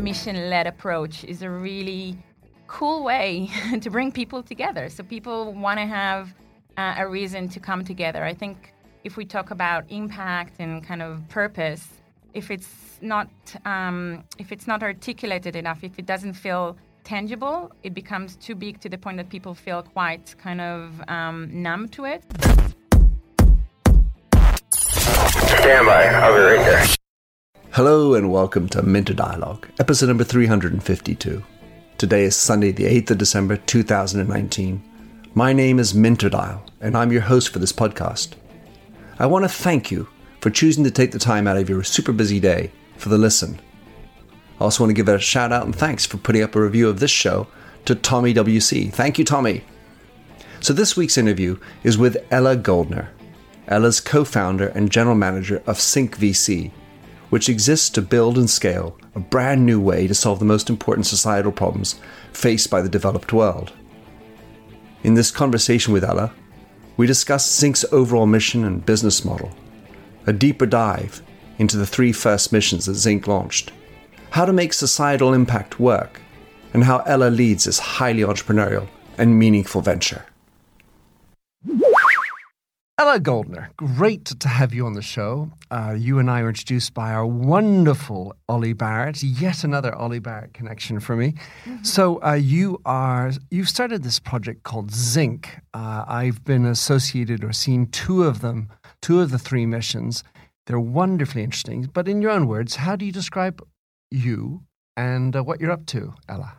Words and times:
Mission 0.00 0.48
led 0.48 0.66
approach 0.66 1.24
is 1.24 1.42
a 1.42 1.50
really 1.50 2.16
cool 2.66 3.02
way 3.04 3.50
to 3.80 3.90
bring 3.90 4.12
people 4.12 4.42
together. 4.42 4.88
So 4.88 5.02
people 5.02 5.52
want 5.54 5.78
to 5.78 5.86
have 5.86 6.34
uh, 6.76 6.94
a 6.98 7.08
reason 7.08 7.48
to 7.50 7.60
come 7.60 7.84
together. 7.84 8.24
I 8.24 8.34
think 8.34 8.72
if 9.04 9.16
we 9.16 9.24
talk 9.24 9.50
about 9.50 9.84
impact 9.90 10.60
and 10.60 10.84
kind 10.84 11.02
of 11.02 11.26
purpose, 11.28 11.88
if 12.34 12.50
it's 12.50 12.98
not 13.00 13.28
um, 13.64 14.24
if 14.38 14.52
it's 14.52 14.66
not 14.66 14.82
articulated 14.82 15.56
enough, 15.56 15.82
if 15.82 15.98
it 15.98 16.06
doesn't 16.06 16.34
feel 16.34 16.76
tangible, 17.04 17.72
it 17.82 17.94
becomes 17.94 18.36
too 18.36 18.54
big 18.54 18.80
to 18.80 18.88
the 18.88 18.98
point 18.98 19.16
that 19.16 19.28
people 19.28 19.54
feel 19.54 19.82
quite 19.82 20.34
kind 20.38 20.60
of 20.60 21.02
um, 21.08 21.48
numb 21.52 21.88
to 21.88 22.04
it. 22.04 22.22
I'll 25.70 26.34
be 26.34 26.40
right 26.40 26.64
there. 26.64 26.86
Hello 27.72 28.14
and 28.14 28.32
welcome 28.32 28.70
to 28.70 28.82
Minter 28.82 29.12
Dialogue, 29.12 29.68
episode 29.78 30.06
number 30.06 30.24
352. 30.24 31.44
Today 31.98 32.24
is 32.24 32.34
Sunday, 32.34 32.72
the 32.72 32.84
8th 32.84 33.10
of 33.10 33.18
December 33.18 33.58
2019. 33.58 34.82
My 35.34 35.52
name 35.52 35.78
is 35.78 35.94
Minter 35.94 36.30
Dial, 36.30 36.64
and 36.80 36.96
I'm 36.96 37.12
your 37.12 37.20
host 37.20 37.50
for 37.50 37.58
this 37.58 37.72
podcast. 37.72 38.32
I 39.18 39.26
want 39.26 39.44
to 39.44 39.48
thank 39.50 39.90
you 39.90 40.08
for 40.40 40.48
choosing 40.48 40.84
to 40.84 40.90
take 40.90 41.12
the 41.12 41.18
time 41.18 41.46
out 41.46 41.58
of 41.58 41.68
your 41.68 41.84
super 41.84 42.12
busy 42.12 42.40
day 42.40 42.72
for 42.96 43.10
the 43.10 43.18
listen. 43.18 43.60
I 44.58 44.64
also 44.64 44.84
want 44.84 44.90
to 44.90 44.94
give 44.94 45.08
a 45.08 45.18
shout 45.18 45.52
out 45.52 45.66
and 45.66 45.76
thanks 45.76 46.06
for 46.06 46.16
putting 46.16 46.42
up 46.42 46.56
a 46.56 46.62
review 46.62 46.88
of 46.88 46.98
this 46.98 47.10
show 47.10 47.46
to 47.84 47.94
Tommy 47.94 48.32
WC. 48.32 48.90
Thank 48.90 49.18
you, 49.18 49.24
Tommy. 49.26 49.64
So, 50.60 50.72
this 50.72 50.96
week's 50.96 51.18
interview 51.18 51.58
is 51.84 51.98
with 51.98 52.16
Ella 52.30 52.56
Goldner. 52.56 53.10
Ella's 53.68 54.00
co 54.00 54.24
founder 54.24 54.68
and 54.68 54.90
general 54.90 55.14
manager 55.14 55.62
of 55.66 55.80
Zinc 55.80 56.18
VC, 56.18 56.70
which 57.30 57.48
exists 57.48 57.90
to 57.90 58.02
build 58.02 58.38
and 58.38 58.48
scale 58.48 58.98
a 59.14 59.20
brand 59.20 59.64
new 59.64 59.80
way 59.80 60.06
to 60.06 60.14
solve 60.14 60.38
the 60.38 60.44
most 60.44 60.70
important 60.70 61.06
societal 61.06 61.52
problems 61.52 62.00
faced 62.32 62.70
by 62.70 62.80
the 62.80 62.88
developed 62.88 63.32
world. 63.32 63.72
In 65.02 65.14
this 65.14 65.30
conversation 65.30 65.92
with 65.92 66.04
Ella, 66.04 66.32
we 66.96 67.06
discuss 67.06 67.48
Zinc's 67.48 67.84
overall 67.92 68.26
mission 68.26 68.64
and 68.64 68.84
business 68.84 69.24
model, 69.24 69.50
a 70.26 70.32
deeper 70.32 70.66
dive 70.66 71.22
into 71.58 71.76
the 71.76 71.86
three 71.86 72.12
first 72.12 72.52
missions 72.52 72.86
that 72.86 72.94
Zinc 72.94 73.26
launched, 73.26 73.70
how 74.30 74.44
to 74.44 74.52
make 74.52 74.72
societal 74.72 75.34
impact 75.34 75.78
work, 75.78 76.20
and 76.72 76.84
how 76.84 76.98
Ella 77.00 77.30
leads 77.30 77.64
this 77.64 77.78
highly 77.78 78.22
entrepreneurial 78.22 78.88
and 79.16 79.38
meaningful 79.38 79.80
venture. 79.80 80.24
Ella 83.00 83.20
Goldner, 83.20 83.70
great 83.76 84.24
to 84.24 84.48
have 84.48 84.74
you 84.74 84.84
on 84.84 84.94
the 84.94 85.02
show. 85.02 85.52
Uh, 85.70 85.94
you 85.96 86.18
and 86.18 86.28
I 86.28 86.42
were 86.42 86.48
introduced 86.48 86.94
by 86.94 87.12
our 87.12 87.24
wonderful 87.24 88.34
Ollie 88.48 88.72
Barrett, 88.72 89.22
yet 89.22 89.62
another 89.62 89.94
Ollie 89.94 90.18
Barrett 90.18 90.52
connection 90.52 90.98
for 90.98 91.14
me. 91.14 91.34
Mm-hmm. 91.64 91.84
So 91.84 92.20
uh, 92.24 92.32
you 92.32 92.80
are 92.84 93.30
you've 93.52 93.68
started 93.68 94.02
this 94.02 94.18
project 94.18 94.64
called 94.64 94.90
Zinc. 94.90 95.60
Uh, 95.72 96.06
I've 96.08 96.42
been 96.42 96.66
associated 96.66 97.44
or 97.44 97.52
seen 97.52 97.86
two 97.86 98.24
of 98.24 98.40
them, 98.40 98.68
two 99.00 99.20
of 99.20 99.30
the 99.30 99.38
three 99.38 99.64
missions. 99.64 100.24
They're 100.66 100.80
wonderfully 100.80 101.44
interesting. 101.44 101.88
But 101.92 102.08
in 102.08 102.20
your 102.20 102.32
own 102.32 102.48
words, 102.48 102.74
how 102.74 102.96
do 102.96 103.06
you 103.06 103.12
describe 103.12 103.64
you 104.10 104.64
and 104.96 105.36
uh, 105.36 105.44
what 105.44 105.60
you're 105.60 105.70
up 105.70 105.86
to, 105.86 106.14
Ella? 106.28 106.58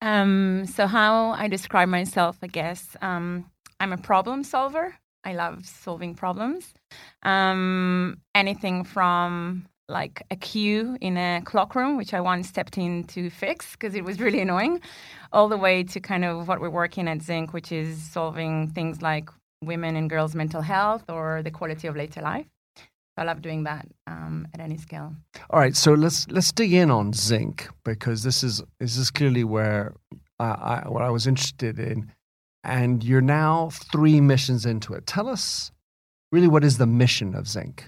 Um, 0.00 0.64
so 0.64 0.86
how 0.86 1.32
I 1.32 1.48
describe 1.48 1.90
myself, 1.90 2.38
I 2.42 2.46
guess, 2.46 2.96
um, 3.02 3.50
I'm 3.78 3.92
a 3.92 3.98
problem 3.98 4.42
solver. 4.42 4.94
I 5.26 5.32
love 5.34 5.66
solving 5.66 6.14
problems. 6.14 6.72
Um, 7.24 8.18
anything 8.34 8.84
from 8.84 9.66
like 9.88 10.22
a 10.30 10.36
queue 10.36 10.96
in 11.00 11.16
a 11.16 11.42
clock 11.44 11.74
room, 11.74 11.96
which 11.96 12.14
I 12.14 12.20
once 12.20 12.48
stepped 12.48 12.78
in 12.78 13.04
to 13.14 13.28
fix 13.28 13.72
because 13.72 13.96
it 13.96 14.04
was 14.04 14.20
really 14.20 14.40
annoying, 14.40 14.80
all 15.32 15.48
the 15.48 15.56
way 15.56 15.82
to 15.82 15.98
kind 15.98 16.24
of 16.24 16.46
what 16.46 16.60
we're 16.60 16.70
working 16.70 17.08
at 17.08 17.22
Zinc, 17.22 17.52
which 17.52 17.72
is 17.72 18.00
solving 18.00 18.68
things 18.70 19.02
like 19.02 19.28
women 19.64 19.96
and 19.96 20.08
girls' 20.08 20.36
mental 20.36 20.62
health 20.62 21.04
or 21.08 21.42
the 21.42 21.50
quality 21.50 21.88
of 21.88 21.96
later 21.96 22.22
life. 22.22 22.46
I 23.16 23.24
love 23.24 23.42
doing 23.42 23.64
that 23.64 23.88
um, 24.06 24.46
at 24.54 24.60
any 24.60 24.76
scale. 24.76 25.16
All 25.50 25.58
right, 25.58 25.74
so 25.74 25.94
let's 25.94 26.28
let's 26.28 26.52
dig 26.52 26.72
in 26.72 26.90
on 26.90 27.12
Zinc 27.14 27.68
because 27.84 28.22
this 28.22 28.44
is 28.44 28.62
this 28.78 28.96
is 28.96 29.10
clearly 29.10 29.42
where 29.42 29.94
I, 30.38 30.82
what 30.86 31.02
I 31.02 31.10
was 31.10 31.26
interested 31.26 31.78
in 31.78 32.12
and 32.66 33.04
you're 33.04 33.20
now 33.20 33.70
three 33.92 34.20
missions 34.20 34.66
into 34.66 34.92
it. 34.92 35.06
Tell 35.06 35.28
us 35.28 35.70
really 36.32 36.48
what 36.48 36.64
is 36.64 36.78
the 36.78 36.86
mission 36.86 37.34
of 37.34 37.46
Zinc? 37.48 37.84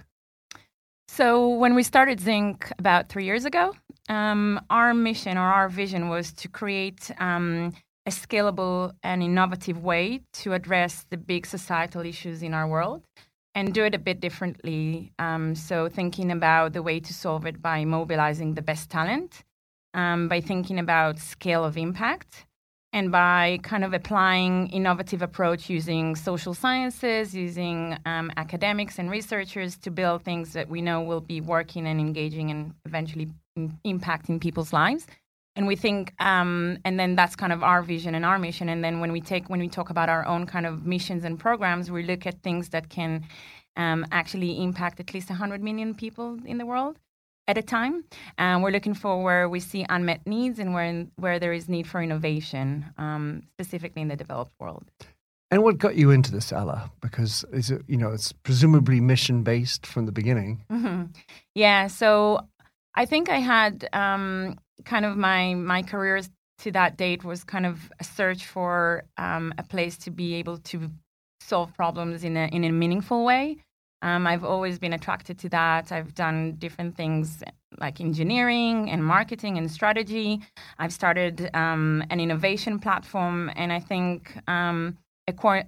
So, 1.08 1.48
when 1.48 1.74
we 1.74 1.82
started 1.82 2.20
Zinc 2.20 2.70
about 2.78 3.08
three 3.08 3.24
years 3.24 3.44
ago, 3.44 3.74
um, 4.08 4.60
our 4.70 4.94
mission 4.94 5.36
or 5.36 5.52
our 5.52 5.68
vision 5.68 6.08
was 6.08 6.32
to 6.34 6.48
create 6.48 7.10
um, 7.18 7.74
a 8.06 8.10
scalable 8.10 8.92
and 9.02 9.22
innovative 9.22 9.82
way 9.82 10.20
to 10.34 10.52
address 10.52 11.04
the 11.10 11.16
big 11.16 11.44
societal 11.44 12.02
issues 12.02 12.42
in 12.42 12.54
our 12.54 12.68
world 12.68 13.02
and 13.54 13.74
do 13.74 13.84
it 13.84 13.94
a 13.94 13.98
bit 13.98 14.20
differently. 14.20 15.12
Um, 15.18 15.56
so, 15.56 15.88
thinking 15.88 16.30
about 16.30 16.72
the 16.72 16.82
way 16.82 17.00
to 17.00 17.12
solve 17.12 17.46
it 17.46 17.60
by 17.60 17.84
mobilizing 17.84 18.54
the 18.54 18.62
best 18.62 18.88
talent, 18.88 19.42
um, 19.94 20.28
by 20.28 20.40
thinking 20.40 20.78
about 20.78 21.18
scale 21.18 21.64
of 21.64 21.76
impact, 21.76 22.46
and 22.92 23.12
by 23.12 23.58
kind 23.62 23.84
of 23.84 23.92
applying 23.92 24.68
innovative 24.68 25.20
approach 25.20 25.68
using 25.68 26.16
social 26.16 26.54
sciences 26.54 27.34
using 27.34 27.96
um, 28.06 28.30
academics 28.36 28.98
and 28.98 29.10
researchers 29.10 29.76
to 29.76 29.90
build 29.90 30.24
things 30.24 30.52
that 30.54 30.68
we 30.68 30.80
know 30.80 31.02
will 31.02 31.20
be 31.20 31.40
working 31.40 31.86
and 31.86 32.00
engaging 32.00 32.50
and 32.50 32.72
eventually 32.86 33.28
impacting 33.84 34.40
people's 34.40 34.72
lives. 34.72 35.06
And 35.54 35.66
we 35.66 35.74
think 35.74 36.14
um, 36.20 36.78
and 36.84 36.98
then 36.98 37.16
that's 37.16 37.34
kind 37.36 37.52
of 37.52 37.62
our 37.62 37.82
vision 37.82 38.14
and 38.14 38.24
our 38.24 38.38
mission. 38.38 38.68
And 38.68 38.82
then 38.82 39.00
when 39.00 39.12
we 39.12 39.20
take 39.20 39.50
when 39.50 39.60
we 39.60 39.68
talk 39.68 39.90
about 39.90 40.08
our 40.08 40.24
own 40.24 40.46
kind 40.46 40.66
of 40.66 40.86
missions 40.86 41.24
and 41.24 41.38
programs 41.38 41.90
we 41.90 42.04
look 42.04 42.26
at 42.26 42.42
things 42.42 42.70
that 42.70 42.88
can 42.88 43.26
um, 43.76 44.06
actually 44.12 44.62
impact 44.62 44.98
at 44.98 45.12
least 45.12 45.28
100 45.28 45.62
million 45.62 45.94
people 45.94 46.38
in 46.44 46.58
the 46.58 46.66
world 46.66 46.98
at 47.48 47.58
a 47.58 47.62
time. 47.62 48.04
And 48.36 48.62
we're 48.62 48.70
looking 48.70 48.94
for 48.94 49.22
where 49.22 49.48
we 49.48 49.58
see 49.58 49.84
unmet 49.88 50.26
needs 50.26 50.58
and 50.58 50.74
where, 50.74 51.06
where 51.16 51.38
there 51.40 51.52
is 51.52 51.68
need 51.68 51.86
for 51.86 52.00
innovation, 52.00 52.84
um, 52.98 53.42
specifically 53.54 54.02
in 54.02 54.08
the 54.08 54.16
developed 54.16 54.52
world. 54.60 54.84
And 55.50 55.62
what 55.62 55.78
got 55.78 55.96
you 55.96 56.10
into 56.10 56.30
this, 56.30 56.52
Ella? 56.52 56.90
Because 57.00 57.44
is 57.52 57.70
it, 57.70 57.82
you 57.88 57.96
know, 57.96 58.10
it's 58.10 58.32
presumably 58.32 59.00
mission 59.00 59.42
based 59.42 59.86
from 59.86 60.04
the 60.04 60.12
beginning. 60.12 60.62
Mm-hmm. 60.70 61.04
Yeah. 61.54 61.86
So 61.86 62.46
I 62.94 63.06
think 63.06 63.30
I 63.30 63.38
had 63.38 63.88
um, 63.94 64.58
kind 64.84 65.06
of 65.06 65.16
my 65.16 65.54
my 65.54 65.82
career 65.82 66.20
to 66.58 66.72
that 66.72 66.98
date 66.98 67.24
was 67.24 67.44
kind 67.44 67.64
of 67.64 67.90
a 67.98 68.04
search 68.04 68.44
for 68.44 69.04
um, 69.16 69.54
a 69.56 69.62
place 69.62 69.96
to 69.98 70.10
be 70.10 70.34
able 70.34 70.58
to 70.58 70.90
solve 71.40 71.72
problems 71.74 72.24
in 72.24 72.36
a 72.36 72.46
in 72.48 72.64
a 72.64 72.72
meaningful 72.72 73.24
way. 73.24 73.56
Um, 74.02 74.26
I've 74.26 74.44
always 74.44 74.78
been 74.78 74.92
attracted 74.92 75.38
to 75.40 75.48
that. 75.48 75.90
I've 75.90 76.14
done 76.14 76.54
different 76.58 76.96
things 76.96 77.42
like 77.80 78.00
engineering 78.00 78.90
and 78.90 79.04
marketing 79.04 79.58
and 79.58 79.70
strategy. 79.70 80.40
I've 80.78 80.92
started 80.92 81.50
um, 81.54 82.04
an 82.10 82.20
innovation 82.20 82.78
platform, 82.78 83.50
and 83.56 83.72
I 83.72 83.80
think, 83.80 84.36
um, 84.48 84.96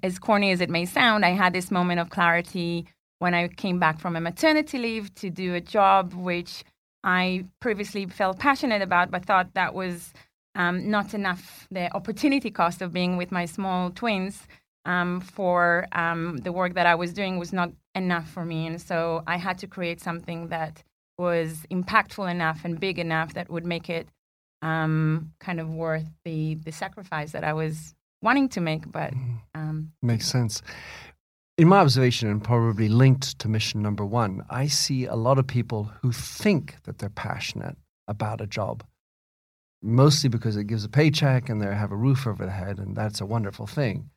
as 0.02 0.18
corny 0.18 0.52
as 0.52 0.60
it 0.60 0.70
may 0.70 0.86
sound, 0.86 1.24
I 1.24 1.30
had 1.30 1.52
this 1.52 1.70
moment 1.70 2.00
of 2.00 2.08
clarity 2.08 2.86
when 3.18 3.34
I 3.34 3.48
came 3.48 3.78
back 3.78 4.00
from 4.00 4.16
a 4.16 4.20
maternity 4.20 4.78
leave 4.78 5.14
to 5.16 5.28
do 5.28 5.54
a 5.54 5.60
job 5.60 6.14
which 6.14 6.64
I 7.04 7.44
previously 7.60 8.06
felt 8.06 8.38
passionate 8.38 8.82
about, 8.82 9.10
but 9.10 9.24
thought 9.24 9.54
that 9.54 9.74
was 9.74 10.12
um, 10.54 10.90
not 10.90 11.14
enough 11.14 11.66
the 11.70 11.94
opportunity 11.94 12.50
cost 12.50 12.82
of 12.82 12.92
being 12.92 13.16
with 13.16 13.30
my 13.30 13.44
small 13.44 13.90
twins 13.90 14.46
um, 14.84 15.20
for 15.20 15.86
um, 15.92 16.38
the 16.38 16.52
work 16.52 16.74
that 16.74 16.86
I 16.86 16.94
was 16.94 17.12
doing 17.12 17.38
was 17.38 17.52
not 17.52 17.70
enough 17.94 18.28
for 18.28 18.44
me. 18.44 18.66
And 18.66 18.80
so 18.80 19.22
I 19.26 19.36
had 19.36 19.58
to 19.58 19.66
create 19.66 20.00
something 20.00 20.48
that 20.48 20.82
was 21.18 21.66
impactful 21.70 22.30
enough 22.30 22.64
and 22.64 22.80
big 22.80 22.98
enough 22.98 23.34
that 23.34 23.50
would 23.50 23.66
make 23.66 23.90
it 23.90 24.08
um, 24.62 25.32
kind 25.40 25.60
of 25.60 25.68
worth 25.70 26.08
the, 26.24 26.54
the 26.54 26.72
sacrifice 26.72 27.32
that 27.32 27.44
I 27.44 27.52
was 27.52 27.94
wanting 28.22 28.48
to 28.50 28.60
make. 28.60 28.90
But 28.90 29.12
mm. 29.12 29.38
um, 29.54 29.92
makes 30.02 30.28
sense. 30.28 30.62
In 31.58 31.68
my 31.68 31.80
observation, 31.80 32.30
and 32.30 32.42
probably 32.42 32.88
linked 32.88 33.38
to 33.40 33.48
mission 33.48 33.82
number 33.82 34.04
one, 34.04 34.44
I 34.48 34.66
see 34.66 35.04
a 35.04 35.14
lot 35.14 35.38
of 35.38 35.46
people 35.46 35.90
who 36.00 36.10
think 36.10 36.76
that 36.84 36.98
they're 36.98 37.10
passionate 37.10 37.76
about 38.08 38.40
a 38.40 38.46
job, 38.46 38.82
mostly 39.82 40.30
because 40.30 40.56
it 40.56 40.68
gives 40.68 40.84
a 40.84 40.88
paycheck 40.88 41.50
and 41.50 41.60
they 41.60 41.66
have 41.66 41.92
a 41.92 41.96
roof 41.96 42.26
over 42.26 42.46
their 42.46 42.54
head, 42.54 42.78
and 42.78 42.96
that's 42.96 43.20
a 43.20 43.26
wonderful 43.26 43.66
thing. 43.66 44.08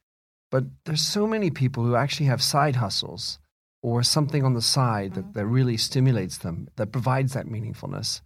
But 0.51 0.63
there's 0.85 1.01
so 1.01 1.27
many 1.27 1.49
people 1.49 1.83
who 1.83 1.95
actually 1.95 2.27
have 2.27 2.41
side 2.41 2.77
hustles 2.77 3.39
or 3.83 4.01
something 4.01 4.43
on 4.43 4.53
the 4.53 4.61
side 4.61 5.13
that, 5.13 5.33
that 5.33 5.45
really 5.45 5.77
stimulates 5.77 6.39
them, 6.39 6.67
that 6.77 6.91
provides 6.91 7.33
that 7.33 7.45
meaningfulness. 7.45 8.21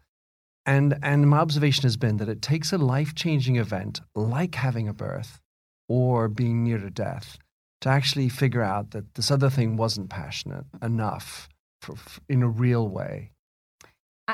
And, 0.65 0.99
and 1.01 1.29
my 1.29 1.39
observation 1.39 1.83
has 1.83 1.97
been 1.97 2.17
that 2.17 2.29
it 2.29 2.41
takes 2.41 2.71
a 2.71 2.77
life 2.77 3.15
changing 3.15 3.55
event 3.55 3.99
like 4.15 4.55
having 4.55 4.87
a 4.87 4.93
birth 4.93 5.41
or 5.89 6.27
being 6.27 6.63
near 6.63 6.77
to 6.77 6.89
death 6.89 7.37
to 7.81 7.89
actually 7.89 8.29
figure 8.29 8.61
out 8.61 8.91
that 8.91 9.15
this 9.15 9.31
other 9.31 9.49
thing 9.49 9.77
wasn't 9.77 10.09
passionate 10.09 10.65
enough 10.81 11.49
for, 11.81 11.95
in 12.29 12.43
a 12.43 12.47
real 12.47 12.87
way? 12.87 13.31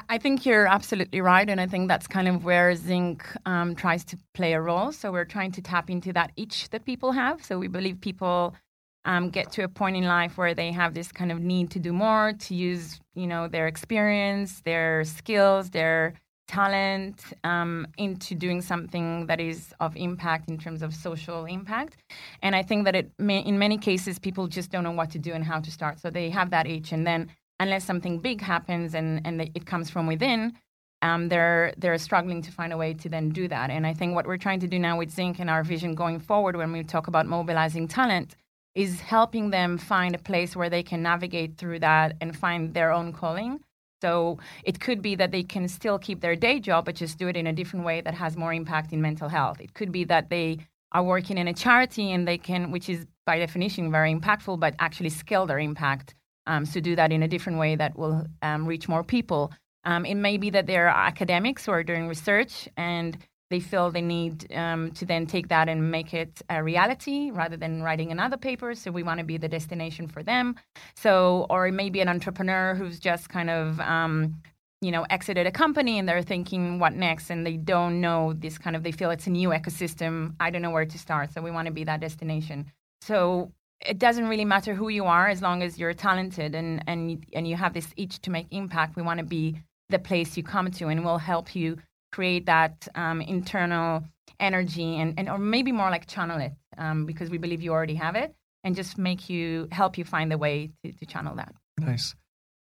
I 0.10 0.18
think 0.18 0.44
you're 0.44 0.66
absolutely 0.66 1.22
right, 1.22 1.48
and 1.48 1.62
I 1.62 1.68
think 1.68 1.88
that's 1.88 2.08
kind 2.08 2.28
of 2.28 2.44
where 2.44 2.74
Zinc 2.74 3.28
um, 3.46 3.75
tries 3.75 4.04
to 4.06 4.18
play 4.34 4.54
a 4.54 4.62
role. 4.62 4.92
So 4.92 5.12
we're 5.12 5.24
trying 5.24 5.52
to 5.52 5.62
tap 5.62 5.88
into 5.88 6.12
that 6.14 6.31
itch 6.36 6.70
that 6.70 6.84
people 6.84 7.12
have. 7.12 7.46
So 7.46 7.60
we 7.60 7.68
believe 7.68 8.02
people 8.02 8.56
um, 9.05 9.29
get 9.29 9.51
to 9.53 9.63
a 9.63 9.67
point 9.67 9.95
in 9.95 10.03
life 10.03 10.38
where 10.38 10.53
they 10.53 10.71
have 10.71 10.94
this 10.94 11.11
kind 11.11 11.31
of 11.31 11.39
need 11.39 11.71
to 11.71 11.79
do 11.79 11.91
more, 11.91 12.33
to 12.33 12.55
use 12.55 13.00
you 13.15 13.27
know 13.27 13.47
their 13.47 13.67
experience, 13.67 14.61
their 14.61 15.03
skills, 15.03 15.69
their 15.69 16.13
talent 16.47 17.23
um, 17.44 17.88
into 17.97 18.35
doing 18.35 18.61
something 18.61 19.25
that 19.27 19.39
is 19.39 19.73
of 19.79 19.95
impact 19.95 20.50
in 20.50 20.57
terms 20.57 20.81
of 20.81 20.94
social 20.94 21.45
impact. 21.45 21.97
And 22.41 22.55
I 22.55 22.63
think 22.63 22.85
that 22.85 22.95
it 22.95 23.11
may, 23.17 23.39
in 23.39 23.57
many 23.57 23.77
cases 23.77 24.19
people 24.19 24.47
just 24.47 24.69
don't 24.69 24.83
know 24.83 24.91
what 24.91 25.09
to 25.11 25.19
do 25.19 25.31
and 25.33 25.44
how 25.44 25.59
to 25.61 25.71
start. 25.71 26.00
So 26.00 26.09
they 26.09 26.29
have 26.29 26.50
that 26.51 26.67
itch, 26.67 26.91
and 26.91 27.05
then 27.05 27.29
unless 27.59 27.83
something 27.85 28.19
big 28.19 28.41
happens 28.41 28.94
and 28.94 29.21
and 29.25 29.41
it 29.41 29.65
comes 29.65 29.89
from 29.89 30.07
within. 30.07 30.53
Um, 31.01 31.27
they're 31.27 31.73
they're 31.77 31.97
struggling 31.97 32.41
to 32.44 32.51
find 32.51 32.71
a 32.71 32.77
way 32.77 32.94
to 32.94 33.09
then 33.09 33.27
do 33.29 33.50
that, 33.50 33.69
and 33.69 33.85
I 33.85 33.94
think 33.94 34.15
what 34.15 34.25
we're 34.25 34.38
trying 34.38 34.61
to 34.61 34.67
do 34.67 34.79
now 34.79 34.97
with 34.97 35.11
Zinc 35.11 35.38
and 35.38 35.50
our 35.50 35.61
vision 35.61 35.95
going 35.95 36.19
forward, 36.21 36.55
when 36.55 36.71
we 36.71 36.81
talk 36.81 37.07
about 37.07 37.25
mobilizing 37.25 37.89
talent, 37.89 38.38
is 38.75 39.00
helping 39.02 39.52
them 39.52 39.78
find 39.78 40.16
a 40.16 40.18
place 40.18 40.56
where 40.56 40.70
they 40.70 40.84
can 40.84 41.02
navigate 41.02 41.58
through 41.58 41.80
that 41.80 42.16
and 42.22 42.36
find 42.36 42.74
their 42.74 42.92
own 42.92 43.14
calling. 43.14 43.60
So 44.02 44.40
it 44.64 44.80
could 44.80 45.02
be 45.02 45.16
that 45.16 45.31
they 45.31 45.44
can 45.44 45.68
still 45.68 45.98
keep 45.98 46.20
their 46.20 46.36
day 46.36 46.60
job, 46.60 46.86
but 46.86 46.96
just 46.96 47.18
do 47.18 47.28
it 47.28 47.38
in 47.38 47.48
a 47.48 47.54
different 47.54 47.86
way 47.86 48.02
that 48.02 48.14
has 48.14 48.36
more 48.36 48.54
impact 48.54 48.92
in 48.92 49.02
mental 49.02 49.30
health. 49.30 49.62
It 49.62 49.74
could 49.74 49.92
be 49.92 50.04
that 50.06 50.30
they 50.30 50.58
are 50.92 51.04
working 51.04 51.38
in 51.38 51.48
a 51.48 51.54
charity 51.54 52.12
and 52.12 52.28
they 52.28 52.38
can, 52.38 52.72
which 52.72 52.90
is 52.90 53.06
by 53.25 53.40
definition 53.40 53.92
very 53.92 54.14
impactful, 54.14 54.60
but 54.60 54.75
actually 54.80 55.10
scale 55.10 55.46
their 55.46 55.60
impact 55.60 56.16
um, 56.48 56.66
to 56.66 56.81
do 56.81 56.96
that 56.96 57.12
in 57.12 57.24
a 57.24 57.28
different 57.28 57.60
way 57.60 57.75
that 57.75 57.98
will 57.98 58.25
um, 58.42 58.66
reach 58.66 58.90
more 58.90 59.04
people. 59.04 59.52
Um, 59.86 60.06
it 60.06 60.16
may 60.16 60.38
be 60.38 60.50
that 60.50 60.68
they're 60.68 60.88
academics 60.88 61.66
who 61.66 61.72
are 61.72 61.84
doing 61.84 62.08
research 62.08 62.68
and 62.78 63.18
they 63.53 63.59
feel 63.59 63.91
they 63.91 64.01
need 64.01 64.51
um, 64.55 64.89
to 64.94 65.05
then 65.05 65.27
take 65.27 65.47
that 65.50 65.69
and 65.69 65.91
make 65.91 66.11
it 66.11 66.41
a 66.50 66.63
reality 66.63 67.29
rather 67.29 67.55
than 67.55 67.83
writing 67.83 68.11
another 68.11 68.35
paper. 68.35 68.73
So 68.73 68.89
we 68.89 69.03
want 69.03 69.19
to 69.19 69.23
be 69.23 69.38
the 69.38 69.47
destination 69.47 70.07
for 70.07 70.23
them. 70.23 70.55
So, 70.95 71.45
or 71.51 71.71
maybe 71.71 72.01
an 72.01 72.09
entrepreneur 72.09 72.73
who's 72.73 73.00
just 73.00 73.29
kind 73.29 73.51
of, 73.51 73.79
um, 73.79 74.41
you 74.81 74.89
know, 74.89 75.03
exited 75.11 75.45
a 75.45 75.51
company 75.51 76.00
and 76.00 76.09
they're 76.09 76.23
thinking, 76.23 76.79
what 76.79 76.94
next? 76.94 77.29
And 77.29 77.45
they 77.45 77.57
don't 77.57 78.01
know 78.01 78.33
this 78.33 78.57
kind 78.57 78.75
of, 78.75 78.81
they 78.81 78.91
feel 78.91 79.11
it's 79.11 79.27
a 79.27 79.29
new 79.29 79.50
ecosystem. 79.50 80.33
I 80.39 80.50
don't 80.50 80.63
know 80.63 80.71
where 80.71 80.85
to 80.85 80.97
start. 80.97 81.31
So 81.31 81.39
we 81.44 81.51
want 81.51 81.67
to 81.67 81.73
be 81.79 81.83
that 81.83 82.01
destination. 82.01 82.71
So 83.01 83.51
it 83.85 84.00
doesn't 84.00 84.27
really 84.27 84.45
matter 84.45 84.73
who 84.73 84.89
you 84.89 85.05
are 85.05 85.27
as 85.27 85.44
long 85.44 85.61
as 85.61 85.77
you're 85.77 85.94
talented 85.94 86.55
and, 86.55 86.83
and, 86.88 87.23
and 87.33 87.47
you 87.47 87.55
have 87.55 87.73
this 87.75 87.94
itch 87.97 88.19
to 88.21 88.31
make 88.31 88.47
impact. 88.50 88.95
We 88.95 89.03
want 89.03 89.19
to 89.19 89.25
be 89.25 89.61
the 89.89 90.00
place 90.00 90.38
you 90.38 90.41
come 90.41 90.71
to 90.71 90.88
and 90.88 91.05
we'll 91.05 91.19
help 91.19 91.55
you 91.55 91.77
create 92.13 92.45
that 92.45 92.88
um, 92.95 93.19
internal 93.21 94.04
energy 94.39 95.00
and, 95.01 95.10
and 95.18 95.30
or 95.30 95.38
maybe 95.38 95.71
more 95.71 95.89
like 95.89 96.06
channel 96.07 96.39
it 96.39 96.54
um, 96.77 97.06
because 97.06 97.30
we 97.30 97.38
believe 97.38 97.62
you 97.62 97.71
already 97.71 97.95
have 97.95 98.15
it 98.15 98.33
and 98.63 98.75
just 98.75 98.98
make 98.98 99.30
you 99.30 99.68
help 99.71 99.98
you 99.98 100.06
find 100.06 100.31
the 100.31 100.38
way 100.38 100.56
to, 100.83 100.92
to 100.92 101.06
channel 101.06 101.36
that. 101.36 101.54
Nice. 101.80 102.15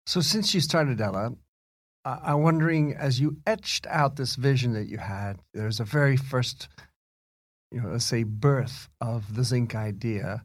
So 0.07 0.21
since 0.21 0.55
you 0.55 0.61
started 0.61 1.01
ella 1.01 1.33
i'm 2.05 2.41
wondering 2.41 2.95
as 2.95 3.19
you 3.19 3.37
etched 3.49 3.85
out 3.89 4.15
this 4.15 4.37
vision 4.37 4.73
that 4.73 4.87
you 4.87 4.97
had 4.97 5.41
there's 5.53 5.81
a 5.81 5.85
very 5.85 6.17
first 6.17 6.69
you 7.73 7.81
know 7.81 7.89
let's 7.91 8.05
say 8.05 8.23
birth 8.23 8.89
of 9.01 9.35
the 9.35 9.45
zinc 9.45 9.75
idea. 9.75 10.45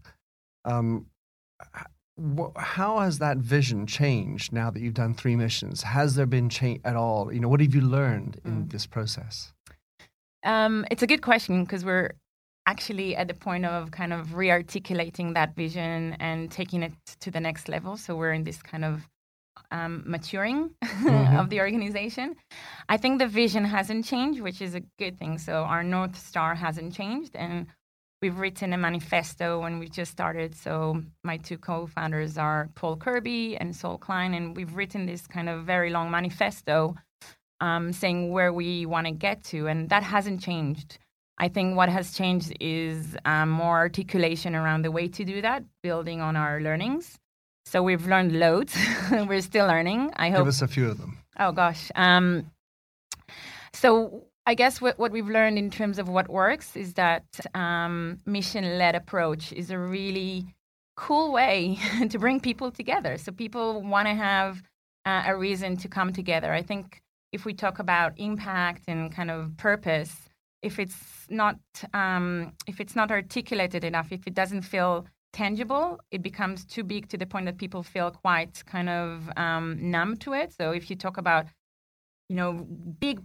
Um, 0.66 1.08
how 2.58 3.00
has 3.00 3.20
that 3.20 3.38
vision 3.38 3.88
changed 3.88 4.52
now 4.54 4.70
that 4.70 4.82
you've 4.82 4.94
done 4.94 5.14
three 5.14 5.36
missions? 5.36 5.84
Has 5.84 6.16
there 6.16 6.26
been 6.26 6.50
change 6.50 6.82
at 6.84 6.96
all? 6.96 7.34
You 7.34 7.40
know, 7.40 7.48
what 7.48 7.62
have 7.62 7.74
you 7.74 7.82
learned 7.82 8.40
in 8.46 8.66
mm. 8.66 8.72
this 8.72 8.86
process? 8.86 9.54
Um, 10.44 10.86
it's 10.92 11.04
a 11.04 11.08
good 11.08 11.22
question 11.22 11.64
because 11.64 11.86
we're 11.86 12.12
actually 12.68 13.16
at 13.16 13.28
the 13.28 13.34
point 13.34 13.66
of 13.66 13.92
kind 13.92 14.14
of 14.14 14.36
re-articulating 14.36 15.34
that 15.34 15.56
vision 15.56 16.16
and 16.20 16.52
taking 16.52 16.84
it 16.84 16.94
to 17.20 17.32
the 17.32 17.40
next 17.40 17.70
level. 17.70 17.98
So 17.98 18.16
we're 18.16 18.34
in 18.34 18.44
this 18.44 18.62
kind 18.62 18.86
of 18.86 19.08
um, 19.72 20.04
maturing 20.06 20.72
mm-hmm. 20.84 21.38
of 21.38 21.50
the 21.50 21.60
organization. 21.60 22.36
I 22.90 22.98
think 22.98 23.20
the 23.20 23.28
vision 23.28 23.66
hasn't 23.66 24.06
changed, 24.06 24.42
which 24.42 24.62
is 24.62 24.76
a 24.76 24.82
good 25.00 25.18
thing. 25.18 25.38
So 25.38 25.64
our 25.64 25.84
north 25.84 26.18
star 26.18 26.56
hasn't 26.56 26.94
changed, 26.94 27.36
and 27.36 27.68
we've 28.22 28.38
written 28.38 28.72
a 28.74 28.78
manifesto 28.78 29.60
when 29.60 29.80
we 29.80 29.90
just 29.90 30.12
started. 30.12 30.56
So 30.56 31.02
my 31.24 31.38
two 31.38 31.58
co-founders 31.58 32.38
are 32.38 32.70
Paul 32.76 32.98
Kirby 32.98 33.58
and 33.58 33.76
Saul 33.76 33.98
Klein, 33.98 34.34
and 34.34 34.56
we've 34.56 34.76
written 34.76 35.06
this 35.06 35.26
kind 35.26 35.50
of 35.50 35.66
very 35.66 35.90
long 35.90 36.12
manifesto 36.12 36.96
um, 37.62 37.94
saying 37.94 38.32
where 38.32 38.54
we 38.54 38.86
want 38.86 39.08
to 39.08 39.12
get 39.12 39.44
to, 39.46 39.68
and 39.68 39.90
that 39.90 40.04
hasn't 40.04 40.42
changed. 40.42 41.00
I 41.38 41.48
think 41.48 41.76
what 41.76 41.90
has 41.90 42.14
changed 42.14 42.54
is 42.60 43.18
um, 43.26 43.50
more 43.50 43.78
articulation 43.78 44.56
around 44.56 44.84
the 44.84 44.92
way 44.92 45.08
to 45.08 45.26
do 45.26 45.42
that, 45.42 45.64
building 45.82 46.22
on 46.22 46.36
our 46.36 46.60
learnings. 46.62 47.18
So 47.66 47.82
we've 47.82 48.06
learned 48.06 48.38
loads. 48.38 48.76
We're 49.12 49.42
still 49.42 49.68
learning. 49.68 50.12
I 50.16 50.30
hope. 50.30 50.40
Give 50.40 50.48
us 50.48 50.62
a 50.62 50.68
few 50.68 50.90
of 50.90 50.98
them. 51.00 51.18
Oh 51.40 51.52
gosh. 51.52 51.92
Um, 51.96 52.52
so 53.74 54.26
I 54.52 54.54
guess 54.54 54.82
what, 54.82 55.00
what 55.00 55.14
we've 55.14 55.30
learned 55.30 55.58
in 55.58 55.70
terms 55.72 55.98
of 55.98 56.10
what 56.10 56.30
works 56.30 56.76
is 56.76 56.96
that 56.96 57.24
um, 57.56 58.20
mission 58.26 58.78
led 58.78 58.96
approach 58.96 59.54
is 59.54 59.72
a 59.72 59.80
really 59.80 60.46
cool 60.98 61.32
way 61.32 61.80
to 62.10 62.20
bring 62.20 62.42
people 62.42 62.70
together. 62.70 63.18
So 63.18 63.32
people 63.32 63.82
want 63.82 64.10
to 64.10 64.14
have 64.14 64.62
uh, 65.06 65.24
a 65.26 65.38
reason 65.38 65.78
to 65.78 65.88
come 65.88 66.12
together. 66.12 66.52
I 66.52 66.64
think 66.64 67.02
if 67.32 67.46
we 67.46 67.54
talk 67.54 67.80
about 67.80 68.12
impact 68.18 68.84
and 68.90 69.10
kind 69.10 69.32
of 69.32 69.56
purpose, 69.56 70.14
if 70.62 70.80
it's 70.80 71.02
not 71.30 71.56
um, 71.94 72.52
if 72.68 72.82
it's 72.82 72.94
not 72.94 73.10
articulated 73.10 73.86
enough, 73.86 74.12
if 74.12 74.28
it 74.28 74.34
doesn't 74.34 74.64
feel 74.64 75.06
tangible, 75.32 75.98
it 76.12 76.22
becomes 76.22 76.66
too 76.66 76.84
big 76.84 77.08
to 77.08 77.18
the 77.18 77.26
point 77.26 77.46
that 77.46 77.58
people 77.58 77.84
feel 77.84 78.12
quite 78.12 78.62
kind 78.66 78.90
of 78.90 79.30
um, 79.38 79.78
numb 79.80 80.18
to 80.18 80.34
it. 80.34 80.52
So 80.52 80.72
if 80.72 80.90
you 80.90 80.98
talk 80.98 81.16
about 81.16 81.46
you 82.32 82.38
know, 82.38 82.66
big, 83.02 83.20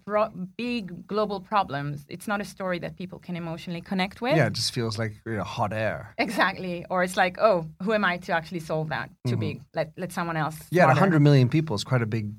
big 0.57 1.07
global 1.07 1.41
problems. 1.41 2.05
It's 2.09 2.27
not 2.27 2.41
a 2.41 2.45
story 2.45 2.81
that 2.81 2.97
people 2.97 3.21
can 3.21 3.37
emotionally 3.37 3.81
connect 3.81 4.21
with. 4.21 4.37
Yeah, 4.37 4.49
it 4.49 4.55
just 4.55 4.73
feels 4.73 4.99
like 4.99 5.13
you 5.25 5.37
know, 5.37 5.45
hot 5.45 5.73
air. 5.73 6.13
Exactly. 6.19 6.85
Or 6.91 7.05
it's 7.05 7.17
like, 7.17 7.39
oh, 7.39 7.69
who 7.85 7.93
am 7.93 8.05
I 8.05 8.17
to 8.27 8.33
actually 8.33 8.59
solve 8.59 8.89
that? 8.89 9.11
Too 9.25 9.35
mm-hmm. 9.35 9.41
big. 9.41 9.63
Let 9.75 9.93
let 9.97 10.11
someone 10.11 10.37
else. 10.37 10.57
Yeah, 10.73 10.87
100 10.87 11.21
million 11.21 11.49
people 11.49 11.77
is 11.77 11.85
quite 11.85 12.03
a 12.03 12.07
big 12.07 12.33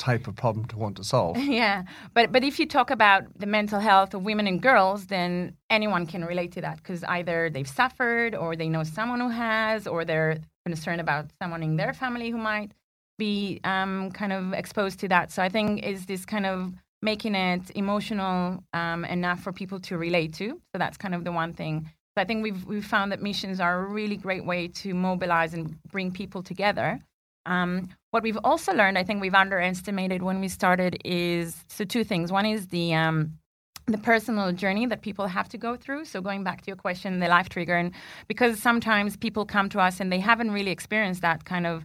type 0.00 0.26
of 0.26 0.34
problem 0.34 0.64
to 0.66 0.76
want 0.76 0.96
to 0.96 1.04
solve. 1.04 1.38
yeah, 1.60 1.84
but 2.12 2.32
but 2.32 2.42
if 2.42 2.58
you 2.58 2.66
talk 2.66 2.90
about 2.90 3.22
the 3.38 3.46
mental 3.46 3.78
health 3.78 4.14
of 4.14 4.24
women 4.24 4.48
and 4.48 4.60
girls, 4.60 5.06
then 5.06 5.56
anyone 5.70 6.06
can 6.06 6.24
relate 6.24 6.50
to 6.54 6.60
that 6.62 6.78
because 6.78 7.04
either 7.04 7.50
they've 7.50 7.68
suffered, 7.68 8.34
or 8.34 8.56
they 8.56 8.68
know 8.68 8.82
someone 8.82 9.20
who 9.20 9.28
has, 9.28 9.86
or 9.86 10.04
they're 10.04 10.38
concerned 10.66 11.00
about 11.00 11.30
someone 11.40 11.62
in 11.62 11.76
their 11.76 11.92
family 11.92 12.30
who 12.30 12.38
might 12.38 12.72
be 13.18 13.60
um, 13.64 14.10
kind 14.12 14.32
of 14.32 14.52
exposed 14.52 15.00
to 15.00 15.08
that. 15.08 15.30
So 15.30 15.42
I 15.42 15.48
think 15.48 15.84
is 15.84 16.06
this 16.06 16.24
kind 16.24 16.46
of 16.46 16.72
making 17.02 17.34
it 17.34 17.70
emotional 17.74 18.64
um, 18.72 19.04
enough 19.04 19.40
for 19.40 19.52
people 19.52 19.78
to 19.78 19.98
relate 19.98 20.32
to. 20.34 20.48
So 20.72 20.78
that's 20.78 20.96
kind 20.96 21.14
of 21.14 21.24
the 21.24 21.32
one 21.32 21.52
thing. 21.52 21.90
So 22.16 22.22
I 22.22 22.24
think 22.24 22.42
we've 22.42 22.64
we've 22.64 22.86
found 22.86 23.12
that 23.12 23.20
missions 23.20 23.60
are 23.60 23.84
a 23.84 23.86
really 23.86 24.16
great 24.16 24.44
way 24.44 24.68
to 24.68 24.94
mobilize 24.94 25.52
and 25.52 25.76
bring 25.90 26.12
people 26.12 26.42
together. 26.42 27.00
Um, 27.46 27.90
what 28.10 28.22
we've 28.22 28.38
also 28.42 28.72
learned, 28.72 28.96
I 28.96 29.04
think 29.04 29.20
we've 29.20 29.34
underestimated 29.34 30.22
when 30.22 30.40
we 30.40 30.48
started, 30.48 30.96
is 31.04 31.64
so 31.68 31.84
two 31.84 32.04
things. 32.04 32.32
One 32.32 32.46
is 32.46 32.68
the 32.68 32.94
um, 32.94 33.38
the 33.86 33.98
personal 33.98 34.52
journey 34.52 34.86
that 34.86 35.02
people 35.02 35.26
have 35.26 35.48
to 35.50 35.58
go 35.58 35.76
through. 35.76 36.06
So 36.06 36.22
going 36.22 36.42
back 36.42 36.62
to 36.62 36.68
your 36.68 36.76
question, 36.76 37.18
the 37.18 37.28
life 37.28 37.48
trigger, 37.48 37.76
and 37.76 37.92
because 38.28 38.62
sometimes 38.62 39.16
people 39.16 39.44
come 39.44 39.68
to 39.70 39.80
us 39.80 40.00
and 40.00 40.10
they 40.10 40.20
haven't 40.20 40.52
really 40.52 40.70
experienced 40.70 41.20
that 41.20 41.44
kind 41.44 41.66
of 41.66 41.84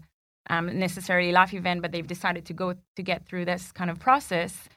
um, 0.49 0.77
necessarily 0.77 1.31
life 1.31 1.53
event, 1.53 1.81
but 1.81 1.91
they've 1.91 2.07
decided 2.07 2.45
to 2.45 2.53
go 2.53 2.73
to 2.95 3.03
get 3.03 3.25
through 3.25 3.45
this 3.45 3.71
kind 3.71 3.89
of 3.89 3.99
process. 3.99 4.69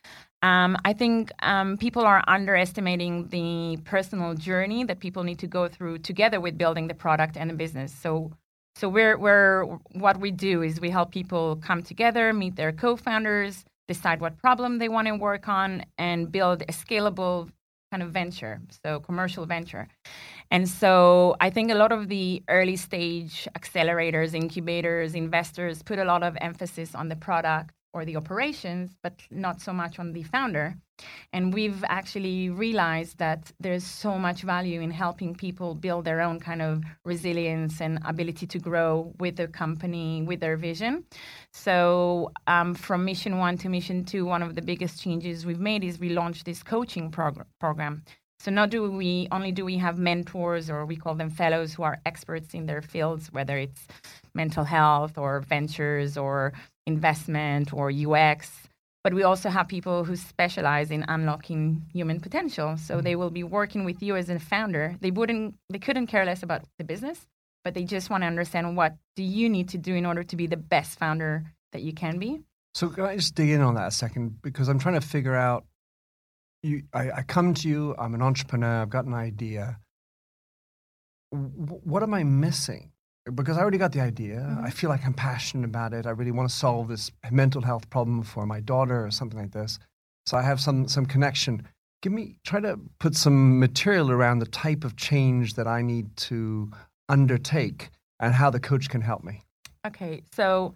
Um, 0.42 0.76
I 0.84 0.92
think 0.92 1.30
um, 1.40 1.76
people 1.76 2.02
are 2.02 2.22
underestimating 2.26 3.28
the 3.28 3.78
personal 3.84 4.34
journey 4.34 4.82
that 4.84 4.98
people 4.98 5.22
need 5.22 5.38
to 5.38 5.46
go 5.46 5.68
through 5.68 5.98
together 5.98 6.40
with 6.40 6.58
building 6.58 6.88
the 6.88 6.94
product 6.94 7.36
and 7.36 7.48
the 7.48 7.54
business. 7.54 7.92
So, 7.94 8.32
so 8.74 8.88
we're, 8.88 9.16
we're 9.16 9.64
what 9.92 10.18
we 10.18 10.32
do 10.32 10.62
is 10.62 10.80
we 10.80 10.90
help 10.90 11.12
people 11.12 11.56
come 11.56 11.82
together, 11.82 12.32
meet 12.32 12.56
their 12.56 12.72
co-founders, 12.72 13.64
decide 13.86 14.20
what 14.20 14.36
problem 14.38 14.78
they 14.78 14.88
want 14.88 15.06
to 15.06 15.14
work 15.14 15.48
on, 15.48 15.84
and 15.96 16.32
build 16.32 16.62
a 16.62 16.72
scalable 16.72 17.50
kind 17.92 18.02
of 18.02 18.10
venture, 18.10 18.58
so 18.82 19.00
commercial 19.00 19.44
venture. 19.44 19.86
And 20.50 20.66
so 20.66 21.36
I 21.40 21.50
think 21.50 21.70
a 21.70 21.74
lot 21.74 21.92
of 21.92 22.08
the 22.08 22.42
early 22.48 22.76
stage 22.76 23.46
accelerators, 23.58 24.32
incubators, 24.34 25.14
investors 25.14 25.82
put 25.82 25.98
a 25.98 26.04
lot 26.04 26.22
of 26.22 26.32
emphasis 26.40 26.94
on 26.94 27.10
the 27.10 27.16
product 27.16 27.74
or 27.92 28.04
the 28.04 28.16
operations, 28.16 28.96
but 29.02 29.14
not 29.30 29.60
so 29.60 29.72
much 29.72 29.98
on 29.98 30.12
the 30.12 30.22
founder. 30.22 30.74
And 31.32 31.52
we've 31.52 31.82
actually 31.88 32.48
realized 32.50 33.18
that 33.18 33.50
there's 33.58 33.84
so 33.84 34.18
much 34.18 34.42
value 34.42 34.80
in 34.80 34.90
helping 34.90 35.34
people 35.34 35.74
build 35.74 36.04
their 36.04 36.20
own 36.20 36.38
kind 36.38 36.62
of 36.62 36.82
resilience 37.04 37.80
and 37.80 37.98
ability 38.04 38.46
to 38.46 38.58
grow 38.58 39.12
with 39.18 39.36
the 39.36 39.48
company, 39.48 40.22
with 40.22 40.40
their 40.40 40.56
vision. 40.56 41.04
So, 41.52 42.30
um, 42.46 42.74
from 42.74 43.04
mission 43.04 43.38
one 43.38 43.58
to 43.58 43.68
mission 43.68 44.04
two, 44.04 44.24
one 44.24 44.42
of 44.42 44.54
the 44.54 44.62
biggest 44.62 45.02
changes 45.02 45.44
we've 45.44 45.60
made 45.60 45.82
is 45.82 45.98
we 45.98 46.10
launched 46.10 46.44
this 46.44 46.62
coaching 46.62 47.10
prog- 47.10 47.46
program. 47.58 48.04
So 48.42 48.50
not 48.50 48.70
do 48.70 48.90
we 48.90 49.28
only 49.30 49.52
do 49.52 49.64
we 49.64 49.78
have 49.78 49.98
mentors 49.98 50.68
or 50.68 50.84
we 50.84 50.96
call 50.96 51.14
them 51.14 51.30
fellows 51.30 51.74
who 51.74 51.84
are 51.84 52.00
experts 52.04 52.54
in 52.54 52.66
their 52.66 52.82
fields, 52.82 53.32
whether 53.32 53.56
it's 53.56 53.86
mental 54.34 54.64
health 54.64 55.16
or 55.16 55.42
ventures 55.42 56.16
or 56.16 56.52
investment 56.86 57.72
or 57.72 57.90
UX, 57.90 58.50
but 59.04 59.14
we 59.14 59.22
also 59.22 59.48
have 59.48 59.68
people 59.68 60.04
who 60.04 60.16
specialize 60.16 60.90
in 60.90 61.04
unlocking 61.08 61.86
human 61.92 62.20
potential. 62.20 62.76
So 62.76 62.94
mm-hmm. 62.94 63.04
they 63.04 63.16
will 63.16 63.30
be 63.30 63.44
working 63.44 63.84
with 63.84 64.02
you 64.02 64.16
as 64.16 64.28
a 64.28 64.38
founder. 64.38 64.96
They 65.00 65.10
wouldn't 65.10 65.54
they 65.70 65.78
couldn't 65.78 66.06
care 66.06 66.24
less 66.24 66.42
about 66.42 66.62
the 66.78 66.84
business, 66.84 67.26
but 67.64 67.74
they 67.74 67.84
just 67.84 68.10
want 68.10 68.22
to 68.22 68.26
understand 68.26 68.76
what 68.76 68.96
do 69.16 69.22
you 69.22 69.48
need 69.48 69.70
to 69.70 69.78
do 69.78 69.94
in 69.94 70.06
order 70.06 70.22
to 70.22 70.36
be 70.36 70.46
the 70.46 70.56
best 70.56 70.98
founder 70.98 71.44
that 71.72 71.82
you 71.82 71.92
can 71.92 72.18
be. 72.18 72.40
So 72.74 72.88
can 72.88 73.04
I 73.04 73.16
just 73.16 73.34
dig 73.34 73.50
in 73.50 73.60
on 73.60 73.74
that 73.74 73.88
a 73.88 73.90
second 73.90 74.40
because 74.40 74.68
I'm 74.68 74.78
trying 74.78 74.94
to 74.98 75.06
figure 75.06 75.34
out 75.34 75.66
you, 76.62 76.84
I, 76.92 77.10
I, 77.10 77.22
come 77.22 77.54
to 77.54 77.68
you, 77.68 77.94
I'm 77.98 78.14
an 78.14 78.22
entrepreneur, 78.22 78.82
I've 78.82 78.90
got 78.90 79.04
an 79.04 79.14
idea. 79.14 79.78
W- 81.32 81.80
what 81.82 82.02
am 82.02 82.14
I 82.14 82.22
missing? 82.22 82.91
Because 83.34 83.56
I 83.56 83.60
already 83.60 83.78
got 83.78 83.92
the 83.92 84.00
idea. 84.00 84.36
Mm-hmm. 84.36 84.64
I 84.64 84.70
feel 84.70 84.90
like 84.90 85.04
I'm 85.04 85.14
passionate 85.14 85.64
about 85.64 85.92
it. 85.92 86.06
I 86.06 86.10
really 86.10 86.32
want 86.32 86.48
to 86.48 86.54
solve 86.54 86.88
this 86.88 87.10
mental 87.30 87.62
health 87.62 87.88
problem 87.88 88.22
for 88.22 88.46
my 88.46 88.60
daughter 88.60 89.04
or 89.04 89.10
something 89.10 89.38
like 89.38 89.52
this. 89.52 89.78
So 90.26 90.36
I 90.36 90.42
have 90.42 90.60
some, 90.60 90.88
some 90.88 91.06
connection. 91.06 91.66
Give 92.02 92.12
me, 92.12 92.38
try 92.44 92.60
to 92.60 92.78
put 92.98 93.14
some 93.14 93.60
material 93.60 94.10
around 94.10 94.40
the 94.40 94.46
type 94.46 94.84
of 94.84 94.96
change 94.96 95.54
that 95.54 95.68
I 95.68 95.82
need 95.82 96.16
to 96.28 96.70
undertake 97.08 97.90
and 98.18 98.34
how 98.34 98.50
the 98.50 98.60
coach 98.60 98.88
can 98.88 99.00
help 99.00 99.22
me. 99.22 99.42
Okay. 99.86 100.22
So 100.32 100.74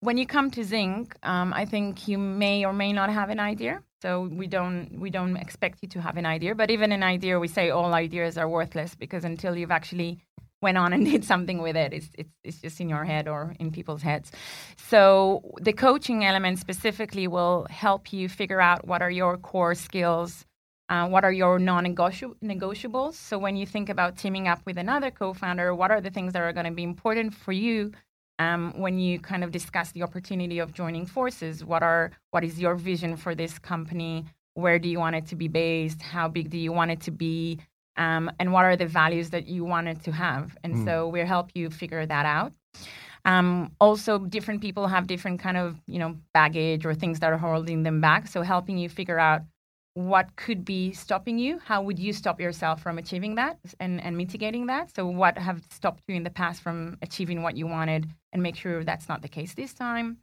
when 0.00 0.18
you 0.18 0.26
come 0.26 0.50
to 0.52 0.62
Zinc, 0.62 1.16
um, 1.24 1.52
I 1.52 1.64
think 1.64 2.06
you 2.06 2.18
may 2.18 2.64
or 2.64 2.72
may 2.72 2.92
not 2.92 3.10
have 3.10 3.30
an 3.30 3.40
idea. 3.40 3.82
So 4.00 4.22
we 4.22 4.46
don't 4.46 5.00
we 5.00 5.10
don't 5.10 5.36
expect 5.36 5.80
you 5.82 5.88
to 5.88 6.00
have 6.00 6.16
an 6.16 6.26
idea, 6.26 6.54
but 6.54 6.70
even 6.70 6.92
an 6.92 7.02
idea, 7.02 7.40
we 7.40 7.48
say 7.48 7.70
all 7.70 7.94
ideas 7.94 8.38
are 8.38 8.48
worthless 8.48 8.94
because 8.94 9.24
until 9.24 9.56
you've 9.56 9.72
actually 9.72 10.20
went 10.62 10.78
on 10.78 10.92
and 10.92 11.04
did 11.12 11.24
something 11.24 11.58
with 11.62 11.76
it, 11.76 11.92
it's 11.92 12.10
it's 12.14 12.32
it's 12.44 12.60
just 12.60 12.80
in 12.80 12.88
your 12.88 13.04
head 13.04 13.28
or 13.28 13.54
in 13.58 13.70
people's 13.70 14.02
heads. 14.02 14.32
So 14.76 15.42
the 15.60 15.72
coaching 15.72 16.24
element 16.24 16.58
specifically 16.58 17.26
will 17.26 17.66
help 17.70 18.12
you 18.12 18.28
figure 18.28 18.60
out 18.60 18.86
what 18.86 19.02
are 19.02 19.10
your 19.10 19.36
core 19.36 19.74
skills. 19.74 20.44
Uh, 20.90 21.06
what 21.06 21.22
are 21.22 21.32
your 21.32 21.58
non-negotiables? 21.58 23.12
So 23.12 23.38
when 23.38 23.56
you 23.56 23.66
think 23.66 23.90
about 23.90 24.16
teaming 24.16 24.48
up 24.48 24.62
with 24.64 24.78
another 24.78 25.10
co-founder, 25.10 25.74
what 25.74 25.90
are 25.90 26.00
the 26.00 26.08
things 26.08 26.32
that 26.32 26.40
are 26.40 26.54
going 26.54 26.64
to 26.64 26.72
be 26.72 26.82
important 26.82 27.34
for 27.34 27.52
you 27.52 27.92
um, 28.38 28.72
when 28.76 28.98
you 28.98 29.18
kind 29.18 29.44
of 29.44 29.50
discuss 29.50 29.92
the 29.92 30.02
opportunity 30.02 30.58
of 30.58 30.72
joining 30.72 31.06
forces 31.06 31.64
what 31.64 31.82
are 31.82 32.12
what 32.30 32.44
is 32.44 32.60
your 32.60 32.74
vision 32.74 33.16
for 33.16 33.34
this 33.34 33.58
company 33.58 34.24
where 34.54 34.78
do 34.78 34.88
you 34.88 34.98
want 34.98 35.16
it 35.16 35.26
to 35.26 35.36
be 35.36 35.48
based 35.48 36.02
how 36.02 36.28
big 36.28 36.50
do 36.50 36.58
you 36.58 36.72
want 36.72 36.90
it 36.90 37.00
to 37.00 37.10
be 37.10 37.58
um, 37.98 38.30
and 38.38 38.52
what 38.52 38.64
are 38.64 38.76
the 38.76 38.86
values 38.86 39.30
that 39.30 39.46
you 39.48 39.64
wanted 39.64 40.02
to 40.04 40.12
have. 40.12 40.56
And 40.64 40.76
mm. 40.76 40.84
so 40.86 41.08
we'll 41.08 41.26
help 41.26 41.50
you 41.54 41.68
figure 41.68 42.06
that 42.06 42.24
out. 42.24 42.52
Um, 43.24 43.72
also 43.80 44.18
different 44.18 44.62
people 44.62 44.86
have 44.86 45.06
different 45.06 45.40
kind 45.40 45.56
of 45.56 45.76
you 45.86 45.98
know 45.98 46.16
baggage 46.32 46.86
or 46.86 46.94
things 46.94 47.18
that 47.20 47.32
are 47.32 47.38
holding 47.38 47.82
them 47.82 48.00
back. 48.00 48.28
So 48.28 48.42
helping 48.42 48.78
you 48.78 48.88
figure 48.88 49.18
out 49.18 49.42
what 49.94 50.36
could 50.36 50.64
be 50.64 50.92
stopping 50.92 51.38
you. 51.38 51.58
How 51.58 51.82
would 51.82 51.98
you 51.98 52.12
stop 52.12 52.40
yourself 52.40 52.80
from 52.80 52.98
achieving 52.98 53.34
that 53.34 53.58
and, 53.80 54.00
and 54.00 54.16
mitigating 54.16 54.66
that? 54.66 54.94
So 54.94 55.06
what 55.06 55.36
have 55.36 55.62
stopped 55.72 56.04
you 56.06 56.14
in 56.14 56.22
the 56.22 56.30
past 56.30 56.62
from 56.62 56.96
achieving 57.02 57.42
what 57.42 57.56
you 57.56 57.66
wanted? 57.66 58.06
And 58.32 58.40
make 58.40 58.54
sure 58.54 58.84
that's 58.84 59.08
not 59.08 59.22
the 59.22 59.28
case 59.28 59.54
this 59.54 59.74
time. 59.74 60.18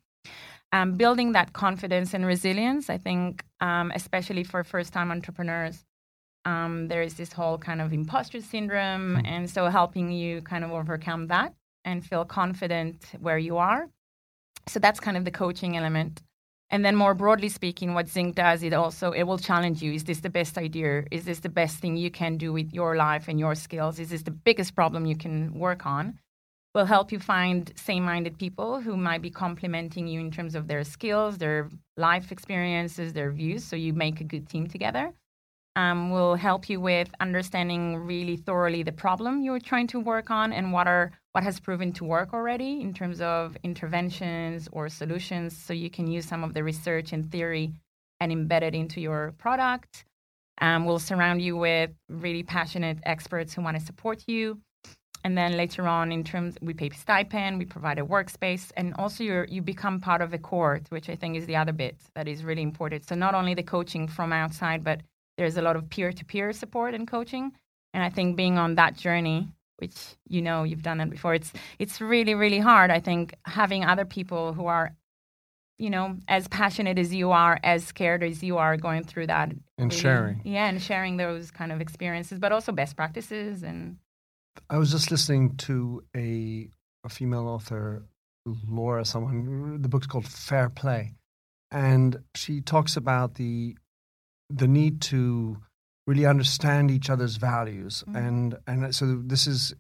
Um, 0.72 0.94
building 0.94 1.34
that 1.34 1.54
confidence 1.54 2.14
and 2.16 2.26
resilience 2.26 2.90
i 2.90 2.98
think 2.98 3.46
um, 3.62 3.92
especially 3.94 4.44
for 4.44 4.64
first 4.64 4.92
time 4.92 5.12
entrepreneurs 5.12 5.86
um, 6.46 6.88
there 6.88 7.02
is 7.02 7.16
this 7.16 7.34
whole 7.34 7.58
kind 7.58 7.82
of 7.82 7.92
imposter 7.92 8.42
syndrome 8.42 9.16
mm-hmm. 9.16 9.26
and 9.26 9.50
so 9.50 9.68
helping 9.68 10.12
you 10.12 10.42
kind 10.42 10.64
of 10.64 10.72
overcome 10.72 11.28
that 11.28 11.54
and 11.84 12.06
feel 12.06 12.26
confident 12.26 13.06
where 13.20 13.38
you 13.38 13.58
are 13.58 13.88
so 14.68 14.80
that's 14.80 15.00
kind 15.00 15.18
of 15.18 15.26
the 15.26 15.32
coaching 15.32 15.76
element 15.78 16.22
and 16.72 16.84
then 16.84 16.96
more 16.96 17.14
broadly 17.14 17.50
speaking, 17.50 17.94
what 17.94 18.10
Zinc 18.10 18.36
does, 18.36 18.64
it 18.64 18.74
also 18.74 19.12
it 19.12 19.24
will 19.24 19.38
challenge 19.38 19.82
you. 19.82 19.94
Is 19.94 20.04
this 20.04 20.22
the 20.22 20.30
best 20.30 20.58
idea? 20.58 21.04
Is 21.12 21.26
this 21.26 21.40
the 21.40 21.50
best 21.50 21.78
thing 21.78 21.96
you 21.96 22.10
can 22.10 22.38
do 22.38 22.52
with 22.52 22.74
your 22.74 22.96
life 22.96 23.28
and 23.28 23.40
your 23.40 23.56
skills? 23.56 24.00
Is 24.00 24.10
this 24.10 24.24
the 24.24 24.32
biggest 24.32 24.76
problem 24.76 25.06
you 25.06 25.16
can 25.16 25.54
work 25.54 25.86
on? 25.86 26.20
Will 26.74 26.86
help 26.86 27.12
you 27.12 27.20
find 27.20 27.72
same-minded 27.76 28.38
people 28.38 28.82
who 28.82 28.98
might 28.98 29.22
be 29.22 29.30
complementing 29.30 30.08
you 30.08 30.20
in 30.20 30.32
terms 30.32 30.56
of 30.56 30.68
their 30.68 30.84
skills, 30.84 31.38
their 31.38 31.70
life 31.96 32.32
experiences, 32.32 33.14
their 33.14 33.32
views, 33.32 33.64
so 33.64 33.76
you 33.76 33.94
make 33.94 34.20
a 34.20 34.26
good 34.26 34.50
team 34.50 34.68
together 34.68 35.14
um, 35.76 36.10
will 36.10 36.36
help 36.36 36.70
you 36.70 36.80
with 36.80 37.10
understanding 37.20 37.98
really 37.98 38.38
thoroughly 38.38 38.84
the 38.84 38.92
problem 38.92 39.42
you're 39.42 39.60
trying 39.60 39.88
to 39.88 40.00
work 40.00 40.32
on 40.32 40.54
and 40.54 40.72
what 40.72 40.88
are 40.88 41.12
what 41.34 41.44
has 41.44 41.60
proven 41.60 41.92
to 41.92 42.06
work 42.06 42.34
already 42.34 42.80
in 42.80 42.94
terms 42.94 43.20
of 43.20 43.58
interventions 43.64 44.70
or 44.72 44.88
solutions 44.88 45.56
so 45.56 45.74
you 45.74 45.90
can 45.90 46.08
use 46.08 46.26
some 46.26 46.44
of 46.46 46.54
the 46.54 46.64
research 46.64 47.12
and 47.12 47.30
theory 47.30 47.74
and 48.22 48.32
embed 48.32 48.62
it 48.62 48.74
into 48.74 49.02
your 49.02 49.34
product. 49.38 50.06
Um, 50.62 50.86
we'll 50.86 51.00
surround 51.00 51.42
you 51.42 51.58
with 51.58 51.92
really 52.08 52.44
passionate 52.44 53.00
experts 53.04 53.54
who 53.54 53.62
want 53.62 53.78
to 53.78 53.86
support 53.86 54.24
you. 54.28 54.62
And 55.26 55.38
then 55.38 55.58
later 55.58 55.88
on 55.88 56.12
in 56.12 56.24
terms 56.24 56.56
we 56.62 56.74
pay 56.74 56.92
stipend 56.92 57.58
we 57.58 57.66
provide 57.66 57.98
a 57.98 58.04
workspace 58.04 58.72
and 58.78 58.94
also 58.94 59.24
you 59.24 59.46
you 59.50 59.62
become 59.62 60.00
part 60.00 60.22
of 60.22 60.34
a 60.34 60.38
court 60.38 60.84
which 60.90 61.10
i 61.10 61.16
think 61.16 61.36
is 61.36 61.48
the 61.48 61.56
other 61.56 61.74
bit 61.74 61.98
that 62.14 62.28
is 62.28 62.44
really 62.44 62.62
important. 62.62 63.08
So 63.10 63.16
not 63.16 63.34
only 63.34 63.56
the 63.56 63.64
coaching 63.64 64.08
from 64.08 64.32
outside 64.32 64.84
but 64.84 65.02
there's 65.38 65.58
a 65.58 65.62
lot 65.62 65.76
of 65.76 65.90
peer-to-peer 65.90 66.54
support 66.54 66.94
and 66.94 67.08
coaching, 67.08 67.52
and 67.94 68.04
I 68.04 68.10
think 68.10 68.36
being 68.36 68.58
on 68.58 68.76
that 68.76 68.96
journey, 68.96 69.48
which 69.78 69.96
you 70.28 70.42
know 70.42 70.64
you've 70.64 70.84
done 70.84 71.02
it 71.02 71.10
before, 71.10 71.34
it's 71.34 71.52
it's 71.80 72.02
really 72.02 72.36
really 72.36 72.60
hard. 72.60 72.92
I 72.92 73.00
think 73.00 73.36
having 73.46 73.84
other 73.86 74.06
people 74.06 74.54
who 74.54 74.68
are 74.68 74.96
you 75.78 75.90
know, 75.90 76.16
as 76.30 76.48
passionate 76.48 76.98
as 76.98 77.14
you 77.14 77.32
are, 77.32 77.60
as 77.62 77.84
scared 77.84 78.24
as 78.24 78.42
you 78.42 78.58
are 78.58 78.78
going 78.78 79.04
through 79.04 79.28
that. 79.28 79.50
And 79.78 79.92
really, 79.92 80.02
sharing. 80.02 80.42
Yeah, 80.46 80.68
and 80.70 80.82
sharing 80.82 81.18
those 81.18 81.52
kind 81.52 81.70
of 81.74 81.82
experiences, 81.82 82.40
but 82.40 82.54
also 82.54 82.72
best 82.72 82.96
practices 82.96 83.62
and 83.62 83.98
I 84.70 84.78
was 84.78 84.92
just 84.92 85.12
listening 85.12 85.56
to 85.58 86.04
a 86.16 86.70
a 87.04 87.10
female 87.10 87.48
author, 87.48 88.06
Laura, 88.46 89.06
someone 89.06 89.82
the 89.82 89.90
book's 89.90 90.08
called 90.08 90.28
Fair 90.28 90.70
Play. 90.70 91.14
And 91.72 92.18
she 92.36 92.62
talks 92.62 92.96
about 92.96 93.36
the 93.36 93.76
the 94.50 94.68
need 94.68 95.02
to 95.02 95.58
really 96.08 96.26
understand 96.26 96.92
each 96.92 97.10
other's 97.10 97.38
values 97.38 98.04
mm-hmm. 98.08 98.16
and 98.18 98.58
and 98.68 98.96
so 98.96 99.22
this 99.26 99.48
is 99.48 99.74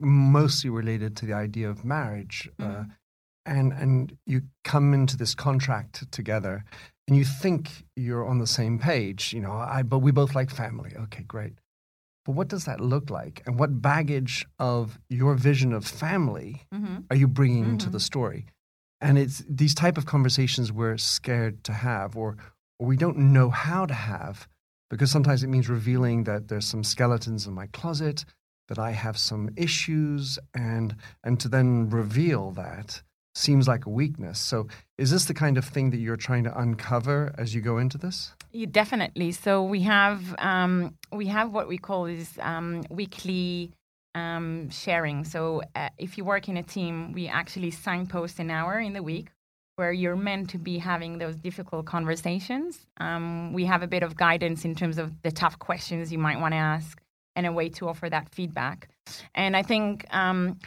mostly 0.00 0.70
related 0.70 1.16
to 1.16 1.26
the 1.26 1.32
idea 1.32 1.68
of 1.68 1.84
marriage 1.84 2.48
uh, 2.60 2.64
mm-hmm. 2.64 2.80
uh, 2.80 2.84
and 3.46 3.72
and 3.72 4.16
you 4.26 4.42
come 4.64 4.92
into 4.92 5.16
this 5.16 5.34
contract 5.34 6.10
together 6.12 6.64
and 7.06 7.16
you 7.16 7.24
think 7.24 7.84
you're 7.96 8.26
on 8.26 8.38
the 8.38 8.46
same 8.46 8.78
page 8.78 9.32
you 9.32 9.40
know 9.40 9.52
i 9.52 9.82
but 9.82 9.98
we 9.98 10.10
both 10.10 10.34
like 10.34 10.50
family 10.50 10.92
okay 10.96 11.22
great 11.22 11.54
but 12.24 12.32
what 12.32 12.48
does 12.48 12.66
that 12.66 12.80
look 12.80 13.08
like 13.08 13.42
and 13.46 13.58
what 13.58 13.80
baggage 13.80 14.46
of 14.58 14.98
your 15.08 15.34
vision 15.34 15.72
of 15.72 15.84
family 15.86 16.62
mm-hmm. 16.74 16.98
are 17.10 17.16
you 17.16 17.26
bringing 17.26 17.64
into 17.64 17.86
the 17.86 17.98
mm-hmm. 17.98 18.02
story 18.02 18.46
and 19.00 19.16
it's 19.16 19.44
these 19.48 19.74
type 19.74 19.96
of 19.96 20.06
conversations 20.06 20.72
we're 20.72 20.98
scared 20.98 21.62
to 21.64 21.72
have 21.72 22.16
or 22.16 22.36
or 22.78 22.86
we 22.86 22.96
don't 22.96 23.18
know 23.18 23.50
how 23.50 23.86
to 23.86 23.94
have, 23.94 24.48
because 24.90 25.10
sometimes 25.10 25.42
it 25.42 25.48
means 25.48 25.68
revealing 25.68 26.24
that 26.24 26.48
there's 26.48 26.66
some 26.66 26.84
skeletons 26.84 27.46
in 27.46 27.52
my 27.54 27.66
closet, 27.68 28.24
that 28.68 28.78
I 28.78 28.92
have 28.92 29.18
some 29.18 29.50
issues, 29.56 30.38
and 30.54 30.96
and 31.24 31.40
to 31.40 31.48
then 31.48 31.88
reveal 31.90 32.50
that 32.52 33.02
seems 33.34 33.68
like 33.68 33.86
a 33.86 33.90
weakness. 33.90 34.38
So, 34.38 34.66
is 34.98 35.10
this 35.10 35.24
the 35.24 35.34
kind 35.34 35.56
of 35.56 35.64
thing 35.64 35.90
that 35.90 35.98
you're 35.98 36.16
trying 36.16 36.44
to 36.44 36.58
uncover 36.58 37.34
as 37.38 37.54
you 37.54 37.60
go 37.60 37.78
into 37.78 37.98
this? 37.98 38.32
Yeah, 38.52 38.66
definitely. 38.70 39.32
So 39.32 39.62
we 39.62 39.82
have 39.82 40.34
um, 40.38 40.94
we 41.12 41.26
have 41.26 41.52
what 41.52 41.68
we 41.68 41.78
call 41.78 42.06
is 42.06 42.38
um, 42.40 42.84
weekly 42.90 43.72
um, 44.14 44.70
sharing. 44.70 45.24
So 45.24 45.62
uh, 45.74 45.90
if 45.98 46.18
you 46.18 46.24
work 46.24 46.48
in 46.48 46.56
a 46.56 46.62
team, 46.62 47.12
we 47.12 47.28
actually 47.28 47.70
signpost 47.70 48.38
an 48.38 48.50
hour 48.50 48.80
in 48.80 48.92
the 48.92 49.02
week 49.02 49.28
where 49.78 49.92
you're 49.92 50.16
meant 50.16 50.50
to 50.50 50.58
be 50.58 50.76
having 50.78 51.18
those 51.18 51.36
difficult 51.36 51.86
conversations. 51.86 52.84
Um, 52.98 53.52
we 53.52 53.64
have 53.66 53.82
a 53.82 53.86
bit 53.86 54.02
of 54.02 54.16
guidance 54.16 54.64
in 54.64 54.74
terms 54.74 54.98
of 54.98 55.22
the 55.22 55.30
tough 55.30 55.58
questions 55.60 56.10
you 56.10 56.18
might 56.18 56.40
want 56.40 56.52
to 56.52 56.58
ask 56.58 57.00
and 57.36 57.46
a 57.46 57.52
way 57.52 57.68
to 57.68 57.88
offer 57.88 58.10
that 58.10 58.28
feedback. 58.34 58.88
And 59.36 59.56
I 59.56 59.62
think 59.62 60.04
um, 60.12 60.58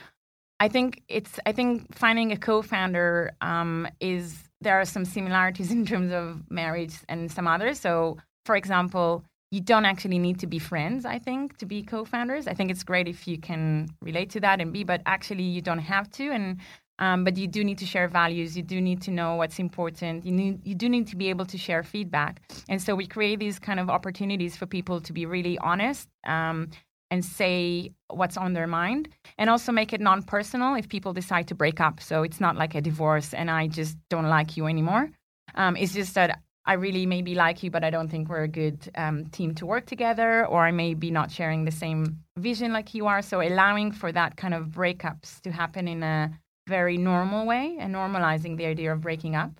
I 0.62 0.70
think 0.70 1.04
it's 1.10 1.40
I 1.46 1.52
think 1.52 1.94
finding 1.94 2.32
a 2.32 2.38
co-founder 2.38 3.34
um, 3.42 3.88
is 4.00 4.44
there 4.62 4.80
are 4.80 4.86
some 4.86 5.04
similarities 5.04 5.72
in 5.72 5.86
terms 5.86 6.14
of 6.14 6.50
marriage 6.50 6.96
and 7.10 7.30
some 7.30 7.48
others. 7.48 7.82
So, 7.82 8.18
for 8.46 8.56
example, 8.56 9.26
you 9.52 9.60
don't 9.60 9.84
actually 9.84 10.18
need 10.18 10.40
to 10.40 10.48
be 10.48 10.60
friends, 10.60 11.06
I 11.06 11.20
think, 11.20 11.58
to 11.58 11.66
be 11.66 11.84
co-founders. 11.84 12.48
I 12.48 12.54
think 12.54 12.72
it's 12.72 12.84
great 12.84 13.10
if 13.10 13.28
you 13.28 13.38
can 13.38 13.90
relate 14.02 14.30
to 14.30 14.40
that 14.40 14.62
and 14.62 14.72
be, 14.72 14.86
but 14.86 15.02
actually 15.06 15.44
you 15.44 15.62
don't 15.62 15.80
have 15.80 16.10
to. 16.12 16.32
And 16.32 16.60
um, 17.02 17.24
but 17.26 17.36
you 17.36 17.48
do 17.48 17.64
need 17.64 17.80
to 17.80 17.86
share 17.86 18.08
values. 18.08 18.56
You 18.56 18.64
do 18.64 18.80
need 18.80 19.02
to 19.02 19.12
know 19.12 19.36
what's 19.36 19.60
important. 19.60 20.26
You 20.26 20.32
need 20.32 20.66
you 20.66 20.76
do 20.76 20.88
need 20.88 21.08
to 21.08 21.18
be 21.18 21.30
able 21.30 21.48
to 21.48 21.58
share 21.58 21.84
feedback. 21.84 22.42
And 22.70 22.82
so 22.82 22.96
we 22.96 23.08
create 23.08 23.40
these 23.40 23.60
kind 23.60 23.80
of 23.80 23.90
opportunities 23.90 24.56
for 24.56 24.68
people 24.68 25.02
to 25.02 25.12
be 25.12 25.26
really 25.26 25.58
honest 25.58 26.08
um, 26.26 26.70
and 27.10 27.26
say 27.26 27.92
what's 28.08 28.38
on 28.38 28.54
their 28.54 28.68
mind, 28.68 29.10
and 29.38 29.50
also 29.50 29.72
make 29.72 29.92
it 29.92 30.00
non-personal 30.00 30.76
if 30.76 30.88
people 30.88 31.12
decide 31.12 31.48
to 31.48 31.56
break 31.56 31.82
up. 31.82 32.00
So 32.00 32.24
it's 32.24 32.40
not 32.40 32.56
like 32.56 32.76
a 32.76 32.82
divorce, 32.82 33.34
and 33.34 33.50
I 33.52 33.68
just 33.68 33.98
don't 34.10 34.30
like 34.30 34.56
you 34.56 34.68
anymore. 34.68 35.10
Um, 35.56 35.76
it's 35.76 35.94
just 35.94 36.14
that 36.16 36.40
I 36.64 36.74
really 36.74 37.08
maybe 37.08 37.34
like 37.34 37.64
you, 37.64 37.72
but 37.72 37.84
I 37.84 37.90
don't 37.90 38.10
think 38.10 38.30
we're 38.30 38.44
a 38.44 38.48
good 38.48 38.78
um, 38.96 39.26
team 39.26 39.56
to 39.56 39.66
work 39.66 39.88
together, 39.88 40.46
or 40.46 40.64
I 40.64 40.72
may 40.72 40.94
be 40.94 41.10
not 41.10 41.32
sharing 41.32 41.66
the 41.66 41.72
same 41.72 42.20
vision 42.38 42.72
like 42.72 42.94
you 42.94 43.08
are. 43.08 43.24
So 43.24 43.42
allowing 43.42 43.92
for 43.92 44.12
that 44.12 44.38
kind 44.38 44.54
of 44.54 44.68
breakups 44.68 45.42
to 45.42 45.52
happen 45.52 45.88
in 45.88 46.04
a 46.04 46.32
very 46.78 46.98
normal 46.98 47.42
way 47.54 47.66
and 47.82 47.90
normalizing 48.02 48.54
the 48.60 48.66
idea 48.74 48.90
of 48.94 49.00
breaking 49.08 49.36
up, 49.44 49.52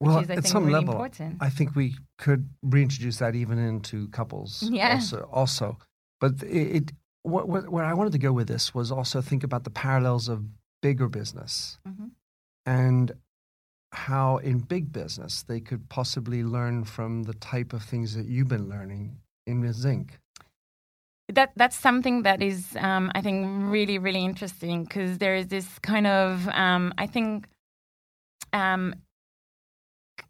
well, 0.00 0.16
which 0.16 0.24
is 0.24 0.30
I 0.30 0.34
at 0.34 0.42
think 0.44 0.52
some 0.56 0.64
really 0.66 0.78
level, 0.80 0.94
important. 0.94 1.32
I 1.48 1.50
think 1.56 1.68
we 1.82 1.88
could 2.24 2.42
reintroduce 2.62 3.18
that 3.22 3.34
even 3.42 3.58
into 3.58 4.08
couples. 4.18 4.50
Yeah. 4.80 4.94
Also, 4.94 5.28
also. 5.40 5.66
but 6.20 6.32
it, 6.42 6.68
it 6.78 6.86
what, 7.22 7.44
what 7.52 7.62
where 7.74 7.84
I 7.84 7.94
wanted 7.98 8.12
to 8.18 8.18
go 8.28 8.32
with 8.32 8.48
this 8.48 8.74
was 8.74 8.90
also 8.98 9.20
think 9.20 9.42
about 9.44 9.64
the 9.64 9.70
parallels 9.86 10.28
of 10.34 10.38
bigger 10.82 11.08
business 11.08 11.78
Mhm. 11.86 12.10
and 12.64 13.12
how 13.92 14.38
in 14.38 14.58
big 14.60 14.92
business 14.92 15.42
they 15.42 15.60
could 15.60 15.88
possibly 15.88 16.42
learn 16.44 16.84
from 16.84 17.24
the 17.24 17.34
type 17.34 17.72
of 17.76 17.82
things 17.82 18.14
that 18.14 18.26
you've 18.26 18.48
been 18.48 18.68
learning 18.68 19.18
in 19.46 19.56
Zinc. 19.72 20.19
That 21.32 21.52
that's 21.56 21.76
something 21.76 22.22
that 22.22 22.42
is 22.42 22.76
um, 22.78 23.10
I 23.14 23.20
think 23.20 23.46
really 23.70 23.98
really 23.98 24.24
interesting 24.24 24.84
because 24.84 25.18
there 25.18 25.34
is 25.34 25.48
this 25.48 25.78
kind 25.80 26.06
of 26.06 26.48
um, 26.48 26.92
I 26.98 27.06
think 27.06 27.46
um, 28.52 28.94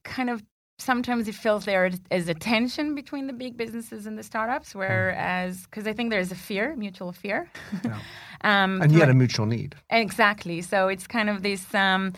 kind 0.05 0.31
of 0.31 0.43
sometimes 0.79 1.29
it 1.29 1.35
feels 1.35 1.67
there 1.67 1.91
is 2.11 2.29
a 2.29 2.35
tension 2.35 2.95
between 2.95 3.27
the 3.27 3.33
big 3.33 3.57
businesses 3.57 4.07
and 4.07 4.19
the 4.19 4.23
startups 4.23 4.75
whereas 4.75 5.65
because 5.65 5.87
I 5.87 5.93
think 5.93 6.11
there's 6.11 6.33
a 6.33 6.37
fear 6.37 6.75
mutual 6.77 7.13
fear 7.13 7.51
Yeah. 7.85 7.99
um, 8.43 8.81
And 8.81 8.93
yet 8.93 9.11
a 9.11 9.15
mutual 9.15 9.47
need. 9.47 9.75
Exactly. 9.91 10.63
So 10.63 10.89
it's 10.89 11.07
kind 11.07 11.29
of 11.29 11.43
this 11.43 11.75
um, 11.75 12.15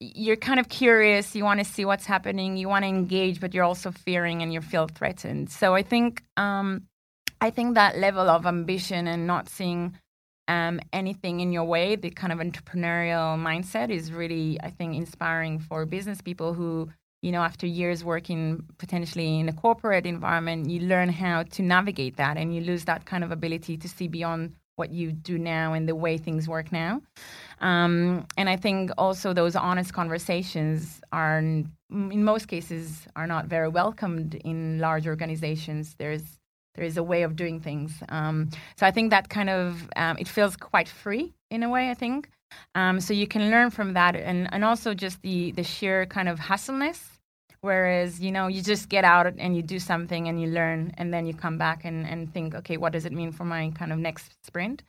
you're 0.00 0.36
kind 0.36 0.60
of 0.60 0.68
curious, 0.68 1.34
you 1.34 1.44
want 1.44 1.58
to 1.58 1.64
see 1.64 1.84
what's 1.84 2.06
happening, 2.06 2.56
you 2.56 2.68
want 2.68 2.84
to 2.84 2.88
engage, 2.88 3.40
but 3.40 3.52
you're 3.52 3.64
also 3.64 3.90
fearing 3.90 4.42
and 4.42 4.52
you 4.52 4.60
feel 4.60 4.86
threatened. 4.86 5.50
So 5.50 5.74
I 5.74 5.82
think 5.82 6.22
um, 6.36 6.82
I 7.40 7.50
think 7.50 7.74
that 7.74 7.98
level 7.98 8.28
of 8.28 8.46
ambition 8.46 9.06
and 9.06 9.26
not 9.26 9.48
seeing 9.48 9.96
um, 10.48 10.80
anything 10.92 11.40
in 11.40 11.52
your 11.52 11.64
way, 11.64 11.94
the 11.94 12.10
kind 12.10 12.32
of 12.32 12.38
entrepreneurial 12.38 13.38
mindset 13.38 13.90
is 13.90 14.12
really, 14.12 14.58
I 14.62 14.70
think, 14.70 14.96
inspiring 14.96 15.58
for 15.58 15.86
business 15.86 16.20
people 16.20 16.54
who, 16.54 16.88
you 17.22 17.30
know, 17.30 17.42
after 17.42 17.66
years 17.66 18.02
working 18.02 18.64
potentially 18.78 19.38
in 19.38 19.48
a 19.48 19.52
corporate 19.52 20.06
environment, 20.06 20.70
you 20.70 20.80
learn 20.80 21.10
how 21.10 21.42
to 21.42 21.62
navigate 21.62 22.16
that 22.16 22.36
and 22.36 22.54
you 22.54 22.62
lose 22.62 22.86
that 22.86 23.04
kind 23.04 23.22
of 23.22 23.30
ability 23.30 23.76
to 23.76 23.88
see 23.88 24.08
beyond 24.08 24.54
what 24.76 24.90
you 24.90 25.12
do 25.12 25.38
now 25.38 25.74
and 25.74 25.88
the 25.88 25.94
way 25.94 26.16
things 26.16 26.48
work 26.48 26.72
now. 26.72 27.02
Um, 27.60 28.26
and 28.36 28.48
I 28.48 28.56
think 28.56 28.90
also 28.96 29.32
those 29.32 29.56
honest 29.56 29.92
conversations 29.92 31.00
are, 31.12 31.38
in 31.40 31.70
most 31.90 32.46
cases, 32.46 33.06
are 33.16 33.26
not 33.26 33.46
very 33.46 33.68
welcomed 33.68 34.36
in 34.36 34.78
large 34.78 35.06
organizations. 35.06 35.96
There's 35.98 36.22
there 36.78 36.86
is 36.86 36.96
a 36.96 37.02
way 37.02 37.22
of 37.22 37.34
doing 37.34 37.58
things. 37.58 37.92
Um, 38.08 38.50
so 38.76 38.86
I 38.86 38.92
think 38.92 39.10
that 39.10 39.28
kind 39.28 39.50
of 39.50 39.88
um, 39.96 40.16
it 40.18 40.28
feels 40.28 40.56
quite 40.56 40.88
free 40.88 41.34
in 41.50 41.64
a 41.64 41.68
way. 41.68 41.90
I 41.90 41.94
think 41.94 42.30
um, 42.76 43.00
so 43.00 43.12
you 43.12 43.26
can 43.26 43.50
learn 43.50 43.70
from 43.70 43.94
that, 43.94 44.14
and 44.14 44.48
and 44.52 44.64
also 44.64 44.94
just 44.94 45.20
the 45.22 45.50
the 45.52 45.64
sheer 45.64 46.06
kind 46.06 46.28
of 46.28 46.38
hustleness. 46.38 47.00
Whereas 47.60 48.20
you 48.20 48.30
know 48.30 48.46
you 48.46 48.62
just 48.62 48.88
get 48.88 49.04
out 49.04 49.26
and 49.26 49.56
you 49.56 49.62
do 49.62 49.80
something 49.80 50.28
and 50.28 50.40
you 50.40 50.48
learn, 50.48 50.94
and 50.98 51.12
then 51.12 51.26
you 51.26 51.34
come 51.34 51.58
back 51.58 51.84
and 51.84 52.06
and 52.06 52.32
think, 52.32 52.54
okay, 52.54 52.76
what 52.76 52.92
does 52.92 53.04
it 53.04 53.12
mean 53.12 53.32
for 53.32 53.44
my 53.44 53.72
kind 53.74 53.92
of 53.92 53.98
next 53.98 54.30
sprint? 54.44 54.84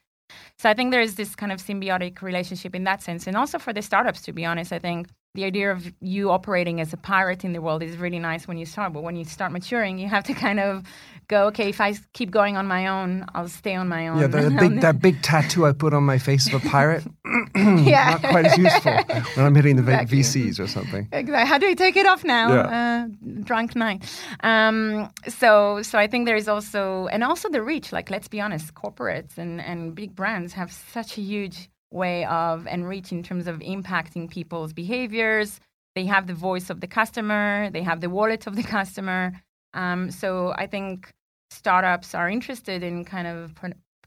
So 0.59 0.69
I 0.69 0.75
think 0.75 0.91
there 0.91 1.01
is 1.01 1.15
this 1.15 1.35
kind 1.35 1.51
of 1.51 1.59
symbiotic 1.59 2.21
relationship 2.21 2.75
in 2.75 2.83
that 2.83 3.01
sense, 3.01 3.25
and 3.25 3.35
also 3.35 3.57
for 3.57 3.73
the 3.73 3.81
startups. 3.81 4.21
To 4.21 4.31
be 4.31 4.45
honest, 4.45 4.71
I 4.71 4.79
think 4.79 5.07
the 5.35 5.43
idea 5.43 5.71
of 5.71 5.91
you 6.01 6.31
operating 6.31 6.81
as 6.81 6.91
a 6.93 6.97
pirate 6.97 7.43
in 7.45 7.53
the 7.53 7.61
world 7.61 7.83
is 7.83 7.97
really 7.97 8.19
nice 8.19 8.47
when 8.47 8.57
you 8.57 8.65
start, 8.65 8.93
but 8.93 9.03
when 9.03 9.15
you 9.15 9.25
start 9.25 9.51
maturing, 9.51 9.99
you 9.99 10.07
have 10.07 10.23
to 10.25 10.33
kind 10.45 10.59
of 10.59 10.83
go, 11.29 11.45
okay, 11.47 11.69
if 11.69 11.79
I 11.79 11.93
keep 12.13 12.31
going 12.31 12.57
on 12.57 12.67
my 12.67 12.87
own, 12.87 13.25
I'll 13.33 13.47
stay 13.47 13.75
on 13.75 13.87
my 13.87 14.07
own. 14.09 14.19
Yeah, 14.19 14.27
the, 14.27 14.49
big 14.59 14.81
that 14.81 15.01
big 15.01 15.21
tattoo 15.21 15.65
I 15.65 15.71
put 15.71 15.93
on 15.93 16.03
my 16.03 16.17
face 16.17 16.51
of 16.51 16.65
a 16.65 16.67
pirate, 16.67 17.05
Yeah. 17.55 18.17
not 18.21 18.21
quite 18.23 18.45
as 18.45 18.57
useful 18.57 18.91
when 19.35 19.45
I'm 19.45 19.55
hitting 19.55 19.75
the 19.77 19.83
Exactly. 19.83 20.19
VCs 20.19 20.59
or 20.59 20.67
something. 20.67 21.07
Exactly. 21.11 21.47
How 21.47 21.57
do 21.57 21.67
we 21.67 21.75
take 21.75 21.95
it 21.95 22.05
off 22.05 22.23
now? 22.23 22.51
Uh, 22.51 23.07
drunk 23.43 23.75
night. 23.75 24.03
Um, 24.41 25.09
so, 25.27 25.81
so 25.83 25.97
I 25.99 26.07
think 26.07 26.25
there 26.25 26.35
is 26.35 26.47
also, 26.47 27.07
and 27.07 27.23
also 27.23 27.47
the 27.49 27.61
reach. 27.61 27.93
Like, 27.93 28.09
let's 28.09 28.27
be 28.27 28.41
honest, 28.41 28.73
corporates 28.73 29.37
and 29.37 29.61
and 29.61 29.95
big 29.95 30.15
brands 30.15 30.53
have 30.53 30.71
such 30.71 31.17
a 31.17 31.21
huge 31.21 31.69
way 31.91 32.25
of 32.25 32.67
and 32.67 32.87
reach 32.87 33.11
in 33.11 33.23
terms 33.23 33.47
of 33.47 33.59
impacting 33.59 34.29
people's 34.29 34.73
behaviors. 34.73 35.59
They 35.95 36.05
have 36.05 36.27
the 36.27 36.33
voice 36.33 36.69
of 36.69 36.81
the 36.81 36.87
customer. 36.87 37.69
They 37.71 37.83
have 37.83 38.01
the 38.01 38.09
wallet 38.09 38.47
of 38.47 38.55
the 38.55 38.63
customer. 38.63 39.33
Um, 39.73 40.09
so 40.11 40.53
I 40.57 40.65
think 40.67 41.11
startups 41.51 42.15
are 42.15 42.29
interested 42.29 42.83
in 42.83 43.05
kind 43.05 43.27
of 43.27 43.53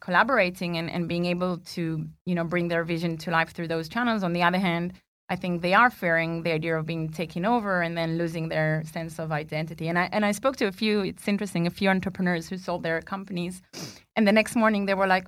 collaborating 0.00 0.76
and, 0.76 0.90
and 0.90 1.08
being 1.08 1.26
able 1.26 1.58
to 1.58 2.04
you 2.26 2.34
know 2.34 2.44
bring 2.44 2.68
their 2.68 2.84
vision 2.84 3.16
to 3.18 3.30
life 3.30 3.50
through 3.50 3.68
those 3.68 3.88
channels. 3.88 4.22
On 4.22 4.32
the 4.32 4.42
other 4.42 4.58
hand, 4.58 4.92
I 5.28 5.36
think 5.36 5.62
they 5.62 5.74
are 5.74 5.90
fearing 5.90 6.42
the 6.42 6.52
idea 6.52 6.76
of 6.76 6.86
being 6.86 7.08
taken 7.08 7.46
over 7.46 7.80
and 7.80 7.96
then 7.96 8.18
losing 8.18 8.48
their 8.48 8.82
sense 8.84 9.18
of 9.18 9.32
identity. 9.32 9.88
And 9.88 9.98
I 9.98 10.08
and 10.12 10.24
I 10.24 10.32
spoke 10.32 10.56
to 10.56 10.66
a 10.66 10.72
few. 10.72 11.00
It's 11.00 11.28
interesting. 11.28 11.66
A 11.66 11.70
few 11.70 11.88
entrepreneurs 11.88 12.48
who 12.48 12.58
sold 12.58 12.82
their 12.82 13.00
companies, 13.00 13.62
and 14.16 14.26
the 14.26 14.32
next 14.32 14.56
morning 14.56 14.86
they 14.86 14.94
were 14.94 15.06
like, 15.06 15.26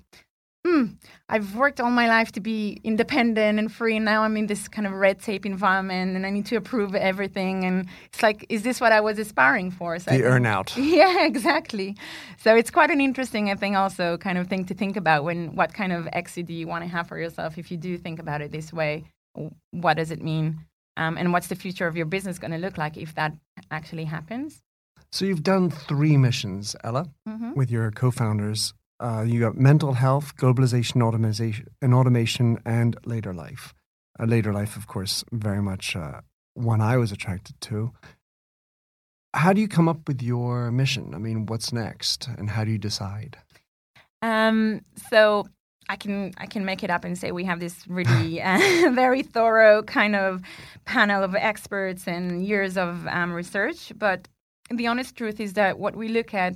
"Hmm, 0.67 0.85
I've 1.29 1.55
worked 1.57 1.81
all 1.81 1.91
my 1.91 2.09
life 2.09 2.33
to 2.33 2.41
be 2.41 2.81
independent 2.85 3.59
and 3.59 3.71
free, 3.71 3.97
and 3.97 4.05
now 4.05 4.23
I'm 4.23 4.37
in 4.37 4.47
this 4.47 4.67
kind 4.69 4.87
of 4.87 4.93
red 4.95 5.21
tape 5.21 5.45
environment, 5.45 6.17
and 6.17 6.25
I 6.25 6.31
need 6.31 6.47
to 6.47 6.57
approve 6.57 6.95
everything. 6.95 7.65
And 7.65 7.87
it's 8.07 8.23
like, 8.23 8.47
is 8.49 8.63
this 8.63 8.81
what 8.81 8.91
I 8.93 9.01
was 9.01 9.19
aspiring 9.19 9.71
for?" 9.71 9.99
So 9.99 10.11
The 10.11 10.17
think- 10.19 10.25
earn 10.25 10.47
out. 10.47 10.77
yeah, 11.01 11.25
exactly. 11.27 11.97
So 12.39 12.57
it's 12.57 12.71
quite 12.71 12.91
an 12.91 13.01
interesting, 13.01 13.51
I 13.51 13.57
think, 13.57 13.77
also 13.77 14.17
kind 14.17 14.39
of 14.39 14.47
thing 14.49 14.65
to 14.67 14.75
think 14.75 14.97
about 14.97 15.25
when 15.25 15.55
what 15.55 15.75
kind 15.75 15.93
of 15.93 16.09
exit 16.13 16.47
do 16.47 16.55
you 16.55 16.67
want 16.67 16.83
to 16.85 16.89
have 16.89 17.09
for 17.09 17.19
yourself 17.19 17.59
if 17.59 17.71
you 17.71 17.77
do 17.77 17.99
think 17.99 18.19
about 18.19 18.41
it 18.41 18.51
this 18.53 18.73
way. 18.73 19.05
What 19.73 19.95
does 19.95 20.11
it 20.11 20.23
mean? 20.23 20.61
Um, 20.97 21.17
and 21.19 21.33
what's 21.33 21.49
the 21.49 21.57
future 21.57 21.87
of 21.89 21.97
your 21.97 22.07
business 22.07 22.39
going 22.39 22.53
to 22.53 22.59
look 22.59 22.79
like 22.79 22.97
if 22.97 23.15
that 23.17 23.33
actually 23.71 24.05
happens? 24.05 24.63
So 25.11 25.25
you've 25.25 25.43
done 25.43 25.71
three 25.71 26.17
missions, 26.17 26.75
Ella, 26.85 27.07
hmm 27.27 27.53
with 27.55 27.71
your 27.71 27.91
co-founders. 27.91 28.73
Uh, 29.05 29.21
you 29.21 29.39
got 29.39 29.55
mental 29.55 29.93
health, 29.93 30.35
globalization, 30.37 31.03
automation, 31.03 31.67
and 31.83 31.93
automation, 31.93 32.59
and 32.65 32.97
later 33.05 33.35
life. 33.35 33.75
Uh, 34.19 34.25
later 34.25 34.51
life, 34.51 34.77
of 34.77 34.87
course, 34.87 35.23
very 35.31 35.61
much 35.61 35.95
uh, 35.95 36.23
one 36.55 36.81
I 36.81 36.97
was 36.97 37.13
attracted 37.13 37.61
to. 37.63 37.93
How 39.35 39.53
do 39.53 39.61
you 39.61 39.69
come 39.69 39.91
up 39.91 40.09
with 40.09 40.23
your 40.23 40.71
mission? 40.71 41.15
I 41.15 41.19
mean, 41.19 41.45
what's 41.45 41.71
next, 41.71 42.29
and 42.39 42.49
how 42.49 42.65
do 42.65 42.71
you 42.71 42.79
decide? 42.79 43.37
Um, 44.23 44.81
so 45.11 45.49
I 45.91 45.97
can 45.97 46.33
I 46.39 46.47
can 46.47 46.65
make 46.65 46.83
it 46.83 46.89
up 46.89 47.05
and 47.05 47.19
say 47.19 47.31
we 47.31 47.45
have 47.45 47.61
this 47.61 47.87
really 47.87 48.41
uh, 48.51 48.59
very 48.93 49.23
thorough 49.23 49.83
kind 49.83 50.17
of 50.17 50.41
panel 50.87 51.23
of 51.23 51.35
experts 51.35 52.09
and 52.09 52.47
years 52.47 52.79
of 52.79 53.07
um, 53.09 53.35
research. 53.35 53.93
But 53.99 54.29
the 54.71 54.87
honest 54.87 55.15
truth 55.15 55.41
is 55.41 55.53
that 55.55 55.79
what 55.79 55.95
we 55.95 56.09
look 56.09 56.33
at 56.33 56.55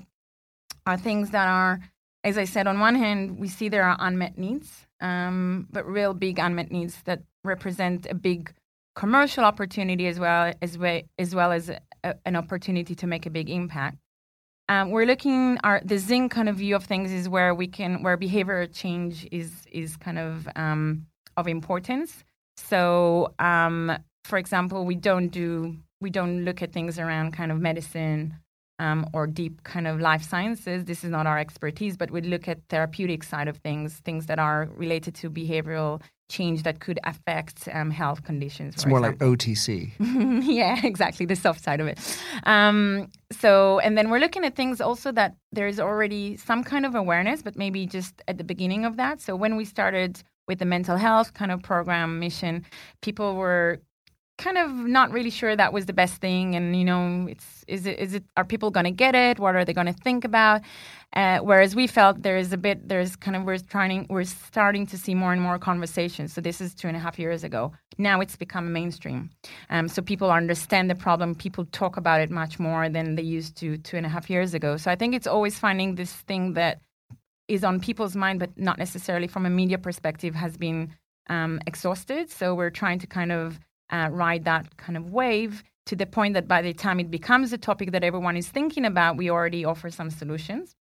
are 0.86 0.96
things 0.96 1.30
that 1.32 1.46
are, 1.46 1.80
as 2.28 2.36
I 2.36 2.44
said, 2.44 2.66
on 2.66 2.78
one 2.78 2.94
hand 2.94 3.38
we 3.38 3.48
see 3.48 3.68
there 3.68 3.84
are 3.84 3.96
unmet 3.98 4.36
needs, 4.38 4.86
um, 5.00 5.66
but 5.72 5.86
real 5.86 6.14
big 6.14 6.38
unmet 6.38 6.70
needs 6.70 7.02
that 7.04 7.22
represent 7.42 8.06
a 8.06 8.14
big 8.14 8.52
commercial 8.94 9.44
opportunity 9.44 10.06
as 10.06 10.20
well 10.20 10.52
as 10.60 10.76
well 10.76 11.00
as 11.18 11.34
well 11.34 11.52
as 11.52 11.70
a, 11.70 12.14
an 12.26 12.36
opportunity 12.36 12.94
to 12.94 13.06
make 13.06 13.24
a 13.26 13.30
big 13.30 13.48
impact. 13.48 13.96
Um, 14.68 14.90
we're 14.90 15.06
looking 15.06 15.58
our 15.64 15.80
the 15.84 15.98
Zinc 15.98 16.30
kind 16.30 16.48
of 16.48 16.56
view 16.56 16.76
of 16.76 16.84
things 16.84 17.10
is 17.10 17.28
where 17.28 17.54
we 17.54 17.66
can 17.66 18.02
where 18.02 18.16
behavior 18.16 18.66
change 18.66 19.26
is 19.32 19.50
is 19.72 19.96
kind 19.96 20.18
of 20.18 20.48
um, 20.54 21.06
of 21.36 21.48
importance. 21.48 22.24
So, 22.56 23.32
um, 23.38 23.96
for 24.24 24.36
example, 24.36 24.84
we 24.84 24.96
don't 24.96 25.28
do 25.28 25.76
we 26.00 26.10
don't 26.10 26.44
look 26.44 26.60
at 26.60 26.72
things 26.72 26.98
around 26.98 27.32
kind 27.32 27.50
of 27.50 27.58
medicine 27.58 28.34
um, 28.78 29.06
or 29.12 29.26
deep 29.26 29.62
kind 29.64 29.86
of 29.86 30.00
life 30.00 30.22
sciences. 30.22 30.84
This 30.84 31.04
is 31.04 31.10
not 31.10 31.26
our 31.26 31.38
expertise, 31.38 31.96
but 31.96 32.10
we 32.10 32.20
look 32.20 32.48
at 32.48 32.58
therapeutic 32.68 33.22
side 33.22 33.48
of 33.48 33.56
things, 33.58 33.94
things 34.04 34.26
that 34.26 34.38
are 34.38 34.68
related 34.76 35.14
to 35.16 35.30
behavioral 35.30 36.00
change 36.28 36.62
that 36.62 36.80
could 36.80 37.00
affect 37.04 37.68
um, 37.72 37.90
health 37.90 38.22
conditions. 38.22 38.74
It's 38.74 38.86
more 38.86 39.00
like. 39.00 39.18
OTC. 39.18 39.92
yeah, 40.44 40.78
exactly, 40.84 41.26
the 41.26 41.36
soft 41.36 41.62
side 41.62 41.80
of 41.80 41.86
it. 41.86 41.98
Um, 42.44 43.10
so, 43.32 43.78
and 43.80 43.96
then 43.96 44.10
we're 44.10 44.20
looking 44.20 44.44
at 44.44 44.54
things 44.54 44.80
also 44.80 45.10
that 45.12 45.36
there's 45.52 45.80
already 45.80 46.36
some 46.36 46.62
kind 46.62 46.84
of 46.84 46.94
awareness, 46.94 47.42
but 47.42 47.56
maybe 47.56 47.86
just 47.86 48.22
at 48.28 48.38
the 48.38 48.44
beginning 48.44 48.84
of 48.84 48.96
that. 48.96 49.20
So, 49.20 49.36
when 49.36 49.56
we 49.56 49.64
started 49.64 50.22
with 50.46 50.58
the 50.58 50.64
mental 50.64 50.96
health 50.96 51.34
kind 51.34 51.50
of 51.50 51.62
program 51.62 52.18
mission, 52.18 52.64
people 53.02 53.36
were 53.36 53.80
kind 54.38 54.56
of 54.56 54.70
not 54.70 55.10
really 55.10 55.30
sure 55.30 55.54
that 55.54 55.72
was 55.72 55.86
the 55.86 55.92
best 55.92 56.20
thing. 56.20 56.54
And 56.54 56.76
you 56.76 56.84
know 56.84 57.26
it's 57.28 57.64
is 57.66 57.84
it 57.86 57.98
is 57.98 58.14
it 58.14 58.24
are 58.36 58.44
people 58.44 58.70
going 58.70 58.84
to 58.84 58.90
get 58.90 59.14
it? 59.14 59.38
What 59.38 59.54
are 59.56 59.64
they 59.64 59.74
going 59.74 59.88
to 59.88 59.92
think 59.92 60.24
about? 60.24 60.62
Uh, 61.12 61.38
whereas 61.38 61.74
we 61.74 61.86
felt 61.86 62.22
there 62.22 62.36
is 62.38 62.52
a 62.52 62.56
bit 62.56 62.88
there's 62.88 63.16
kind 63.16 63.36
of 63.36 63.44
we're 63.44 63.58
trying 63.58 64.06
we're 64.08 64.24
starting 64.24 64.86
to 64.86 64.96
see 64.96 65.14
more 65.14 65.32
and 65.32 65.42
more 65.42 65.58
conversations. 65.58 66.32
So 66.32 66.40
this 66.40 66.60
is 66.60 66.74
two 66.74 66.88
and 66.88 66.96
a 66.96 67.00
half 67.00 67.18
years 67.18 67.44
ago. 67.44 67.72
Now 67.98 68.20
it's 68.20 68.36
become 68.36 68.72
mainstream. 68.72 69.30
Um, 69.70 69.88
so 69.88 70.00
people 70.00 70.30
understand 70.30 70.88
the 70.88 70.94
problem. 70.94 71.34
People 71.34 71.64
talk 71.66 71.96
about 71.96 72.20
it 72.20 72.30
much 72.30 72.58
more 72.58 72.88
than 72.88 73.16
they 73.16 73.22
used 73.22 73.56
to 73.58 73.76
two 73.78 73.96
and 73.96 74.06
a 74.06 74.08
half 74.08 74.30
years 74.30 74.54
ago. 74.54 74.76
So 74.76 74.90
i 74.90 74.96
think 74.96 75.14
it's 75.14 75.26
always 75.26 75.58
finding 75.58 75.96
this 75.96 76.12
thing 76.12 76.54
that 76.54 76.80
is 77.48 77.64
on 77.64 77.80
people's 77.80 78.14
mind 78.14 78.38
but 78.38 78.50
not 78.56 78.78
necessarily 78.78 79.26
from 79.26 79.46
a 79.46 79.50
media 79.50 79.78
perspective 79.78 80.34
has 80.34 80.56
been 80.56 80.94
um, 81.28 81.60
exhausted. 81.66 82.30
So 82.30 82.54
we're 82.54 82.70
trying 82.70 82.98
to 83.00 83.06
kind 83.06 83.32
of 83.32 83.58
uh, 83.90 84.08
ride 84.10 84.44
that 84.44 84.76
kind 84.76 84.96
of 84.96 85.10
wave 85.10 85.62
to 85.86 85.96
the 85.96 86.06
point 86.06 86.34
that 86.34 86.46
by 86.46 86.60
the 86.62 86.72
time 86.72 87.00
it 87.00 87.10
becomes 87.10 87.52
a 87.52 87.58
topic 87.58 87.92
that 87.92 88.04
everyone 88.04 88.36
is 88.36 88.48
thinking 88.48 88.84
about, 88.84 89.16
we 89.16 89.30
already 89.30 89.64
offer 89.64 89.90
some 89.90 90.10
solutions. 90.10 90.76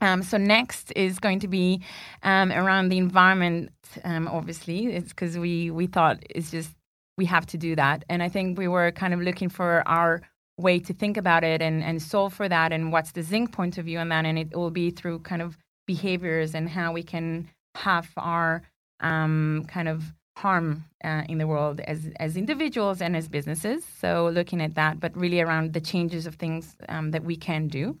Um, 0.00 0.22
so 0.22 0.38
next 0.38 0.92
is 0.96 1.18
going 1.18 1.40
to 1.40 1.48
be 1.48 1.82
um, 2.22 2.50
around 2.50 2.88
the 2.88 2.98
environment. 2.98 3.70
Um, 4.02 4.28
obviously, 4.28 4.86
it's 4.86 5.10
because 5.10 5.36
we 5.36 5.70
we 5.70 5.86
thought 5.86 6.22
it's 6.30 6.50
just 6.50 6.70
we 7.18 7.26
have 7.26 7.44
to 7.46 7.58
do 7.58 7.76
that, 7.76 8.04
and 8.08 8.22
I 8.22 8.28
think 8.28 8.58
we 8.58 8.68
were 8.68 8.92
kind 8.92 9.12
of 9.12 9.20
looking 9.20 9.50
for 9.50 9.86
our 9.86 10.22
way 10.56 10.78
to 10.78 10.94
think 10.94 11.16
about 11.16 11.44
it 11.44 11.60
and 11.60 11.82
and 11.82 12.00
solve 12.00 12.32
for 12.32 12.48
that, 12.48 12.72
and 12.72 12.92
what's 12.92 13.12
the 13.12 13.22
zinc 13.22 13.52
point 13.52 13.76
of 13.76 13.84
view 13.84 13.98
on 13.98 14.08
that, 14.08 14.24
and 14.24 14.38
it 14.38 14.56
will 14.56 14.70
be 14.70 14.90
through 14.90 15.18
kind 15.18 15.42
of 15.42 15.58
behaviors 15.86 16.54
and 16.54 16.68
how 16.68 16.92
we 16.92 17.02
can 17.02 17.50
have 17.74 18.08
our 18.16 18.62
um, 19.00 19.66
kind 19.68 19.88
of 19.88 20.14
harm 20.36 20.84
uh, 21.04 21.22
in 21.28 21.38
the 21.38 21.46
world 21.46 21.80
as 21.80 22.08
as 22.18 22.36
individuals 22.36 23.00
and 23.02 23.16
as 23.16 23.28
businesses. 23.28 23.84
So 24.00 24.30
looking 24.32 24.60
at 24.60 24.74
that, 24.74 25.00
but 25.00 25.16
really 25.16 25.40
around 25.40 25.72
the 25.72 25.80
changes 25.80 26.26
of 26.26 26.36
things 26.36 26.76
um, 26.88 27.10
that 27.10 27.24
we 27.24 27.36
can 27.36 27.68
do. 27.68 27.98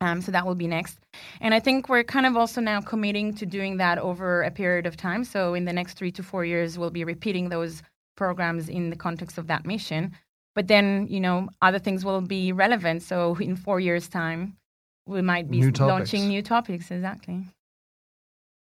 Um, 0.00 0.20
so 0.20 0.32
that 0.32 0.44
will 0.44 0.56
be 0.56 0.66
next, 0.66 0.98
and 1.40 1.54
I 1.54 1.60
think 1.60 1.88
we're 1.88 2.02
kind 2.02 2.26
of 2.26 2.36
also 2.36 2.60
now 2.60 2.80
committing 2.80 3.34
to 3.34 3.46
doing 3.46 3.76
that 3.76 3.98
over 3.98 4.42
a 4.42 4.50
period 4.50 4.84
of 4.84 4.96
time. 4.96 5.22
So 5.22 5.54
in 5.54 5.64
the 5.64 5.72
next 5.72 5.94
three 5.94 6.10
to 6.12 6.24
four 6.24 6.44
years, 6.44 6.76
we'll 6.76 6.90
be 6.90 7.04
repeating 7.04 7.50
those 7.50 7.82
programs 8.16 8.68
in 8.68 8.90
the 8.90 8.96
context 8.96 9.38
of 9.38 9.46
that 9.46 9.64
mission. 9.64 10.10
But 10.56 10.66
then 10.66 11.06
you 11.08 11.20
know 11.20 11.48
other 11.60 11.78
things 11.78 12.04
will 12.04 12.20
be 12.20 12.52
relevant. 12.52 13.02
So 13.02 13.36
in 13.36 13.54
four 13.54 13.78
years' 13.78 14.08
time, 14.08 14.56
we 15.06 15.22
might 15.22 15.48
be 15.48 15.60
New 15.60 15.70
launching 15.70 16.26
new 16.26 16.42
topics. 16.42 16.90
Exactly. 16.90 17.44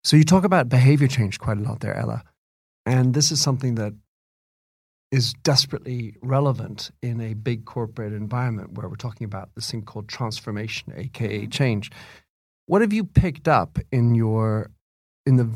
So 0.03 0.17
you 0.17 0.25
talk 0.25 0.43
about 0.43 0.69
behavior 0.69 1.07
change 1.07 1.39
quite 1.39 1.59
a 1.59 1.61
lot 1.61 1.79
there, 1.81 1.97
Ella. 1.97 2.25
And 2.85 3.15
this 3.15 3.31
is 3.31 3.41
something 3.41 3.77
that 3.77 3.95
is 5.11 5.35
desperately 5.43 6.17
relevant 6.23 6.91
in 7.03 7.21
a 7.21 7.35
big 7.35 7.65
corporate 7.67 8.13
environment 8.15 8.73
where 8.73 8.89
we're 8.89 8.97
talking 8.97 9.25
about 9.27 9.51
this 9.55 9.71
thing 9.71 9.83
called 9.83 10.09
transformation, 10.09 10.93
aka 10.97 11.47
change. 11.47 11.91
What 12.67 12.81
have 12.81 12.93
you 12.93 13.05
picked 13.05 13.47
up 13.47 13.79
in 13.91 14.15
your 14.15 14.71
in 15.27 15.37
the 15.37 15.51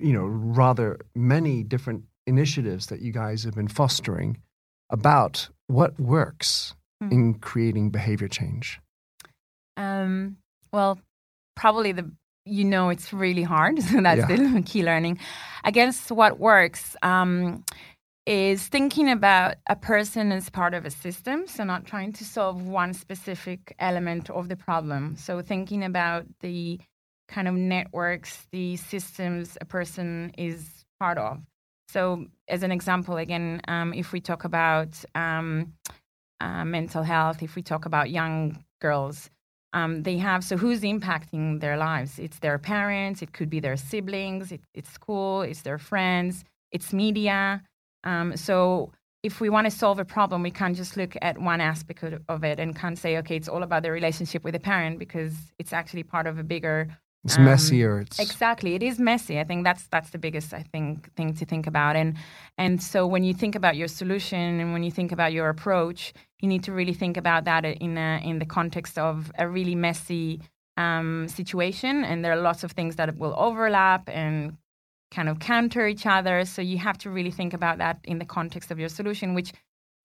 you 0.00 0.12
know 0.12 0.24
rather 0.24 0.98
many 1.14 1.62
different 1.62 2.04
initiatives 2.26 2.86
that 2.86 3.02
you 3.02 3.12
guys 3.12 3.44
have 3.44 3.54
been 3.54 3.68
fostering 3.68 4.38
about 4.90 5.48
what 5.66 5.98
works 6.00 6.74
Hmm. 7.02 7.12
in 7.12 7.34
creating 7.34 7.90
behavior 7.90 8.28
change? 8.28 8.80
Um, 9.76 10.36
well, 10.72 10.98
probably 11.56 11.92
the 11.92 12.10
you 12.44 12.64
know 12.64 12.88
it's 12.90 13.12
really 13.12 13.42
hard, 13.42 13.82
so 13.90 14.00
that's 14.00 14.26
Yeah. 14.28 14.36
the 14.36 14.62
key 14.66 14.82
learning. 14.84 15.18
I 15.64 15.70
guess 15.70 16.10
what 16.10 16.38
works 16.38 16.96
um, 17.02 17.64
is 18.26 18.66
thinking 18.68 19.10
about 19.10 19.56
a 19.68 19.76
person 19.76 20.32
as 20.32 20.50
part 20.50 20.74
of 20.74 20.84
a 20.86 20.90
system, 20.90 21.46
so 21.46 21.64
not 21.64 21.84
trying 21.86 22.12
to 22.14 22.24
solve 22.24 22.66
one 22.66 22.94
specific 22.94 23.74
element 23.78 24.30
of 24.30 24.48
the 24.48 24.56
problem. 24.56 25.16
So 25.16 25.42
thinking 25.42 25.84
about 25.84 26.26
the 26.40 26.80
kind 27.28 27.48
of 27.48 27.54
networks, 27.54 28.46
the 28.52 28.76
systems 28.76 29.56
a 29.60 29.64
person 29.64 30.32
is 30.36 30.84
part 30.98 31.18
of. 31.18 31.38
So, 31.88 32.26
as 32.48 32.62
an 32.62 32.72
example, 32.72 33.16
again, 33.16 33.60
um, 33.68 33.94
if 33.94 34.12
we 34.12 34.20
talk 34.20 34.44
about 34.44 35.04
um, 35.14 35.74
uh, 36.40 36.64
mental 36.64 37.02
health, 37.02 37.42
if 37.42 37.54
we 37.56 37.62
talk 37.62 37.86
about 37.86 38.10
young 38.10 38.64
girls, 38.80 39.30
um, 39.74 40.04
they 40.04 40.16
have 40.16 40.42
so 40.44 40.56
who's 40.56 40.80
impacting 40.80 41.60
their 41.60 41.76
lives? 41.76 42.18
It's 42.18 42.38
their 42.38 42.58
parents, 42.58 43.20
it 43.20 43.32
could 43.32 43.50
be 43.50 43.60
their 43.60 43.76
siblings, 43.76 44.52
it, 44.52 44.60
it's 44.72 44.90
school, 44.90 45.42
it's 45.42 45.62
their 45.62 45.78
friends, 45.78 46.44
it's 46.70 46.92
media. 46.92 47.62
Um, 48.04 48.36
so 48.36 48.92
if 49.24 49.40
we 49.40 49.48
want 49.48 49.64
to 49.66 49.70
solve 49.70 49.98
a 49.98 50.04
problem, 50.04 50.42
we 50.42 50.50
can't 50.50 50.76
just 50.76 50.96
look 50.96 51.16
at 51.22 51.38
one 51.38 51.60
aspect 51.60 52.02
of- 52.02 52.44
it 52.44 52.60
and 52.60 52.76
can't 52.76 52.98
say, 52.98 53.16
okay, 53.18 53.36
it's 53.36 53.48
all 53.48 53.62
about 53.62 53.82
the 53.82 53.90
relationship 53.90 54.44
with 54.44 54.54
the 54.54 54.60
parent 54.60 54.98
because 54.98 55.34
it's 55.58 55.72
actually 55.72 56.04
part 56.04 56.26
of 56.26 56.38
a 56.38 56.44
bigger 56.44 56.88
It's 57.24 57.38
Um, 57.38 57.44
messier. 57.44 58.00
It's 58.00 58.18
Exactly, 58.18 58.74
it 58.74 58.82
is 58.82 58.98
messy. 58.98 59.40
I 59.40 59.44
think 59.44 59.64
that's 59.64 59.86
that's 59.86 60.10
the 60.10 60.18
biggest 60.18 60.52
I 60.52 60.62
think 60.62 61.12
thing 61.14 61.32
to 61.34 61.44
think 61.46 61.66
about. 61.66 61.96
And 61.96 62.16
and 62.58 62.82
so 62.82 63.06
when 63.06 63.24
you 63.24 63.34
think 63.34 63.54
about 63.54 63.76
your 63.76 63.88
solution 63.88 64.60
and 64.60 64.72
when 64.72 64.82
you 64.82 64.90
think 64.90 65.10
about 65.12 65.32
your 65.32 65.48
approach, 65.48 66.12
you 66.40 66.48
need 66.48 66.62
to 66.64 66.72
really 66.72 66.94
think 66.94 67.16
about 67.16 67.44
that 67.44 67.64
in 67.64 67.96
a, 67.96 68.20
in 68.22 68.38
the 68.38 68.46
context 68.46 68.98
of 68.98 69.32
a 69.38 69.48
really 69.48 69.74
messy 69.74 70.40
um, 70.76 71.26
situation. 71.28 72.04
And 72.04 72.22
there 72.24 72.32
are 72.32 72.40
lots 72.40 72.64
of 72.64 72.72
things 72.72 72.96
that 72.96 73.16
will 73.16 73.34
overlap 73.38 74.08
and 74.08 74.56
kind 75.10 75.28
of 75.28 75.38
counter 75.38 75.86
each 75.86 76.06
other. 76.06 76.44
So 76.44 76.60
you 76.60 76.78
have 76.78 76.98
to 76.98 77.10
really 77.10 77.30
think 77.30 77.54
about 77.54 77.78
that 77.78 78.00
in 78.04 78.18
the 78.18 78.24
context 78.24 78.70
of 78.70 78.78
your 78.78 78.88
solution, 78.88 79.32
which 79.34 79.52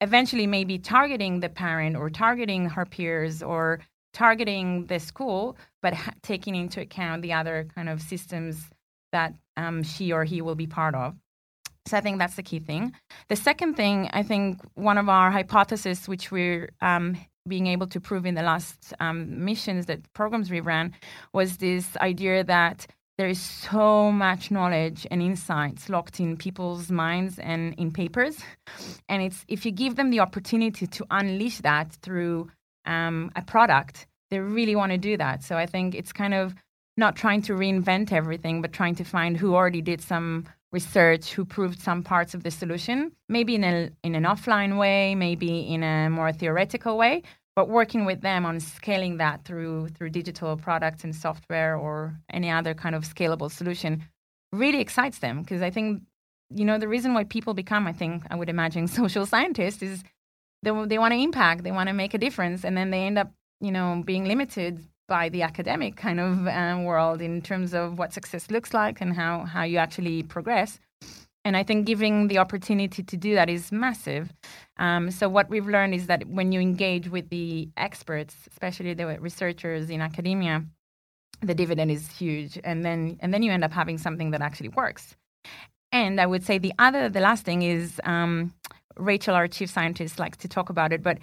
eventually 0.01 0.47
may 0.47 0.63
be 0.63 0.77
targeting 0.77 1.41
the 1.41 1.49
parent 1.49 1.97
or 1.97 2.10
targeting 2.10 2.69
her 2.69 2.86
peers 2.86 3.43
or 3.43 3.79
targeting 4.13 4.86
the 4.88 5.00
school, 5.00 5.58
but 5.82 5.93
ha- 5.93 6.13
taking 6.24 6.56
into 6.56 6.82
account 6.82 7.22
the 7.22 7.34
other 7.34 7.67
kind 7.76 7.89
of 7.89 8.02
systems 8.02 8.69
that 9.12 9.34
um, 9.58 9.84
she 9.84 10.12
or 10.12 10.24
he 10.24 10.41
will 10.41 10.56
be 10.56 10.67
part 10.67 10.95
of. 10.95 11.15
So 11.86 11.98
I 11.98 12.02
think 12.02 12.19
that's 12.19 12.36
the 12.36 12.43
key 12.43 12.60
thing. 12.60 12.93
The 13.30 13.36
second 13.36 13.76
thing, 13.76 14.10
I 14.13 14.22
think 14.22 14.62
one 14.76 14.98
of 14.98 15.10
our 15.10 15.32
hypotheses, 15.32 16.08
which 16.08 16.32
we're 16.32 16.69
um, 16.82 17.17
being 17.48 17.67
able 17.67 17.88
to 17.88 18.00
prove 18.00 18.26
in 18.26 18.36
the 18.36 18.43
last 18.43 18.93
um, 19.00 19.43
missions 19.43 19.88
that 19.88 20.12
programs 20.13 20.52
we 20.52 20.60
ran, 20.60 20.93
was 21.34 21.58
this 21.58 21.98
idea 21.98 22.43
that 22.43 22.86
there 23.17 23.28
is 23.28 23.41
so 23.41 24.12
much 24.12 24.50
knowledge 24.50 25.06
and 25.12 25.22
insights 25.22 25.89
locked 25.89 26.22
in 26.22 26.38
people's 26.38 26.89
minds 26.89 27.38
and 27.39 27.74
in 27.78 27.91
papers, 27.91 28.38
and 29.10 29.22
it's 29.22 29.43
if 29.50 29.65
you 29.65 29.72
give 29.72 29.98
them 29.98 30.10
the 30.10 30.22
opportunity 30.22 30.88
to 30.88 31.06
unleash 31.12 31.58
that 31.58 31.91
through 32.02 32.50
um, 32.86 33.32
a 33.36 33.42
product, 33.42 34.08
they 34.30 34.39
really 34.39 34.76
want 34.76 34.92
to 34.92 34.98
do 34.98 35.18
that. 35.18 35.44
So 35.44 35.58
I 35.58 35.65
think 35.65 35.96
it's 35.96 36.13
kind 36.13 36.34
of 36.34 36.56
not 36.98 37.15
trying 37.15 37.42
to 37.44 37.54
reinvent 37.54 38.12
everything, 38.12 38.62
but 38.62 38.74
trying 38.74 38.96
to 38.96 39.04
find 39.04 39.38
who 39.38 39.56
already 39.56 39.82
did 39.82 40.02
some 40.02 40.46
research, 40.72 41.32
who 41.34 41.46
proved 41.46 41.82
some 41.82 42.04
parts 42.04 42.34
of 42.34 42.44
the 42.44 42.52
solution, 42.52 43.12
maybe 43.28 43.56
in 43.56 43.63
a 43.63 43.89
in 44.04 44.15
an 44.15 44.24
offline 44.24 44.78
way, 44.78 45.15
maybe 45.15 45.62
in 45.62 45.84
a 45.84 46.10
more 46.10 46.32
theoretical 46.32 46.98
way, 46.98 47.24
but 47.56 47.70
working 47.70 48.06
with 48.06 48.22
them 48.22 48.46
on 48.46 48.60
scaling 48.60 49.18
that 49.18 49.44
through 49.46 49.89
through 49.89 50.12
digital 50.12 50.56
products 50.58 51.04
and 51.04 51.15
software 51.15 51.76
or 51.76 52.15
any 52.30 52.52
other 52.52 52.74
kind 52.74 52.96
of 52.96 53.04
scalable 53.04 53.52
solution 53.52 54.04
really 54.52 54.80
excites 54.80 55.20
them 55.20 55.42
because 55.42 55.62
I 55.62 55.70
think 55.70 56.04
you 56.54 56.65
know 56.65 56.78
the 56.78 56.88
reason 56.88 57.13
why 57.13 57.24
people 57.24 57.54
become, 57.54 57.88
I 57.88 57.94
think, 57.94 58.24
I 58.30 58.36
would 58.36 58.50
imagine, 58.50 58.88
social 59.02 59.26
scientists 59.26 59.82
is 59.82 60.04
they 60.63 60.72
they 60.86 61.00
want 61.00 61.13
to 61.13 61.19
impact, 61.19 61.63
they 61.63 61.72
want 61.72 61.88
to 61.88 61.93
make 61.93 62.13
a 62.13 62.17
difference, 62.17 62.63
and 62.63 62.78
then 62.78 62.89
they 62.91 63.04
end 63.04 63.17
up 63.17 63.32
you 63.62 63.72
know 63.72 64.02
being 64.06 64.26
limited 64.26 64.84
by 65.08 65.30
the 65.30 65.41
academic 65.41 65.95
kind 65.95 66.19
of 66.19 66.48
um, 66.48 66.84
world 66.84 67.22
in 67.22 67.41
terms 67.41 67.74
of 67.74 67.98
what 67.98 68.13
success 68.13 68.52
looks 68.52 68.74
like 68.74 69.02
and 69.02 69.13
how 69.15 69.45
how 69.45 69.63
you 69.63 69.78
actually 69.78 70.24
progress. 70.24 70.80
And 71.45 71.56
I 71.56 71.63
think 71.63 71.88
giving 71.88 72.28
the 72.28 72.38
opportunity 72.38 73.02
to 73.02 73.17
do 73.17 73.34
that 73.36 73.50
is 73.50 73.72
massive. 73.72 74.32
Um, 74.78 75.10
so 75.10 75.30
what 75.30 75.50
we've 75.50 75.65
learned 75.65 75.95
is 75.95 76.08
that 76.08 76.28
when 76.28 76.52
you 76.52 76.60
engage 76.60 77.10
with 77.10 77.30
the 77.30 77.69
experts, 77.78 78.36
especially 78.52 78.93
the 78.93 79.19
researchers 79.19 79.89
in 79.89 80.02
academia, 80.02 80.65
the 81.41 81.56
dividend 81.56 81.91
is 81.91 82.08
huge, 82.10 82.60
and 82.63 82.84
then 82.86 83.17
and 83.22 83.34
then 83.34 83.41
you 83.43 83.52
end 83.52 83.63
up 83.63 83.72
having 83.72 83.98
something 83.98 84.32
that 84.32 84.41
actually 84.41 84.69
works. 84.69 85.15
And 85.91 86.22
I 86.22 86.26
would 86.26 86.43
say 86.43 86.58
the 86.60 86.74
other, 86.78 87.10
the 87.10 87.19
last 87.19 87.45
thing 87.45 87.63
is 87.63 88.00
um, 88.04 88.54
Rachel, 89.00 89.36
our 89.36 89.48
chief 89.48 89.70
scientist, 89.70 90.20
likes 90.20 90.38
to 90.38 90.48
talk 90.48 90.70
about 90.70 90.94
it, 90.94 91.02
but 91.02 91.18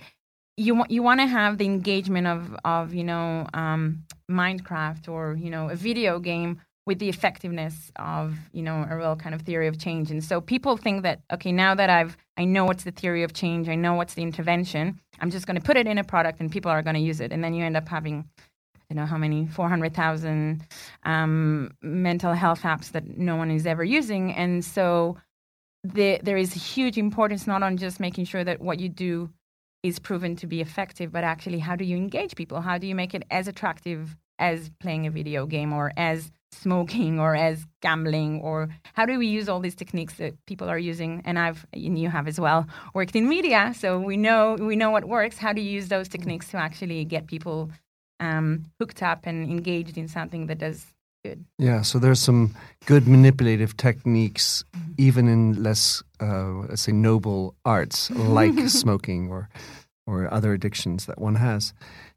you 0.57 0.75
want 0.75 0.91
you 0.91 1.03
want 1.03 1.21
to 1.21 1.27
have 1.27 1.59
the 1.59 1.67
engagement 1.67 2.27
of 2.27 2.57
of 2.65 2.95
you 2.95 3.05
know 3.05 3.47
um, 3.53 4.05
Minecraft 4.31 5.09
or 5.09 5.35
you 5.35 5.51
know 5.51 5.69
a 5.69 5.77
video 5.77 6.19
game 6.19 6.61
with 6.87 6.99
the 7.01 7.09
effectiveness 7.09 7.91
of 7.97 8.37
you 8.53 8.63
know 8.63 8.87
a 8.89 8.97
real 8.97 9.17
kind 9.17 9.35
of 9.35 9.43
theory 9.43 9.67
of 9.67 9.79
change. 9.79 10.11
And 10.11 10.25
so 10.25 10.41
people 10.41 10.77
think 10.77 11.03
that 11.03 11.21
okay, 11.33 11.53
now 11.53 11.75
that 11.75 11.91
I've 11.91 12.17
I 12.37 12.45
know 12.45 12.65
what's 12.65 12.85
the 12.85 12.91
theory 12.91 13.23
of 13.23 13.33
change, 13.33 13.69
I 13.69 13.75
know 13.75 13.95
what's 13.95 14.15
the 14.15 14.23
intervention, 14.23 15.01
I'm 15.21 15.31
just 15.31 15.47
going 15.47 15.57
to 15.57 15.63
put 15.63 15.77
it 15.77 15.87
in 15.87 15.99
a 15.99 16.05
product 16.05 16.41
and 16.41 16.51
people 16.51 16.71
are 16.71 16.83
going 16.83 16.95
to 16.95 17.01
use 17.01 17.21
it, 17.21 17.33
and 17.33 17.45
then 17.45 17.55
you 17.55 17.65
end 17.65 17.77
up 17.77 17.89
having 17.89 18.29
you 18.89 18.95
know 18.95 19.05
how 19.05 19.19
many 19.19 19.47
400,000 19.49 20.63
um, 21.05 21.73
mental 21.83 22.33
health 22.35 22.63
apps 22.63 22.93
that 22.93 23.19
no 23.19 23.35
one 23.35 23.51
is 23.51 23.67
ever 23.67 23.85
using, 23.85 24.33
and 24.33 24.65
so 24.65 25.17
the, 25.95 26.21
there 26.23 26.37
is 26.37 26.53
huge 26.53 26.99
importance 26.99 27.47
not 27.47 27.63
on 27.63 27.77
just 27.77 28.01
making 28.01 28.25
sure 28.25 28.45
that 28.45 28.61
what 28.61 28.81
you 28.81 28.89
do 28.89 29.31
is 29.83 29.99
proven 29.99 30.37
to 30.37 30.47
be 30.47 30.61
effective, 30.61 31.13
but 31.13 31.25
actually 31.25 31.59
how 31.59 31.77
do 31.77 31.85
you 31.85 31.97
engage 31.97 32.35
people? 32.35 32.61
How 32.61 32.79
do 32.79 32.87
you 32.87 32.95
make 32.95 33.15
it 33.15 33.25
as 33.31 33.49
attractive 33.49 34.17
as 34.39 34.71
playing 34.81 35.07
a 35.07 35.11
video 35.11 35.47
game 35.47 35.73
or 35.73 35.93
as 35.97 36.31
smoking 36.53 37.21
or 37.21 37.37
as 37.37 37.67
gambling? 37.83 38.41
Or 38.41 38.69
how 38.95 39.07
do 39.07 39.19
we 39.19 39.27
use 39.27 39.49
all 39.49 39.61
these 39.61 39.75
techniques 39.75 40.15
that 40.15 40.35
people 40.47 40.69
are 40.69 40.79
using? 40.79 41.23
And 41.25 41.39
I've 41.39 41.67
and 41.73 41.99
you 41.99 42.09
have 42.09 42.27
as 42.27 42.41
well 42.41 42.67
worked 42.95 43.17
in 43.17 43.29
media 43.29 43.73
so 43.77 43.99
we 43.99 44.17
know 44.17 44.57
we 44.59 44.77
know 44.77 44.91
what 44.91 45.05
works. 45.05 45.39
How 45.39 45.53
do 45.53 45.61
you 45.61 45.71
use 45.71 45.89
those 45.89 46.09
techniques 46.09 46.49
to 46.51 46.57
actually 46.57 47.05
get 47.05 47.27
people 47.27 47.71
um, 48.19 48.65
hooked 48.81 49.03
up 49.03 49.21
and 49.25 49.51
engaged 49.51 49.99
in 49.99 50.09
something 50.09 50.47
that 50.47 50.59
does 50.59 50.87
good 51.29 51.45
yeah 51.59 51.83
so 51.83 51.99
there's 51.99 52.21
some 52.21 52.55
good 52.87 53.07
manipulative 53.07 53.77
techniques 53.77 54.65
mm-hmm. 54.75 54.93
even 54.99 55.29
in 55.29 55.63
less 55.63 56.03
uh, 56.21 56.51
let's 56.69 56.83
say 56.83 56.93
noble 56.93 57.55
arts 57.65 58.11
like 58.41 58.59
smoking 58.69 59.31
or 59.31 59.49
or 60.07 60.33
other 60.33 60.53
addictions 60.53 61.07
that 61.07 61.21
one 61.21 61.35
has 61.35 61.73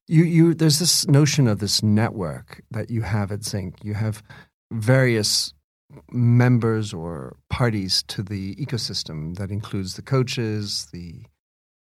you 0.10 0.24
you 0.24 0.54
there's 0.56 0.80
this 0.80 1.08
notion 1.08 1.48
of 1.48 1.60
this 1.60 1.84
network 1.84 2.63
that 2.72 2.89
you 2.89 3.04
have 3.04 3.32
at 3.32 3.43
Zinc. 3.43 3.76
You 3.84 3.93
have 3.93 4.24
various 4.72 5.54
members 6.12 6.93
or 6.93 7.38
parties 7.50 8.04
to 8.08 8.24
the 8.24 8.56
ecosystem 8.56 9.38
that 9.38 9.52
includes 9.52 9.95
the 9.95 10.02
coaches, 10.02 10.88
the 10.91 11.26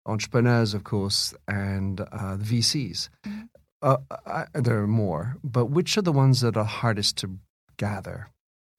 entrepreneurs, 0.08 0.74
of 0.74 0.84
course, 0.84 1.36
and 1.48 2.02
uh, 2.02 2.38
the 2.38 2.44
VCs. 2.44 3.10
Mm-hmm. 3.26 3.44
Uh, 3.82 3.98
I, 4.26 4.46
there 4.54 4.80
are 4.80 4.88
more, 4.88 5.38
but 5.44 5.66
which 5.66 5.98
are 5.98 6.02
the 6.02 6.12
ones 6.12 6.42
that 6.42 6.58
are 6.58 6.66
hardest 6.66 7.18
to 7.18 7.38
gather? 7.78 8.30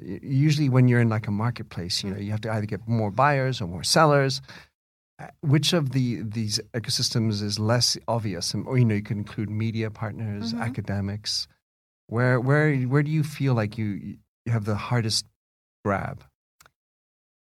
Usually, 0.00 0.68
when 0.68 0.88
you're 0.88 1.00
in 1.00 1.08
like 1.08 1.26
a 1.26 1.32
marketplace, 1.32 2.02
you 2.02 2.10
know, 2.10 2.18
you 2.18 2.30
have 2.30 2.40
to 2.42 2.52
either 2.52 2.66
get 2.66 2.86
more 2.88 3.10
buyers 3.10 3.60
or 3.60 3.66
more 3.66 3.84
sellers 3.84 4.40
which 5.40 5.72
of 5.72 5.90
the 5.90 6.22
these 6.22 6.60
ecosystems 6.74 7.42
is 7.42 7.58
less 7.58 7.96
obvious? 8.06 8.54
Or 8.54 8.78
you 8.78 8.84
know, 8.84 8.94
you 8.94 9.02
could 9.02 9.16
include 9.16 9.50
media 9.50 9.90
partners, 9.90 10.52
mm-hmm. 10.52 10.62
academics. 10.62 11.48
Where 12.06 12.40
where 12.40 12.76
where 12.76 13.02
do 13.02 13.10
you 13.10 13.22
feel 13.22 13.54
like 13.54 13.76
you 13.76 13.86
you 14.46 14.52
have 14.52 14.64
the 14.64 14.76
hardest 14.76 15.26
grab? 15.84 16.24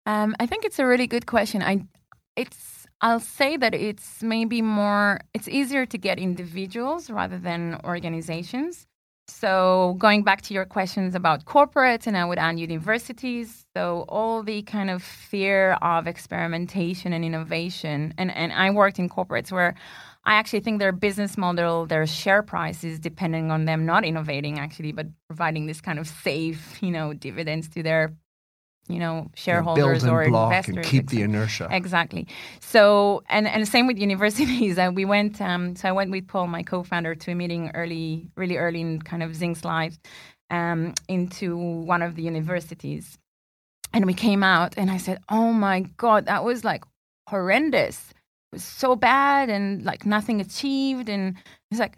Um, 0.05 0.35
I 0.39 0.45
think 0.45 0.65
it's 0.65 0.79
a 0.79 0.85
really 0.85 1.07
good 1.07 1.25
question. 1.25 1.63
I 1.63 1.85
it's 2.35 2.84
I'll 3.01 3.19
say 3.19 3.57
that 3.57 3.73
it's 3.73 4.23
maybe 4.23 4.61
more 4.61 5.19
it's 5.33 5.47
easier 5.47 5.85
to 5.85 5.97
get 5.97 6.17
individuals 6.19 7.09
rather 7.09 7.37
than 7.37 7.79
organizations. 7.83 8.87
So 9.27 9.95
going 9.97 10.23
back 10.23 10.41
to 10.43 10.53
your 10.53 10.65
questions 10.65 11.15
about 11.15 11.45
corporates, 11.45 12.05
and 12.05 12.15
I 12.15 12.25
would 12.25 12.37
add 12.37 12.59
universities. 12.59 13.65
So 13.75 14.05
all 14.07 14.43
the 14.43 14.61
kind 14.61 14.89
of 14.89 15.01
fear 15.01 15.73
of 15.81 16.05
experimentation 16.07 17.11
and 17.11 17.25
innovation, 17.25 18.13
and 18.17 18.31
and 18.31 18.53
I 18.53 18.69
worked 18.69 18.99
in 18.99 19.09
corporates 19.09 19.51
where 19.51 19.75
I 20.25 20.35
actually 20.35 20.61
think 20.61 20.79
their 20.79 20.91
business 20.91 21.37
model, 21.37 21.85
their 21.85 22.07
share 22.07 22.43
price 22.43 22.83
is 22.83 22.99
depending 22.99 23.51
on 23.51 23.65
them 23.65 23.85
not 23.85 24.05
innovating 24.05 24.59
actually, 24.59 24.91
but 24.91 25.07
providing 25.27 25.67
this 25.67 25.81
kind 25.81 25.99
of 25.99 26.07
safe, 26.07 26.81
you 26.81 26.91
know, 26.91 27.13
dividends 27.13 27.67
to 27.69 27.83
their 27.83 28.13
you 28.87 28.99
know 28.99 29.29
shareholders 29.35 30.03
yeah, 30.03 30.09
or 30.09 30.23
investors 30.23 30.75
and 30.77 30.85
keep 30.85 31.09
the 31.09 31.21
inertia. 31.21 31.67
Exactly. 31.71 32.27
So 32.59 33.23
and 33.29 33.47
and 33.47 33.67
same 33.67 33.87
with 33.87 33.97
universities. 33.97 34.77
Uh, 34.85 34.91
we 34.93 35.05
went 35.05 35.39
um, 35.41 35.75
so 35.75 35.87
i 35.87 35.91
went 35.91 36.11
with 36.11 36.27
paul 36.27 36.47
my 36.47 36.61
co-founder 36.61 37.15
to 37.15 37.31
a 37.31 37.35
meeting 37.35 37.71
early 37.73 38.27
really 38.35 38.57
early 38.57 38.81
in 38.81 39.01
kind 39.01 39.23
of 39.23 39.33
zinc's 39.35 39.63
life 39.63 39.97
um, 40.49 40.93
into 41.07 41.55
one 41.57 42.01
of 42.01 42.15
the 42.15 42.23
universities. 42.23 43.17
And 43.93 44.05
we 44.05 44.13
came 44.13 44.43
out 44.43 44.73
and 44.77 44.91
i 44.91 44.97
said 44.97 45.19
oh 45.29 45.53
my 45.53 45.81
god 45.97 46.25
that 46.25 46.43
was 46.43 46.63
like 46.63 46.83
horrendous. 47.29 48.11
It 48.51 48.55
was 48.55 48.63
so 48.63 48.95
bad 48.95 49.49
and 49.49 49.83
like 49.83 50.05
nothing 50.05 50.41
achieved. 50.41 51.07
And 51.09 51.37
it's 51.71 51.79
like 51.79 51.97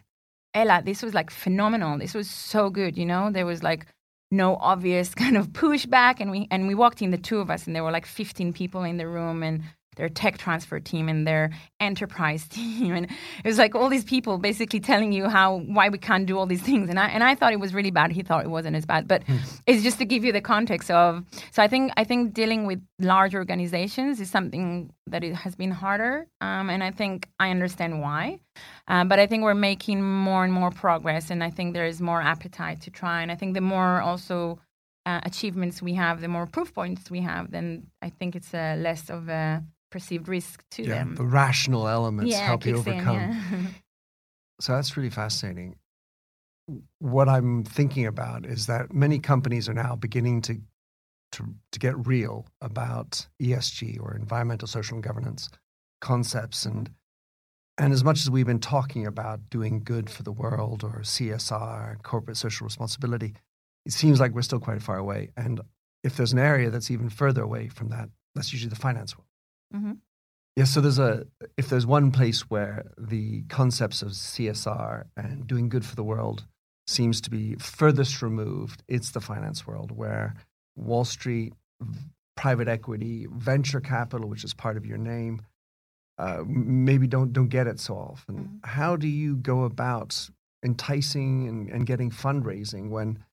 ella 0.54 0.82
this 0.86 1.02
was 1.02 1.14
like 1.14 1.32
phenomenal. 1.32 1.98
This 1.98 2.14
was 2.14 2.30
so 2.30 2.70
good 2.70 2.98
you 2.98 3.06
know? 3.06 3.32
There 3.32 3.46
was 3.46 3.64
like 3.64 3.88
no 4.32 4.56
obvious 4.58 5.14
kind 5.16 5.38
of 5.38 5.50
pushback 5.50 6.18
and 6.20 6.32
we 6.32 6.48
and 6.52 6.68
we 6.68 6.76
walked 6.76 7.02
in 7.02 7.12
the 7.12 7.18
two 7.18 7.40
of 7.40 7.50
us 7.50 7.68
and 7.68 7.76
there 7.76 7.84
were 7.84 7.92
like 7.92 8.06
15 8.06 8.54
people 8.54 8.84
in 8.84 8.98
the 8.98 9.08
room 9.08 9.44
and 9.44 9.64
their 9.98 10.10
tech 10.10 10.38
transfer 10.38 10.80
team 10.80 11.10
and 11.10 11.28
their 11.28 11.52
enterprise 11.80 12.48
team. 12.56 12.96
And 12.96 13.06
it 13.44 13.48
was 13.48 13.58
like 13.58 13.76
all 13.76 13.90
these 13.90 14.06
people 14.06 14.38
basically 14.38 14.80
telling 14.80 15.12
you 15.12 15.28
how 15.28 15.58
why 15.60 15.90
we 15.90 15.98
can't 15.98 16.26
do 16.26 16.38
all 16.38 16.46
these 16.46 16.62
things. 16.62 16.90
And 16.90 17.00
I 17.00 17.08
and 17.10 17.24
I 17.24 17.36
thought 17.36 17.54
it 17.54 17.60
was 17.60 17.74
really 17.74 17.92
bad. 17.92 18.12
He 18.12 18.22
thought 18.22 18.46
it 18.46 18.50
wasn't 18.50 18.76
as 18.76 18.86
bad. 18.86 19.08
But 19.08 19.24
hmm. 19.24 19.38
it's 19.66 19.84
just 19.84 19.98
to 20.00 20.06
give 20.06 20.24
you 20.24 20.32
the 20.32 20.42
context 20.42 20.90
of 20.90 21.24
so 21.52 21.62
I 21.62 21.68
think 21.68 21.92
I 21.98 22.04
think 22.04 22.34
dealing 22.34 22.66
with 22.66 22.82
large 23.00 23.36
organizations 23.36 24.22
is 24.22 24.30
something 24.30 24.92
that 25.08 25.24
it 25.24 25.36
has 25.36 25.56
been 25.56 25.72
harder. 25.72 26.28
Um, 26.42 26.70
and 26.70 26.84
I 26.84 26.92
think 26.92 27.30
I 27.40 27.50
understand 27.50 28.02
why. 28.02 28.40
Um, 28.88 29.08
but 29.08 29.20
I 29.20 29.28
think 29.28 29.44
we're 29.44 29.54
making 29.54 30.02
more 30.02 30.44
and 30.44 30.54
more 30.54 30.72
progress. 30.72 31.30
And 31.30 31.44
I 31.44 31.50
think 31.50 31.74
there 31.74 31.86
is 31.86 32.02
more 32.02 32.22
appetite 32.22 32.82
to 32.82 32.92
try. 32.92 33.22
And 33.22 33.32
I 33.32 33.36
think 33.36 33.54
the 33.54 33.62
more 33.62 34.02
also 34.02 34.60
uh, 35.06 35.22
achievements 35.24 35.82
we 35.82 35.94
have, 35.94 36.22
the 36.22 36.28
more 36.28 36.46
proof 36.46 36.74
points 36.74 37.10
we 37.10 37.22
have, 37.22 37.52
then 37.52 37.88
I 38.02 38.10
think 38.10 38.36
it's 38.36 38.54
uh, 38.54 38.76
less 38.78 39.10
of 39.10 39.30
a 39.30 39.64
perceived 39.90 40.28
risk 40.28 40.64
to 40.72 40.84
yeah, 40.84 40.96
them. 40.96 41.16
The 41.16 41.26
rational 41.26 41.88
elements 41.88 42.32
yeah, 42.32 42.46
help 42.46 42.66
you 42.66 42.78
overcome. 42.78 43.18
In, 43.18 43.32
yeah. 43.32 43.68
so 44.62 44.74
that's 44.74 44.96
really 44.98 45.10
fascinating. 45.10 45.76
What 47.00 47.30
I'm 47.30 47.64
thinking 47.64 48.06
about 48.06 48.46
is 48.46 48.68
that 48.68 48.94
many 48.94 49.20
companies 49.20 49.70
are 49.70 49.74
now 49.74 49.96
beginning 49.96 50.42
to 50.44 50.60
to, 51.34 51.44
to 51.74 51.80
get 51.80 52.08
real 52.08 52.48
about 52.62 53.28
ESG 53.42 54.00
or 54.00 54.16
environmental, 54.16 54.66
social, 54.66 54.96
and 54.96 55.04
governance 55.04 55.50
concepts 56.00 56.66
and 56.66 56.90
and 57.80 57.94
as 57.94 58.04
much 58.04 58.22
as 58.22 58.30
we've 58.30 58.46
been 58.46 58.60
talking 58.60 59.06
about 59.06 59.52
doing 59.52 59.84
good 59.84 60.10
for 60.10 60.24
the 60.24 60.32
world 60.32 60.84
or 60.84 61.02
CSR, 61.02 62.02
corporate 62.02 62.38
social 62.38 62.66
responsibility, 62.66 63.36
it 63.86 63.92
seems 63.92 64.20
like 64.20 64.32
we're 64.32 64.42
still 64.42 64.60
quite 64.60 64.82
far 64.82 64.98
away. 64.98 65.30
And 65.38 65.62
if 66.04 66.18
there's 66.18 66.34
an 66.34 66.40
area 66.40 66.72
that's 66.72 66.90
even 66.90 67.10
further 67.10 67.44
away 67.44 67.68
from 67.68 67.90
that, 67.90 68.10
that's 68.34 68.52
usually 68.52 68.72
the 68.72 68.76
finance 68.76 69.16
world. 69.16 69.27
Mm-hmm. 69.76 69.94
Yeah, 70.56 70.64
so 70.64 70.82
there's 70.82 71.00
a 71.00 71.28
if 71.56 71.70
there's 71.70 71.86
one 71.86 72.12
place 72.12 72.42
where 72.50 72.86
the 72.98 73.44
concepts 73.44 74.02
of 74.02 74.10
CSR 74.10 75.04
and 75.16 75.46
doing 75.46 75.70
good 75.70 75.86
for 75.86 75.96
the 75.96 76.04
world 76.04 76.46
seems 76.88 77.22
to 77.22 77.30
be 77.30 77.56
furthest 77.56 78.22
removed, 78.22 78.82
it's 78.88 79.12
the 79.12 79.22
finance 79.22 79.68
world 79.68 79.92
where 79.92 80.34
Wall 80.76 81.06
Street, 81.06 81.54
private 82.36 82.68
equity, 82.68 83.28
venture 83.30 83.82
capital, 83.82 84.28
which 84.28 84.44
is 84.44 84.54
part 84.54 84.78
of 84.78 84.86
your 84.86 84.98
name, 84.98 85.42
uh, 86.18 86.44
maybe 86.48 87.08
don't 87.08 87.34
don't 87.34 87.50
get 87.50 87.68
it 87.68 87.80
so 87.80 87.94
often. 87.94 88.36
Mm-hmm. 88.36 88.56
How 88.64 88.96
do 88.96 89.08
you 89.08 89.36
go 89.36 89.64
about 89.64 90.30
enticing 90.66 91.48
and, 91.48 91.70
and 91.70 91.86
getting 91.86 92.10
fundraising 92.10 92.90
when 92.90 93.24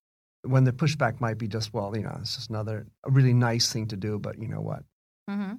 when 0.42 0.64
the 0.64 0.72
pushback 0.72 1.20
might 1.20 1.38
be 1.38 1.48
just 1.48 1.72
well, 1.72 1.96
you 1.96 2.02
know, 2.02 2.18
it's 2.20 2.36
just 2.36 2.50
another 2.50 2.86
a 3.04 3.10
really 3.10 3.32
nice 3.32 3.72
thing 3.72 3.86
to 3.88 3.96
do, 3.96 4.18
but 4.18 4.38
you 4.38 4.48
know 4.48 4.60
what? 4.60 4.82
Mm-hmm. 5.30 5.54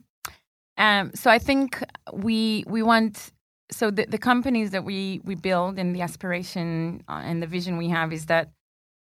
Um, 0.78 1.12
so 1.16 1.30
I 1.32 1.40
think 1.40 1.82
we 2.14 2.64
we 2.68 2.84
want 2.84 3.32
so 3.72 3.90
the, 3.92 4.06
the 4.06 4.18
companies 4.18 4.72
that 4.72 4.84
we 4.84 5.22
we 5.24 5.36
build 5.36 5.80
and 5.80 5.96
the 5.96 6.02
aspiration 6.02 7.04
uh, 7.08 7.22
and 7.24 7.42
the 7.42 7.48
vision 7.48 7.78
we 7.78 7.90
have 7.90 8.12
is 8.14 8.26
that 8.28 8.52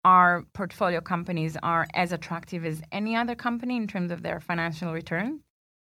our 0.05 0.43
portfolio 0.53 0.99
companies 1.01 1.57
are 1.63 1.87
as 1.93 2.11
attractive 2.11 2.65
as 2.65 2.81
any 2.91 3.15
other 3.15 3.35
company 3.35 3.77
in 3.77 3.87
terms 3.87 4.11
of 4.11 4.21
their 4.21 4.39
financial 4.39 4.91
return, 4.91 5.39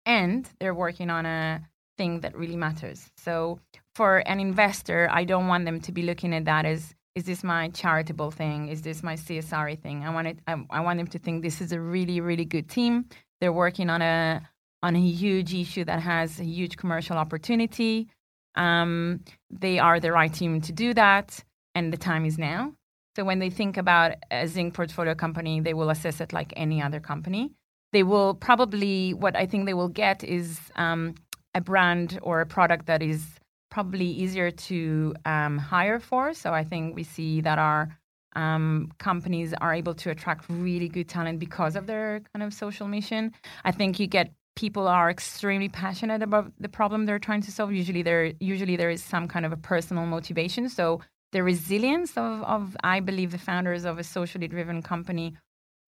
and 0.05 0.49
they're 0.61 0.75
working 0.75 1.11
on 1.11 1.27
a 1.27 1.63
thing 1.97 2.21
that 2.21 2.37
really 2.37 2.57
matters. 2.57 3.11
So 3.17 3.59
for 3.95 4.19
an 4.19 4.41
investor, 4.41 5.09
I 5.11 5.25
don't 5.25 5.49
want 5.49 5.65
them 5.65 5.81
to 5.81 5.93
be 5.93 6.03
looking 6.03 6.35
at 6.35 6.45
that 6.45 6.65
as 6.65 6.95
is 7.15 7.25
this 7.25 7.45
my 7.45 7.69
charitable 7.69 8.31
thing? 8.31 8.69
Is 8.69 8.81
this 8.81 9.03
my 9.03 9.15
CSR 9.17 9.79
thing? 9.79 10.03
I 10.03 10.11
want 10.11 10.29
it. 10.29 10.39
I, 10.47 10.65
I 10.71 10.81
want 10.81 10.99
them 10.99 11.09
to 11.09 11.19
think 11.19 11.43
this 11.43 11.61
is 11.61 11.73
a 11.73 11.81
really 11.81 12.21
really 12.21 12.45
good 12.45 12.69
team. 12.69 13.07
They're 13.41 13.53
working 13.53 13.91
on 13.91 14.03
a 14.03 14.49
on 14.83 14.97
a 14.97 15.01
huge 15.01 15.55
issue 15.55 15.85
that 15.85 16.01
has 16.01 16.41
a 16.41 16.45
huge 16.45 16.77
commercial 16.77 17.17
opportunity. 17.17 18.09
Um, 18.55 19.21
they 19.51 19.79
are 19.79 20.01
the 20.01 20.13
right 20.13 20.33
team 20.33 20.61
to 20.63 20.73
do 20.73 20.93
that, 20.95 21.43
and 21.75 21.93
the 21.93 21.97
time 21.97 22.25
is 22.25 22.39
now. 22.39 22.75
So 23.17 23.25
when 23.25 23.39
they 23.39 23.51
think 23.51 23.77
about 23.77 24.13
a 24.31 24.47
Zinc 24.47 24.75
portfolio 24.75 25.15
company, 25.15 25.61
they 25.61 25.75
will 25.75 25.91
assess 25.91 26.21
it 26.21 26.33
like 26.33 26.53
any 26.57 26.83
other 26.83 27.01
company. 27.01 27.53
They 27.93 28.03
will 28.03 28.35
probably 28.35 29.13
what 29.13 29.37
I 29.37 29.47
think 29.47 29.67
they 29.67 29.75
will 29.75 29.89
get 29.89 30.25
is 30.25 30.59
um, 30.77 31.15
a 31.55 31.61
brand 31.61 32.19
or 32.23 32.41
a 32.41 32.47
product 32.47 32.87
that 32.87 33.03
is 33.03 33.23
probably 33.71 34.07
easier 34.07 34.51
to 34.51 35.15
um, 35.27 35.59
hire 35.59 36.01
for. 36.01 36.33
So 36.35 36.53
I 36.53 36.65
think 36.65 36.97
we 36.97 37.03
see 37.03 37.43
that 37.43 37.59
our 37.59 37.89
um, 38.35 38.91
companies 38.99 39.53
are 39.61 39.75
able 39.75 39.95
to 39.95 40.11
attract 40.11 40.47
really 40.49 40.89
good 40.89 41.09
talent 41.09 41.39
because 41.39 41.77
of 41.77 41.87
their 41.87 42.23
kind 42.33 42.43
of 42.43 42.55
social 42.55 42.89
mission. 42.89 43.33
I 43.65 43.73
think 43.73 44.01
you 44.01 44.07
get 44.07 44.33
people 44.55 44.87
are 44.89 45.11
extremely 45.11 45.69
passionate 45.69 46.23
about 46.23 46.53
the 46.61 46.69
problem 46.69 47.07
they're 47.07 47.19
trying 47.19 47.43
to 47.43 47.53
solve. 47.53 47.73
Usually 47.73 48.03
there 48.03 48.33
usually 48.41 48.77
there 48.77 48.91
is 48.91 49.03
some 49.03 49.29
kind 49.29 49.47
of 49.47 49.53
a 49.53 49.57
personal 49.57 50.07
motivation. 50.07 50.69
So 50.69 51.01
the 51.33 51.43
resilience 51.43 52.13
of, 52.17 52.43
of 52.43 52.77
I 52.85 53.01
believe 53.01 53.31
the 53.31 53.39
founders 53.39 53.85
of 53.85 53.99
a 53.99 54.05
socially 54.05 54.49
driven 54.49 54.83
company 54.83 55.35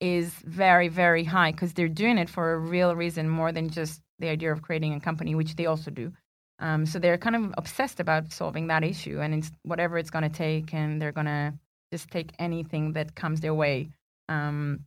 is 0.01 0.31
very, 0.45 0.89
very 0.89 1.25
high 1.25 1.53
because 1.53 1.75
they're 1.75 1.89
doing 1.89 2.19
it 2.19 2.29
for 2.29 2.55
a 2.55 2.59
real 2.59 2.97
reason 2.97 3.29
more 3.29 3.53
than 3.53 3.69
just 3.69 4.01
the 4.19 4.29
idea 4.29 4.53
of 4.53 4.63
creating 4.63 4.95
a 4.95 5.01
company, 5.01 5.35
which 5.35 5.57
they 5.57 5.67
also 5.67 5.91
do. 5.91 6.13
Um, 6.59 6.87
so 6.87 6.99
they're 6.99 7.19
kind 7.19 7.37
of 7.37 7.55
obsessed 7.59 8.01
about 8.01 8.33
solving 8.33 8.69
that 8.69 8.85
issue 8.85 9.21
and 9.21 9.35
it's 9.35 9.51
whatever 9.63 9.99
it's 9.99 10.11
going 10.11 10.23
to 10.23 10.37
take, 10.37 10.73
and 10.73 11.01
they're 11.01 11.13
going 11.13 11.27
to 11.27 11.55
just 11.93 12.11
take 12.11 12.33
anything 12.39 12.93
that 12.93 13.15
comes 13.15 13.41
their 13.41 13.55
way. 13.55 13.91
Um, 14.29 14.85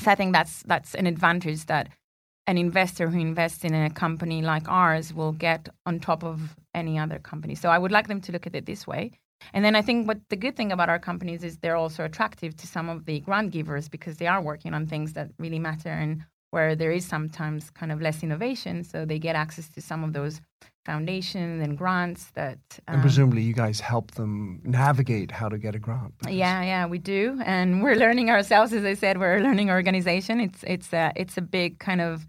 so 0.00 0.10
I 0.10 0.14
think 0.14 0.32
that's 0.32 0.62
that's 0.64 0.94
an 0.94 1.06
advantage 1.06 1.66
that 1.66 1.88
an 2.46 2.58
investor 2.58 3.08
who 3.08 3.18
invests 3.18 3.64
in 3.64 3.74
a 3.74 3.90
company 3.90 4.42
like 4.42 4.68
ours 4.68 5.14
will 5.14 5.32
get 5.32 5.68
on 5.86 5.98
top 5.98 6.22
of 6.22 6.56
any 6.74 6.98
other 6.98 7.18
company. 7.18 7.54
So 7.54 7.68
I 7.70 7.78
would 7.78 7.92
like 7.92 8.08
them 8.08 8.20
to 8.22 8.32
look 8.32 8.46
at 8.46 8.54
it 8.54 8.66
this 8.66 8.86
way. 8.86 9.12
And 9.52 9.64
then 9.64 9.76
I 9.76 9.82
think 9.82 10.06
what 10.06 10.18
the 10.30 10.36
good 10.36 10.56
thing 10.56 10.72
about 10.72 10.88
our 10.88 10.98
companies 10.98 11.44
is 11.44 11.58
they're 11.58 11.76
also 11.76 12.04
attractive 12.04 12.56
to 12.56 12.66
some 12.66 12.88
of 12.88 13.04
the 13.04 13.20
grant 13.20 13.50
givers 13.50 13.88
because 13.88 14.16
they 14.16 14.26
are 14.26 14.40
working 14.40 14.74
on 14.74 14.86
things 14.86 15.12
that 15.14 15.30
really 15.38 15.58
matter 15.58 15.90
and 15.90 16.24
where 16.50 16.76
there 16.76 16.92
is 16.92 17.04
sometimes 17.04 17.70
kind 17.70 17.90
of 17.90 18.00
less 18.00 18.22
innovation. 18.22 18.84
So 18.84 19.04
they 19.04 19.18
get 19.18 19.36
access 19.36 19.68
to 19.70 19.80
some 19.80 20.04
of 20.04 20.12
those 20.12 20.40
foundations 20.84 21.62
and 21.62 21.76
grants 21.76 22.30
that. 22.34 22.58
Um, 22.88 22.94
and 22.94 23.02
presumably, 23.02 23.42
you 23.42 23.54
guys 23.54 23.80
help 23.80 24.12
them 24.12 24.60
navigate 24.64 25.30
how 25.30 25.48
to 25.48 25.58
get 25.58 25.74
a 25.74 25.78
grant. 25.78 26.14
Yeah, 26.28 26.62
yeah, 26.62 26.86
we 26.86 26.98
do, 26.98 27.40
and 27.44 27.82
we're 27.84 27.96
learning 27.96 28.30
ourselves. 28.30 28.72
As 28.72 28.84
I 28.84 28.94
said, 28.94 29.18
we're 29.18 29.38
a 29.38 29.40
learning 29.40 29.70
organization. 29.70 30.40
It's 30.40 30.62
it's 30.64 30.92
a 30.92 31.12
it's 31.16 31.36
a 31.36 31.42
big 31.42 31.78
kind 31.78 32.00
of 32.00 32.26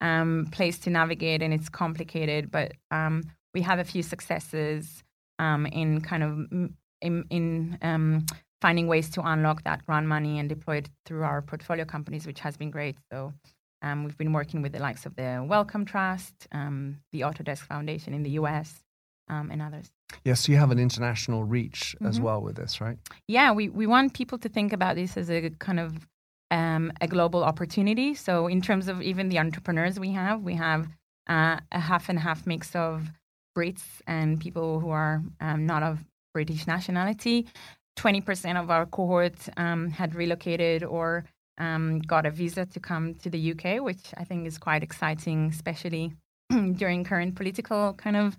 um, 0.00 0.48
place 0.52 0.78
to 0.80 0.90
navigate, 0.90 1.42
and 1.42 1.54
it's 1.54 1.68
complicated. 1.68 2.50
But 2.50 2.72
um, 2.90 3.22
we 3.54 3.62
have 3.62 3.78
a 3.78 3.84
few 3.84 4.02
successes 4.02 5.02
um, 5.38 5.66
in 5.66 6.00
kind 6.00 6.22
of 6.22 6.70
in, 7.00 7.24
in 7.30 7.78
um, 7.82 8.26
finding 8.60 8.86
ways 8.86 9.10
to 9.10 9.22
unlock 9.22 9.64
that 9.64 9.84
grant 9.86 10.06
money 10.06 10.38
and 10.38 10.48
deploy 10.48 10.76
it 10.76 10.88
through 11.04 11.24
our 11.24 11.42
portfolio 11.42 11.84
companies, 11.84 12.26
which 12.26 12.40
has 12.40 12.56
been 12.56 12.70
great. 12.70 12.96
So 13.10 13.32
um, 13.82 14.04
we've 14.04 14.16
been 14.16 14.32
working 14.32 14.62
with 14.62 14.72
the 14.72 14.78
likes 14.78 15.04
of 15.06 15.16
the 15.16 15.44
Wellcome 15.46 15.84
Trust, 15.84 16.46
um, 16.52 16.98
the 17.12 17.20
Autodesk 17.20 17.60
Foundation 17.60 18.14
in 18.14 18.22
the 18.22 18.30
US, 18.30 18.82
um, 19.28 19.50
and 19.50 19.60
others. 19.60 19.90
Yes, 20.24 20.40
so 20.40 20.52
you 20.52 20.58
have 20.58 20.70
an 20.70 20.78
international 20.78 21.44
reach 21.44 21.94
mm-hmm. 21.96 22.06
as 22.06 22.20
well 22.20 22.40
with 22.40 22.56
this, 22.56 22.80
right? 22.80 22.98
Yeah, 23.28 23.52
we, 23.52 23.68
we 23.68 23.86
want 23.86 24.14
people 24.14 24.38
to 24.38 24.48
think 24.48 24.72
about 24.72 24.96
this 24.96 25.16
as 25.16 25.30
a 25.30 25.50
kind 25.58 25.80
of 25.80 26.06
um, 26.50 26.92
a 27.00 27.08
global 27.08 27.42
opportunity. 27.42 28.14
So, 28.14 28.46
in 28.46 28.60
terms 28.60 28.88
of 28.88 29.00
even 29.00 29.30
the 29.30 29.38
entrepreneurs 29.38 29.98
we 29.98 30.12
have, 30.12 30.42
we 30.42 30.54
have 30.54 30.86
uh, 31.28 31.58
a 31.72 31.80
half 31.80 32.08
and 32.08 32.18
half 32.18 32.46
mix 32.46 32.76
of 32.76 33.10
Brits 33.56 34.00
and 34.06 34.38
people 34.38 34.80
who 34.80 34.90
are 34.90 35.22
um, 35.40 35.66
not 35.66 35.82
of 35.82 36.04
British 36.34 36.66
nationality. 36.66 37.46
20% 37.98 38.60
of 38.60 38.70
our 38.70 38.86
cohort 38.86 39.34
um, 39.56 39.90
had 39.90 40.14
relocated 40.14 40.82
or 40.82 41.24
um, 41.58 42.00
got 42.00 42.26
a 42.26 42.30
visa 42.30 42.66
to 42.66 42.80
come 42.80 43.14
to 43.16 43.30
the 43.30 43.52
UK, 43.52 43.82
which 43.82 44.12
I 44.16 44.24
think 44.24 44.46
is 44.46 44.58
quite 44.58 44.82
exciting, 44.82 45.46
especially 45.46 46.12
during 46.74 47.04
current 47.04 47.34
political 47.34 47.94
kind 47.94 48.16
of 48.16 48.36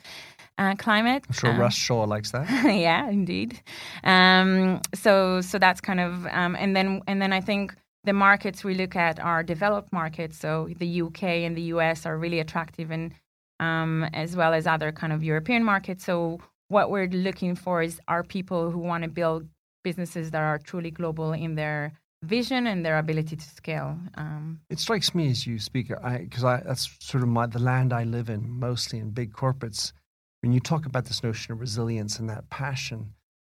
uh, 0.58 0.76
climate. 0.76 1.24
I'm 1.28 1.34
sure 1.34 1.52
um, 1.52 1.60
Russ 1.60 1.76
Shaw 1.76 2.04
likes 2.04 2.32
that. 2.32 2.48
yeah, 2.66 3.10
indeed. 3.10 3.62
Um, 4.04 4.82
so 4.94 5.42
so 5.42 5.60
that's 5.60 5.82
kind 5.82 6.00
of 6.00 6.26
um, 6.28 6.56
and 6.56 6.76
then 6.76 7.02
and 7.08 7.22
then 7.22 7.34
I 7.34 7.42
think 7.42 7.76
the 8.04 8.14
markets 8.14 8.64
we 8.64 8.74
look 8.74 8.96
at 8.96 9.20
are 9.20 9.44
developed 9.44 9.94
markets. 9.94 10.38
So 10.38 10.70
the 10.78 11.02
UK 11.02 11.24
and 11.24 11.56
the 11.56 11.64
US 11.74 12.06
are 12.06 12.18
really 12.18 12.40
attractive, 12.40 12.92
and 12.92 13.14
um, 13.60 14.04
as 14.14 14.36
well 14.36 14.54
as 14.54 14.68
other 14.68 14.92
kind 14.92 15.14
of 15.14 15.24
European 15.24 15.64
markets. 15.64 16.04
So 16.04 16.40
what 16.68 16.90
we're 16.90 17.08
looking 17.08 17.56
for 17.56 17.82
is 17.82 18.00
are 18.08 18.24
people 18.24 18.72
who 18.72 18.80
want 18.80 19.04
to 19.04 19.10
build 19.10 19.48
businesses 19.84 20.32
that 20.32 20.42
are 20.42 20.58
truly 20.58 20.92
global 20.92 21.34
in 21.34 21.56
their 21.56 21.94
vision 22.24 22.68
and 22.68 22.86
their 22.86 22.98
ability 22.98 23.36
to 23.36 23.50
scale. 23.50 23.98
Um, 24.16 24.62
it 24.70 24.80
strikes 24.80 25.14
me 25.14 25.30
as 25.30 25.46
you 25.46 25.60
speak, 25.60 25.90
because 25.90 26.44
that's 26.44 26.90
sort 27.00 27.24
of 27.24 27.30
my, 27.30 27.46
the 27.46 27.60
land 27.60 27.94
I 27.94 28.04
live 28.04 28.30
in, 28.30 28.50
mostly 28.50 29.00
in 29.00 29.12
big 29.12 29.34
corporates. 29.34 29.94
When 30.42 30.52
you 30.52 30.60
talk 30.60 30.86
about 30.86 31.06
this 31.06 31.24
notion 31.24 31.54
of 31.54 31.60
resilience 31.60 32.20
and 32.20 32.30
that 32.30 32.50
passion, 32.50 33.14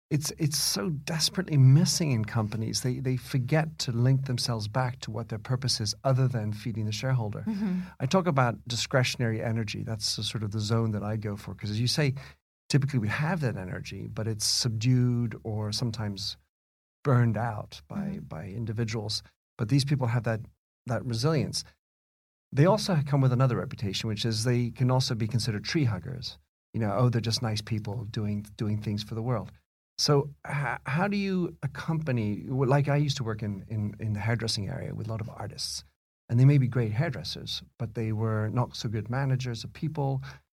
it's 0.09 0.33
it's 0.39 0.57
so 0.57 0.91
desperately 0.91 1.57
missing 1.57 2.13
in 2.13 2.25
companies. 2.25 2.83
They 2.83 3.01
they 3.01 3.17
forget 3.17 3.79
to 3.81 3.93
link 3.93 4.27
themselves 4.27 4.69
back 4.69 5.01
to 5.01 5.11
what 5.11 5.29
their 5.29 5.41
purpose 5.41 5.81
is, 5.81 5.97
other 6.05 6.29
than 6.29 6.53
feeding 6.53 6.87
the 6.87 6.93
shareholder. 6.93 7.45
Mm-hmm. 7.47 7.81
I 7.99 8.07
talk 8.07 8.29
about 8.29 8.57
discretionary 8.69 9.43
energy. 9.43 9.83
That's 9.83 10.07
sort 10.31 10.45
of 10.45 10.53
the 10.53 10.61
zone 10.61 10.93
that 10.93 11.03
I 11.03 11.17
go 11.17 11.35
for, 11.37 11.55
because 11.55 11.71
as 11.71 11.81
you 11.81 11.89
say, 11.89 12.15
typically 12.69 13.01
we 13.01 13.09
have 13.09 13.41
that 13.41 13.57
energy, 13.57 14.07
but 14.07 14.29
it's 14.29 14.47
subdued 14.47 15.35
or 15.43 15.73
sometimes 15.73 16.37
burned 17.07 17.37
out 17.37 17.81
by 17.87 18.07
mm-hmm. 18.07 18.35
by 18.35 18.45
individuals. 18.47 19.23
But 19.59 19.69
these 19.69 19.85
people 19.85 20.09
have 20.09 20.25
that 20.25 20.41
that 20.87 21.05
resilience. 21.07 21.65
They 22.53 22.67
also 22.67 22.99
come 23.07 23.21
with 23.21 23.33
another 23.33 23.57
reputation, 23.57 24.09
which 24.09 24.25
is 24.25 24.43
they 24.43 24.71
can 24.71 24.91
also 24.91 25.15
be 25.15 25.29
considered 25.29 25.65
tree 25.65 25.85
huggers. 25.85 26.39
You 26.75 26.81
know, 26.81 26.93
oh, 26.99 27.09
they're 27.09 27.29
just 27.31 27.43
nice 27.43 27.63
people 27.63 28.07
doing 28.11 28.45
doing 28.57 28.79
things 28.83 29.03
for 29.05 29.15
the 29.15 29.23
world. 29.23 29.53
So, 29.99 30.31
h- 30.47 30.83
how 30.85 31.07
do 31.09 31.17
you 31.17 31.57
accompany? 31.63 32.29
Like 32.77 32.89
I 32.89 32.97
used 32.97 33.19
to 33.19 33.25
work 33.25 33.43
in, 33.43 33.65
in 33.69 33.95
in 34.01 34.13
the 34.13 34.21
hairdressing 34.21 34.69
area 34.69 34.93
with 34.95 35.07
a 35.07 35.11
lot 35.11 35.21
of 35.21 35.31
artists, 35.31 35.85
and 36.29 36.39
they 36.41 36.45
may 36.45 36.59
be 36.59 36.69
great 36.77 36.93
hairdressers, 36.93 37.63
but 37.79 37.95
they 37.95 38.11
were 38.13 38.49
not 38.51 38.77
so 38.77 38.89
good 38.89 39.09
managers 39.09 39.65
of 39.65 39.73
people. 39.73 40.11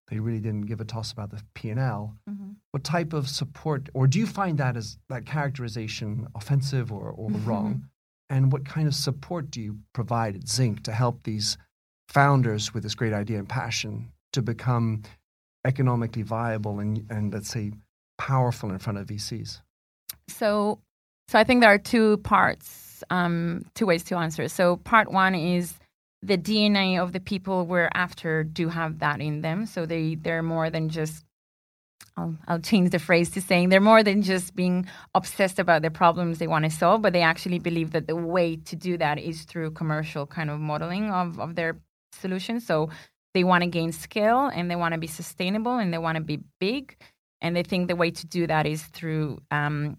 They 0.10 0.20
really 0.20 0.40
didn't 0.40 0.66
give 0.66 0.82
a 0.82 0.86
toss 0.86 1.12
about 1.12 1.32
the 1.32 1.42
P 1.56 1.70
and 1.70 1.80
L. 1.80 2.16
Mm-hmm. 2.30 2.52
What 2.72 2.84
type 2.84 3.14
of 3.14 3.30
support, 3.30 3.90
or 3.94 4.08
do 4.08 4.20
you 4.20 4.28
find 4.28 4.58
that 4.58 4.76
as 4.76 4.98
that 5.10 5.26
characterization 5.26 6.28
offensive 6.36 6.92
or, 6.92 7.10
or 7.10 7.30
mm-hmm. 7.30 7.46
wrong? 7.46 7.90
And 8.30 8.52
what 8.52 8.66
kind 8.66 8.88
of 8.88 8.96
support 8.96 9.52
do 9.52 9.62
you 9.62 9.78
provide 9.94 10.36
at 10.36 10.48
Zinc 10.48 10.84
to 10.84 10.92
help 10.92 11.24
these 11.24 11.58
founders 12.10 12.74
with 12.74 12.84
this 12.84 12.96
great 12.96 13.14
idea 13.14 13.40
and 13.40 13.48
passion 13.48 14.12
to 14.34 14.42
become 14.42 15.04
economically 15.66 16.24
viable 16.24 16.80
and, 16.80 17.06
and 17.10 17.34
let's 17.34 17.50
say 17.50 17.72
powerful 18.18 18.72
in 18.72 18.80
front 18.80 19.00
of 19.00 19.08
VCs? 19.08 19.62
So, 20.28 20.80
so 21.28 21.40
I 21.40 21.44
think 21.44 21.62
there 21.62 21.72
are 21.72 21.78
two 21.78 22.18
parts, 22.18 23.04
um, 23.10 23.66
two 23.76 23.86
ways 23.86 24.04
to 24.06 24.16
answer. 24.16 24.48
So, 24.48 24.78
part 24.78 25.12
one 25.12 25.36
is 25.36 25.74
the 26.24 26.38
DNA 26.38 27.02
of 27.02 27.12
the 27.12 27.20
people 27.20 27.66
we're 27.66 27.90
after 27.94 28.44
do 28.44 28.70
have 28.70 29.00
that 29.00 29.20
in 29.22 29.42
them. 29.42 29.66
So 29.66 29.86
they 29.86 30.16
they're 30.16 30.44
more 30.44 30.70
than 30.70 30.90
just 30.90 31.26
I'll, 32.16 32.36
I'll 32.48 32.60
change 32.60 32.92
the 32.92 33.00
phrase 33.00 33.32
to 33.32 33.42
saying 33.42 33.70
they're 33.70 33.82
more 33.82 34.04
than 34.04 34.22
just 34.22 34.56
being 34.56 34.88
obsessed 35.16 35.60
about 35.60 35.82
the 35.82 35.90
problems 35.90 36.38
they 36.38 36.48
want 36.48 36.66
to 36.66 36.72
solve, 36.72 37.02
but 37.02 37.14
they 37.14 37.22
actually 37.22 37.60
believe 37.60 37.92
that 37.92 38.08
the 38.08 38.16
way 38.16 38.56
to 38.56 38.76
do 38.76 38.98
that 38.98 39.18
is 39.18 39.44
through 39.44 39.72
commercial 39.72 40.28
kind 40.28 40.50
of 40.50 40.60
modeling 40.60 41.12
of, 41.12 41.40
of 41.40 41.56
their 41.56 41.80
solutions. 42.12 42.66
So 42.66 42.90
they 43.34 43.44
want 43.44 43.64
to 43.64 43.70
gain 43.70 43.92
scale 43.92 44.48
and 44.54 44.70
they 44.70 44.76
want 44.76 44.94
to 44.94 45.00
be 45.00 45.08
sustainable 45.08 45.78
and 45.78 45.92
they 45.92 45.98
want 45.98 46.18
to 46.18 46.24
be 46.24 46.40
big. 46.60 46.96
And 47.42 47.56
they 47.56 47.64
think 47.64 47.88
the 47.88 47.96
way 47.96 48.12
to 48.12 48.28
do 48.28 48.48
that 48.48 48.68
is 48.68 48.84
through 48.84 49.40
um, 49.50 49.98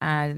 uh, 0.00 0.34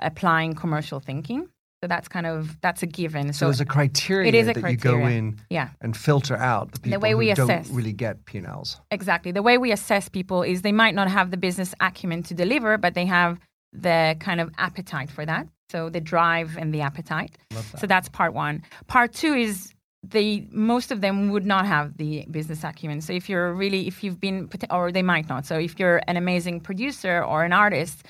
applying 0.00 0.54
commercial 0.54 1.00
thinking. 1.00 1.48
So 1.84 1.88
that's 1.88 2.08
kind 2.08 2.24
of 2.24 2.58
that's 2.62 2.82
a 2.82 2.86
given. 2.86 3.34
So, 3.34 3.40
so 3.40 3.44
there's 3.44 3.60
a 3.60 3.66
criteria 3.66 4.26
it 4.26 4.34
is 4.34 4.48
a 4.48 4.54
that 4.54 4.60
criteria. 4.62 4.96
you 4.96 5.02
go 5.02 5.06
in 5.06 5.38
yeah. 5.50 5.68
and 5.82 5.94
filter 5.94 6.34
out 6.34 6.72
the 6.72 6.80
people 6.80 6.98
the 6.98 7.02
way 7.02 7.14
we 7.14 7.26
who 7.26 7.32
assess, 7.32 7.66
don't 7.66 7.76
really 7.76 7.92
get 7.92 8.24
P&Ls. 8.24 8.80
Exactly. 8.90 9.32
The 9.32 9.42
way 9.42 9.58
we 9.58 9.70
assess 9.70 10.08
people 10.08 10.42
is 10.42 10.62
they 10.62 10.72
might 10.72 10.94
not 10.94 11.10
have 11.10 11.30
the 11.30 11.36
business 11.36 11.74
acumen 11.80 12.22
to 12.22 12.32
deliver, 12.32 12.78
but 12.78 12.94
they 12.94 13.04
have 13.04 13.38
the 13.74 14.16
kind 14.18 14.40
of 14.40 14.50
appetite 14.56 15.10
for 15.10 15.26
that. 15.26 15.46
So 15.68 15.90
the 15.90 16.00
drive 16.00 16.56
and 16.56 16.72
the 16.72 16.80
appetite. 16.80 17.36
That. 17.50 17.80
So 17.80 17.86
that's 17.86 18.08
part 18.08 18.32
one. 18.32 18.62
Part 18.86 19.12
two 19.12 19.34
is 19.34 19.74
they 20.02 20.48
most 20.50 20.90
of 20.90 21.02
them 21.02 21.28
would 21.32 21.44
not 21.44 21.66
have 21.66 21.98
the 21.98 22.24
business 22.30 22.64
acumen. 22.64 23.02
So 23.02 23.12
if 23.12 23.28
you're 23.28 23.52
really 23.52 23.86
if 23.86 24.02
you've 24.02 24.20
been 24.20 24.48
or 24.70 24.90
they 24.90 25.02
might 25.02 25.28
not. 25.28 25.44
So 25.44 25.58
if 25.58 25.78
you're 25.78 26.00
an 26.08 26.16
amazing 26.16 26.60
producer 26.60 27.22
or 27.22 27.44
an 27.44 27.52
artist 27.52 28.06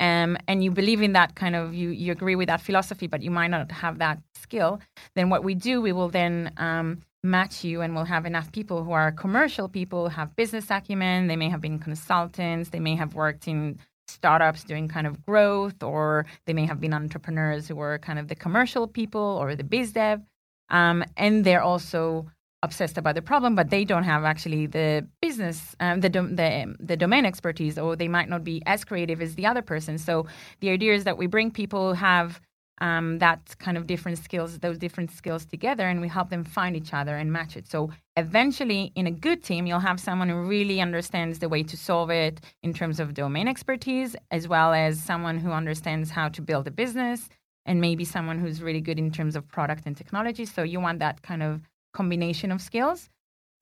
um, 0.00 0.36
and 0.48 0.64
you 0.64 0.70
believe 0.70 1.02
in 1.02 1.12
that 1.12 1.34
kind 1.34 1.54
of 1.54 1.74
you 1.74 1.90
you 1.90 2.12
agree 2.12 2.36
with 2.36 2.48
that 2.48 2.60
philosophy, 2.60 3.06
but 3.06 3.22
you 3.22 3.30
might 3.30 3.48
not 3.48 3.70
have 3.70 3.98
that 3.98 4.18
skill, 4.34 4.80
then 5.14 5.30
what 5.30 5.44
we 5.44 5.54
do, 5.54 5.80
we 5.80 5.92
will 5.92 6.08
then 6.08 6.52
um, 6.56 7.00
match 7.22 7.64
you, 7.64 7.80
and 7.80 7.94
we'll 7.94 8.04
have 8.04 8.26
enough 8.26 8.52
people 8.52 8.84
who 8.84 8.92
are 8.92 9.12
commercial 9.12 9.68
people, 9.68 10.08
have 10.08 10.36
business 10.36 10.70
acumen. 10.70 11.26
They 11.28 11.36
may 11.36 11.48
have 11.48 11.60
been 11.60 11.78
consultants. 11.78 12.70
They 12.70 12.80
may 12.80 12.96
have 12.96 13.14
worked 13.14 13.48
in 13.48 13.78
startups 14.08 14.64
doing 14.64 14.88
kind 14.88 15.06
of 15.06 15.24
growth, 15.24 15.82
or 15.82 16.26
they 16.46 16.52
may 16.52 16.66
have 16.66 16.80
been 16.80 16.92
entrepreneurs 16.92 17.68
who 17.68 17.76
were 17.76 17.98
kind 17.98 18.18
of 18.18 18.28
the 18.28 18.34
commercial 18.34 18.86
people 18.86 19.38
or 19.40 19.56
the 19.56 19.64
biz 19.64 19.92
dev. 19.92 20.20
Um, 20.70 21.04
and 21.16 21.44
they're 21.44 21.62
also 21.62 22.26
obsessed 22.64 22.98
about 22.98 23.14
the 23.14 23.22
problem, 23.22 23.54
but 23.54 23.70
they 23.70 23.84
don't 23.84 24.04
have 24.04 24.24
actually 24.24 24.66
the 24.66 25.06
business, 25.20 25.76
um, 25.80 26.00
the, 26.00 26.08
dom- 26.08 26.36
the 26.36 26.74
the 26.90 26.96
domain 26.96 27.24
expertise, 27.24 27.78
or 27.78 27.96
they 27.96 28.08
might 28.08 28.28
not 28.28 28.42
be 28.42 28.56
as 28.66 28.84
creative 28.84 29.20
as 29.26 29.34
the 29.34 29.46
other 29.50 29.62
person. 29.62 29.98
So 29.98 30.26
the 30.60 30.70
idea 30.70 30.92
is 30.94 31.04
that 31.04 31.16
we 31.18 31.26
bring 31.26 31.50
people 31.50 31.82
who 31.88 31.94
have 31.94 32.40
um, 32.80 33.18
that 33.18 33.56
kind 33.58 33.76
of 33.76 33.86
different 33.86 34.18
skills, 34.18 34.58
those 34.58 34.78
different 34.78 35.10
skills 35.10 35.44
together, 35.46 35.86
and 35.88 36.00
we 36.00 36.08
help 36.08 36.28
them 36.30 36.44
find 36.44 36.76
each 36.76 36.92
other 36.92 37.16
and 37.16 37.32
match 37.32 37.56
it. 37.56 37.66
So 37.68 37.90
eventually, 38.16 38.92
in 38.96 39.06
a 39.06 39.10
good 39.12 39.44
team, 39.44 39.66
you'll 39.66 39.78
have 39.90 40.00
someone 40.00 40.28
who 40.28 40.40
really 40.42 40.80
understands 40.80 41.38
the 41.38 41.48
way 41.48 41.62
to 41.62 41.76
solve 41.76 42.10
it 42.10 42.40
in 42.62 42.74
terms 42.74 42.98
of 42.98 43.14
domain 43.14 43.46
expertise, 43.48 44.16
as 44.30 44.48
well 44.48 44.72
as 44.72 45.00
someone 45.00 45.38
who 45.38 45.52
understands 45.52 46.10
how 46.10 46.28
to 46.30 46.42
build 46.42 46.66
a 46.66 46.70
business, 46.72 47.28
and 47.66 47.80
maybe 47.80 48.04
someone 48.04 48.38
who's 48.38 48.60
really 48.60 48.80
good 48.80 48.98
in 48.98 49.10
terms 49.10 49.36
of 49.36 49.46
product 49.46 49.86
and 49.86 49.96
technology. 49.96 50.44
So 50.44 50.62
you 50.62 50.80
want 50.80 50.98
that 50.98 51.22
kind 51.22 51.42
of 51.42 51.62
combination 51.94 52.52
of 52.52 52.60
skills. 52.60 53.08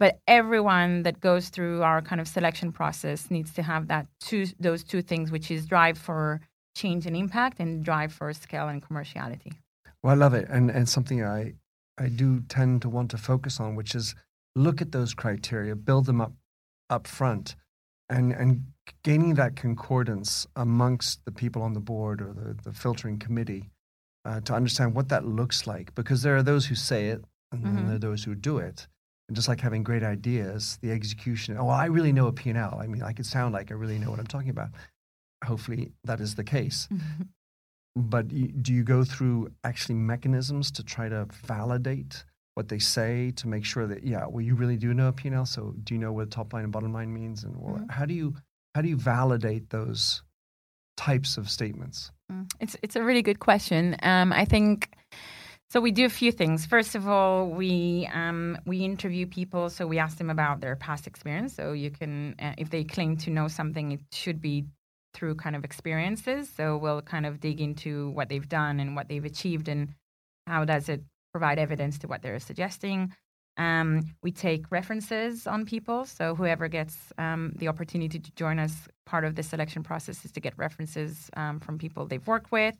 But 0.00 0.18
everyone 0.26 1.04
that 1.04 1.20
goes 1.20 1.48
through 1.48 1.82
our 1.82 2.02
kind 2.02 2.20
of 2.20 2.26
selection 2.26 2.72
process 2.72 3.30
needs 3.30 3.52
to 3.54 3.62
have 3.62 3.86
that 3.86 4.06
two, 4.18 4.46
those 4.58 4.82
two 4.82 5.00
things, 5.00 5.30
which 5.30 5.48
is 5.50 5.66
drive 5.66 5.96
for 5.96 6.40
change 6.74 7.06
and 7.06 7.16
impact 7.16 7.60
and 7.60 7.84
drive 7.84 8.12
for 8.12 8.32
scale 8.32 8.66
and 8.68 8.82
commerciality. 8.82 9.52
Well, 10.02 10.12
I 10.14 10.16
love 10.16 10.34
it, 10.34 10.48
and 10.48 10.70
and 10.70 10.88
something 10.88 11.22
I 11.22 11.54
I 11.98 12.08
do 12.08 12.40
tend 12.48 12.82
to 12.82 12.88
want 12.88 13.10
to 13.12 13.18
focus 13.18 13.60
on, 13.60 13.76
which 13.76 13.94
is 13.94 14.16
look 14.56 14.82
at 14.82 14.90
those 14.90 15.14
criteria, 15.14 15.76
build 15.76 16.06
them 16.06 16.20
up 16.20 16.32
up 16.90 17.06
front, 17.06 17.54
and 18.08 18.32
and 18.32 18.64
gaining 19.04 19.34
that 19.34 19.54
concordance 19.54 20.46
amongst 20.56 21.24
the 21.24 21.32
people 21.32 21.62
on 21.62 21.74
the 21.74 21.80
board 21.80 22.20
or 22.20 22.32
the, 22.32 22.56
the 22.64 22.72
filtering 22.72 23.18
committee 23.18 23.70
uh, 24.24 24.40
to 24.40 24.52
understand 24.54 24.94
what 24.94 25.08
that 25.10 25.24
looks 25.24 25.66
like, 25.66 25.94
because 25.94 26.22
there 26.22 26.36
are 26.36 26.42
those 26.42 26.66
who 26.66 26.74
say 26.74 27.08
it, 27.08 27.24
and 27.52 27.64
then 27.64 27.84
Mhm. 27.84 27.86
there 27.86 27.96
are 27.96 27.98
those 27.98 28.24
who 28.24 28.34
do 28.34 28.58
it. 28.58 28.88
And 29.28 29.36
just 29.36 29.48
like 29.48 29.60
having 29.60 29.82
great 29.84 30.02
ideas, 30.02 30.78
the 30.82 30.90
execution. 30.90 31.56
Oh, 31.56 31.68
I 31.68 31.86
really 31.86 32.12
know 32.12 32.26
a 32.26 32.32
P&L. 32.32 32.78
I 32.80 32.86
mean, 32.86 33.02
I 33.02 33.12
could 33.12 33.26
sound 33.26 33.52
like 33.54 33.70
I 33.70 33.74
really 33.74 33.98
know 33.98 34.10
what 34.10 34.18
I'm 34.18 34.26
talking 34.26 34.50
about. 34.50 34.70
Hopefully, 35.44 35.92
that 36.04 36.20
is 36.20 36.34
the 36.34 36.44
case. 36.44 36.88
but 37.94 38.28
do 38.28 38.72
you 38.72 38.82
go 38.82 39.04
through 39.04 39.52
actually 39.64 39.94
mechanisms 39.94 40.70
to 40.72 40.82
try 40.82 41.08
to 41.08 41.26
validate 41.44 42.24
what 42.54 42.68
they 42.68 42.78
say 42.78 43.30
to 43.32 43.46
make 43.48 43.64
sure 43.66 43.86
that 43.86 44.02
yeah 44.02 44.24
well 44.26 44.40
you 44.40 44.54
really 44.54 44.76
do 44.78 44.94
know 44.94 45.08
a 45.08 45.12
p&l 45.12 45.44
so 45.46 45.74
do 45.84 45.92
you 45.94 46.00
know 46.00 46.12
what 46.12 46.30
top 46.30 46.52
line 46.54 46.64
and 46.64 46.72
bottom 46.72 46.92
line 46.92 47.12
means 47.12 47.44
and 47.44 47.54
well, 47.56 47.76
Mhm. 47.78 47.90
how 47.90 48.06
do 48.06 48.14
you 48.14 48.34
how 48.74 48.80
do 48.80 48.88
you 48.88 48.96
validate 48.96 49.68
those 49.70 50.22
types 50.96 51.36
of 51.36 51.48
statements 51.50 52.10
Mm, 52.30 52.48
It's 52.60 52.76
it's 52.82 52.96
a 52.96 53.02
really 53.02 53.20
good 53.22 53.40
question. 53.40 53.94
Um, 54.02 54.32
I 54.32 54.46
think 54.46 54.88
so. 55.72 55.80
We 55.80 55.90
do 55.90 56.04
a 56.04 56.10
few 56.10 56.32
things. 56.32 56.66
First 56.66 56.94
of 56.94 57.08
all, 57.08 57.48
we 57.48 58.08
um, 58.12 58.58
we 58.66 58.84
interview 58.84 59.26
people, 59.26 59.70
so 59.70 59.86
we 59.86 59.98
ask 59.98 60.18
them 60.18 60.30
about 60.30 60.60
their 60.60 60.76
past 60.76 61.06
experience. 61.06 61.54
So 61.54 61.72
you 61.72 61.90
can, 61.90 62.34
uh, 62.38 62.52
if 62.58 62.68
they 62.70 62.84
claim 62.84 63.16
to 63.24 63.30
know 63.30 63.48
something, 63.48 63.92
it 63.92 64.00
should 64.12 64.40
be 64.40 64.66
through 65.14 65.34
kind 65.36 65.56
of 65.56 65.64
experiences. 65.64 66.50
So 66.56 66.76
we'll 66.76 67.02
kind 67.02 67.26
of 67.26 67.40
dig 67.40 67.60
into 67.60 68.10
what 68.10 68.28
they've 68.28 68.48
done 68.48 68.80
and 68.80 68.94
what 68.96 69.08
they've 69.08 69.24
achieved, 69.24 69.68
and 69.68 69.88
how 70.46 70.64
does 70.64 70.88
it 70.88 71.02
provide 71.32 71.58
evidence 71.58 71.98
to 72.00 72.06
what 72.06 72.20
they're 72.22 72.38
suggesting. 72.38 73.14
Um, 73.56 74.02
we 74.22 74.32
take 74.32 74.70
references 74.70 75.46
on 75.46 75.66
people. 75.66 76.06
So 76.06 76.34
whoever 76.34 76.68
gets 76.68 76.96
um, 77.18 77.52
the 77.56 77.68
opportunity 77.68 78.18
to 78.18 78.32
join 78.32 78.58
us, 78.58 78.88
part 79.04 79.24
of 79.24 79.34
the 79.34 79.42
selection 79.42 79.82
process 79.82 80.24
is 80.24 80.32
to 80.32 80.40
get 80.40 80.56
references 80.56 81.30
um, 81.36 81.60
from 81.60 81.78
people 81.78 82.06
they've 82.06 82.26
worked 82.26 82.50
with, 82.50 82.76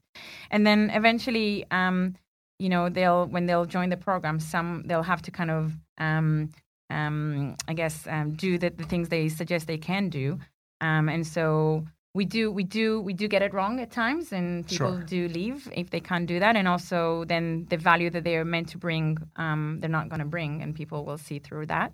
and 0.51 0.67
then 0.67 0.91
eventually, 0.91 1.67
um, 1.71 2.15
you 2.59 2.69
know, 2.69 2.89
they'll 2.89 3.27
when 3.27 3.47
they'll 3.47 3.67
join 3.67 3.89
the 3.91 3.97
program, 3.97 4.41
some 4.41 4.83
they'll 4.87 5.03
have 5.03 5.23
to 5.23 5.31
kind 5.31 5.51
of, 5.51 5.73
um, 5.99 6.51
um, 6.91 7.57
I 7.69 7.75
guess, 7.75 8.07
um, 8.09 8.33
do 8.35 8.59
the, 8.59 8.71
the 8.71 8.85
things 8.85 9.09
they 9.09 9.29
suggest 9.29 9.67
they 9.67 9.79
can 9.79 10.09
do, 10.09 10.39
um, 10.81 11.09
and 11.09 11.27
so 11.27 11.85
we 12.15 12.27
do 12.27 12.51
we 12.53 12.63
do 12.63 13.01
we 13.01 13.15
do 13.15 13.27
get 13.27 13.41
it 13.41 13.55
wrong 13.55 13.81
at 13.81 13.91
times 13.91 14.33
and 14.33 14.67
people 14.67 14.93
Sure. 14.97 15.03
do 15.05 15.29
leave 15.29 15.71
if 15.75 15.89
they 15.91 16.01
can't 16.01 16.27
do 16.27 16.39
that. 16.41 16.57
And 16.57 16.69
also 16.69 17.25
then 17.25 17.67
the 17.71 17.79
value 17.79 18.11
that 18.11 18.25
they're 18.25 18.45
meant 18.45 18.69
to 18.71 18.79
bring 18.79 19.17
um, 19.37 19.79
they're 19.81 19.89
not 19.89 20.11
going 20.11 20.19
to 20.19 20.27
bring 20.27 20.63
and 20.63 20.75
people 20.75 21.07
will 21.07 21.17
see 21.17 21.39
through 21.39 21.67
that. 21.67 21.93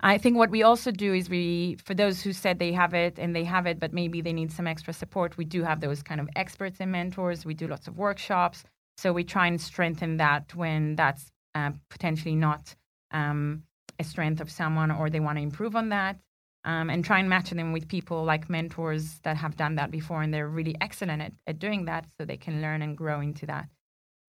I 0.00 0.18
think 0.18 0.36
what 0.36 0.50
we 0.50 0.64
also 0.64 0.90
do 0.90 1.14
is 1.14 1.30
we 1.30 1.76
for 1.84 1.94
those 1.94 2.20
who 2.22 2.32
said 2.32 2.58
they 2.58 2.72
have 2.72 2.92
it 2.92 3.18
and 3.18 3.36
they 3.36 3.44
have 3.44 3.66
it 3.66 3.78
but 3.78 3.92
maybe 3.92 4.20
they 4.20 4.32
need 4.32 4.50
some 4.50 4.66
extra 4.66 4.92
support 4.92 5.36
we 5.36 5.44
do 5.44 5.62
have 5.62 5.80
those 5.80 6.02
kind 6.02 6.20
of 6.20 6.28
experts 6.34 6.78
and 6.80 6.90
mentors. 6.90 7.44
We 7.46 7.54
do 7.54 7.68
lots 7.68 7.86
of 7.86 7.96
workshops 7.96 8.64
so 8.96 9.12
we 9.12 9.24
try 9.24 9.46
and 9.46 9.60
strengthen 9.60 10.18
that 10.18 10.54
when 10.54 10.96
that's 10.96 11.30
uh, 11.54 11.70
potentially 11.88 12.34
not 12.34 12.74
um, 13.10 13.64
a 13.98 14.04
strength 14.04 14.40
of 14.40 14.50
someone 14.50 14.90
or 14.90 15.10
they 15.10 15.20
want 15.20 15.38
to 15.38 15.42
improve 15.42 15.76
on 15.76 15.90
that 15.90 16.18
um, 16.64 16.90
and 16.90 17.04
try 17.04 17.18
and 17.18 17.28
match 17.28 17.50
them 17.50 17.72
with 17.72 17.88
people 17.88 18.24
like 18.24 18.48
mentors 18.48 19.18
that 19.20 19.36
have 19.36 19.56
done 19.56 19.74
that 19.76 19.90
before 19.90 20.22
and 20.22 20.32
they're 20.32 20.48
really 20.48 20.76
excellent 20.80 21.20
at, 21.20 21.32
at 21.46 21.58
doing 21.58 21.84
that 21.86 22.06
so 22.16 22.24
they 22.24 22.36
can 22.36 22.62
learn 22.62 22.82
and 22.82 22.96
grow 22.96 23.20
into 23.20 23.46
that. 23.46 23.66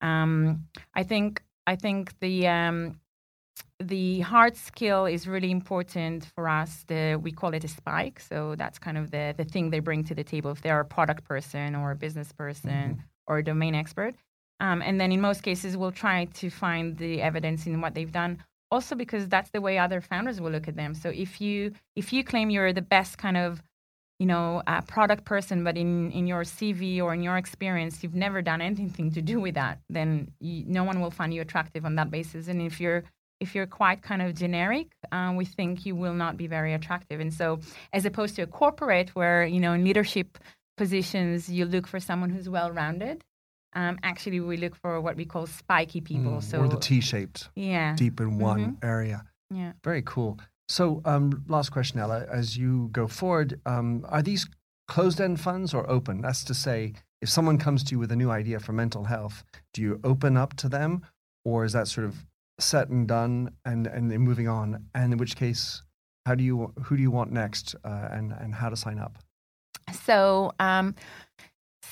Um, 0.02 0.66
i 0.94 1.04
think 1.04 1.42
i 1.66 1.78
think 1.78 2.20
the 2.20 2.46
um, 2.48 3.00
the 3.80 4.22
hard 4.22 4.56
skill 4.56 5.06
is 5.06 5.28
really 5.28 5.52
important 5.52 6.26
for 6.36 6.48
us. 6.48 6.84
The 6.88 7.20
we 7.22 7.32
call 7.32 7.54
it 7.54 7.64
a 7.64 7.68
spike. 7.68 8.20
So 8.20 8.56
that's 8.56 8.80
kind 8.80 8.98
of 8.98 9.12
the 9.12 9.34
the 9.36 9.46
thing 9.46 9.70
they 9.70 9.80
bring 9.80 10.04
to 10.06 10.16
the 10.16 10.24
table 10.24 10.52
if 10.52 10.62
they're 10.62 10.80
a 10.80 10.86
product 10.86 11.24
person 11.26 11.76
or 11.76 11.92
a 11.92 11.96
business 11.96 12.32
person 12.32 13.04
or 13.28 13.40
a 13.40 13.44
domain 13.44 13.76
expert 13.76 14.16
um, 14.64 14.82
and 14.82 15.00
then 15.00 15.12
in 15.12 15.20
most 15.20 15.44
cases 15.44 15.76
we'll 15.76 15.92
try 15.92 16.26
to 16.26 16.50
find 16.50 16.98
the 16.98 17.22
evidence 17.22 17.68
in 17.68 17.82
what 17.82 17.94
they've 17.94 18.12
done. 18.12 18.42
Also 18.72 18.96
because 18.96 19.28
that's 19.28 19.52
the 19.52 19.62
way 19.62 19.78
other 19.78 20.00
founders 20.02 20.40
will 20.40 20.52
look 20.52 20.68
at 20.68 20.78
them. 20.78 20.96
So 20.96 21.10
if 21.10 21.42
you 21.42 21.74
if 21.96 22.14
you 22.14 22.24
claim 22.24 22.50
you're 22.50 22.74
the 22.74 22.82
best 22.82 23.18
kind 23.18 23.38
of 23.38 23.62
you 24.20 24.26
know 24.26 24.64
uh, 24.66 24.82
product 24.82 25.26
person 25.26 25.64
but 25.64 25.76
in 25.76 26.12
in 26.12 26.28
your 26.28 26.44
cv 26.44 27.02
or 27.02 27.16
in 27.16 27.24
your 27.24 27.36
experience 27.36 28.04
you've 28.04 28.14
never 28.14 28.44
done 28.44 28.62
anything 28.62 29.12
to 29.12 29.24
do 29.24 29.42
with 29.42 29.56
that 29.56 29.80
then 29.90 30.32
you, 30.40 30.64
no 30.68 30.84
one 30.84 31.02
will 31.02 31.10
find 31.10 31.34
you 31.34 31.42
attractive 31.42 31.84
on 31.84 31.96
that 31.96 32.10
basis. 32.12 32.48
And 32.48 32.62
if 32.62 32.80
you're 32.80 33.04
if 33.40 33.56
you're 33.56 33.68
quite 33.68 34.02
kind 34.02 34.22
of 34.22 34.34
generic 34.36 34.88
uh, 35.12 35.34
we 35.36 35.46
think 35.46 35.86
you 35.86 35.96
will 35.96 36.14
not 36.14 36.38
be 36.38 36.48
very 36.48 36.74
attractive. 36.74 37.20
And 37.20 37.34
so 37.34 37.60
as 37.92 38.06
opposed 38.06 38.36
to 38.38 38.44
a 38.44 38.48
corporate 38.48 39.10
where 39.10 39.46
you 39.46 39.60
know 39.60 39.74
in 39.74 39.84
leadership 39.84 40.38
positions 40.78 41.50
you 41.50 41.66
look 41.66 41.86
for 41.86 42.00
someone 42.00 42.30
who's 42.30 42.48
well 42.48 42.72
rounded 42.72 43.24
um, 43.76 43.98
actually 44.04 44.40
we 44.40 44.58
look 44.58 44.76
for 44.76 45.00
what 45.02 45.16
we 45.16 45.26
call 45.26 45.46
spiky 45.48 46.02
people 46.02 46.34
Mm, 46.34 46.44
so 46.44 46.60
or 46.60 46.68
the 46.68 46.78
t-shaped 46.80 47.50
yeah. 47.56 47.96
deep 47.96 48.20
in 48.20 48.38
one 48.38 48.78
area. 48.84 49.26
Yeah. 49.50 49.74
Very 49.84 50.02
cool. 50.06 50.40
So 50.70 51.02
um, 51.06 51.44
last 51.48 51.70
question 51.72 52.00
ella 52.00 52.26
as 52.32 52.58
you 52.58 52.90
go 52.92 53.08
forward 53.08 53.60
um, 53.66 54.06
are 54.10 54.22
these 54.22 54.48
closed-end 54.88 55.40
funds 55.40 55.74
or 55.74 55.90
open? 55.90 56.22
That's 56.22 56.44
to 56.46 56.54
say 56.54 56.94
if 57.22 57.30
someone 57.30 57.58
comes 57.58 57.84
to 57.86 57.92
you 57.92 58.00
with 58.00 58.12
a 58.12 58.16
new 58.16 58.32
idea 58.32 58.60
for 58.60 58.74
mental 58.74 59.04
health 59.06 59.44
do 59.74 59.82
you 59.82 60.00
open 60.04 60.38
up 60.38 60.56
to 60.58 60.70
them 60.70 61.06
or 61.46 61.66
is 61.66 61.74
that 61.74 61.88
sort 61.88 62.06
of 62.06 62.16
set 62.60 62.90
and 62.90 63.08
done 63.08 63.52
and 63.66 63.88
and 63.88 64.12
then 64.12 64.22
moving 64.22 64.48
on? 64.48 64.86
And 64.96 65.14
in 65.14 65.20
which 65.20 65.36
case 65.36 65.82
how 66.26 66.36
do 66.36 66.44
you 66.44 66.74
who 66.84 66.96
do 66.96 67.02
you 67.02 67.12
want 67.12 67.32
next 67.32 67.76
uh, 67.84 68.08
and 68.12 68.32
and 68.32 68.56
how 68.56 68.70
to 68.70 68.76
sign 68.76 69.00
up? 69.00 69.18
So, 70.06 70.54
um, 70.60 70.96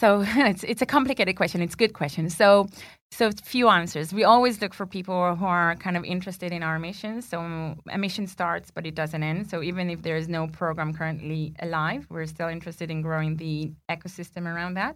so 0.02 0.26
it's 0.52 0.64
it's 0.64 0.82
a 0.82 0.86
complicated 0.86 1.36
question. 1.36 1.62
It's 1.62 1.76
a 1.76 1.78
good 1.78 1.93
question. 1.93 2.30
So, 2.30 2.68
so 3.12 3.30
few 3.43 3.70
answers. 3.70 4.12
We 4.14 4.24
always 4.24 4.60
look 4.62 4.74
for 4.74 4.86
people 4.86 5.36
who 5.36 5.45
are 5.45 5.76
kind 5.76 5.95
of 5.95 6.04
interested 6.04 6.52
in 6.52 6.64
our 6.64 6.80
mission. 6.80 7.22
So, 7.22 7.38
a 7.89 7.97
mission 7.97 8.26
starts, 8.28 8.72
but 8.72 8.86
it 8.88 8.95
doesn't 8.95 9.24
end. 9.24 9.49
So, 9.52 9.62
even 9.62 9.89
if 9.89 10.02
there 10.02 10.18
is 10.18 10.28
no 10.28 10.47
program 10.47 10.93
currently 10.93 11.54
alive, 11.60 12.08
we're 12.10 12.26
still 12.26 12.49
interested 12.49 12.89
in 12.89 13.02
growing 13.02 13.38
the 13.38 13.72
ecosystem 13.89 14.43
around 14.54 14.74
that. 14.74 14.95